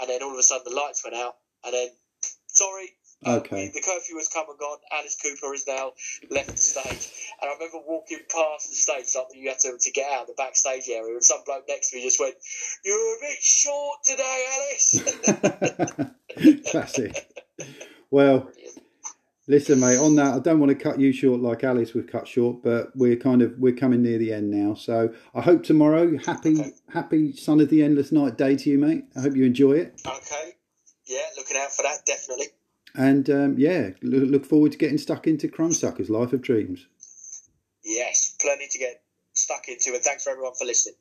[0.00, 1.34] And then all of a sudden the lights went out.
[1.64, 1.88] And then,
[2.46, 2.88] sorry.
[3.26, 3.70] uh, Okay.
[3.74, 4.78] The curfew has come and gone.
[4.92, 5.92] Alice Cooper is now
[6.30, 7.10] left the stage.
[7.40, 10.34] And I remember walking past the stage, something you had to, to get out, the
[10.38, 12.34] backstage area, and some bloke next to me just went,
[12.84, 15.00] You're a bit short today, Alice.
[16.70, 17.26] Classic.
[18.10, 18.50] Well,
[19.46, 19.98] listen, mate.
[19.98, 22.94] On that, I don't want to cut you short like Alice was cut short, but
[22.96, 24.74] we're kind of we're coming near the end now.
[24.74, 26.70] So I hope tomorrow, happy Okay.
[26.92, 29.04] happy son of the endless night day to you, mate.
[29.16, 30.52] I hope you enjoy it, okay.
[31.06, 32.46] Yeah, looking out for that, definitely.
[32.94, 36.86] and um, yeah, look, forward to getting stuck into Crumbsuckers Life of Dreams.
[37.84, 39.02] Yes, plenty to get
[39.34, 39.92] stuck into.
[39.94, 40.94] And thanks for everyone for listening.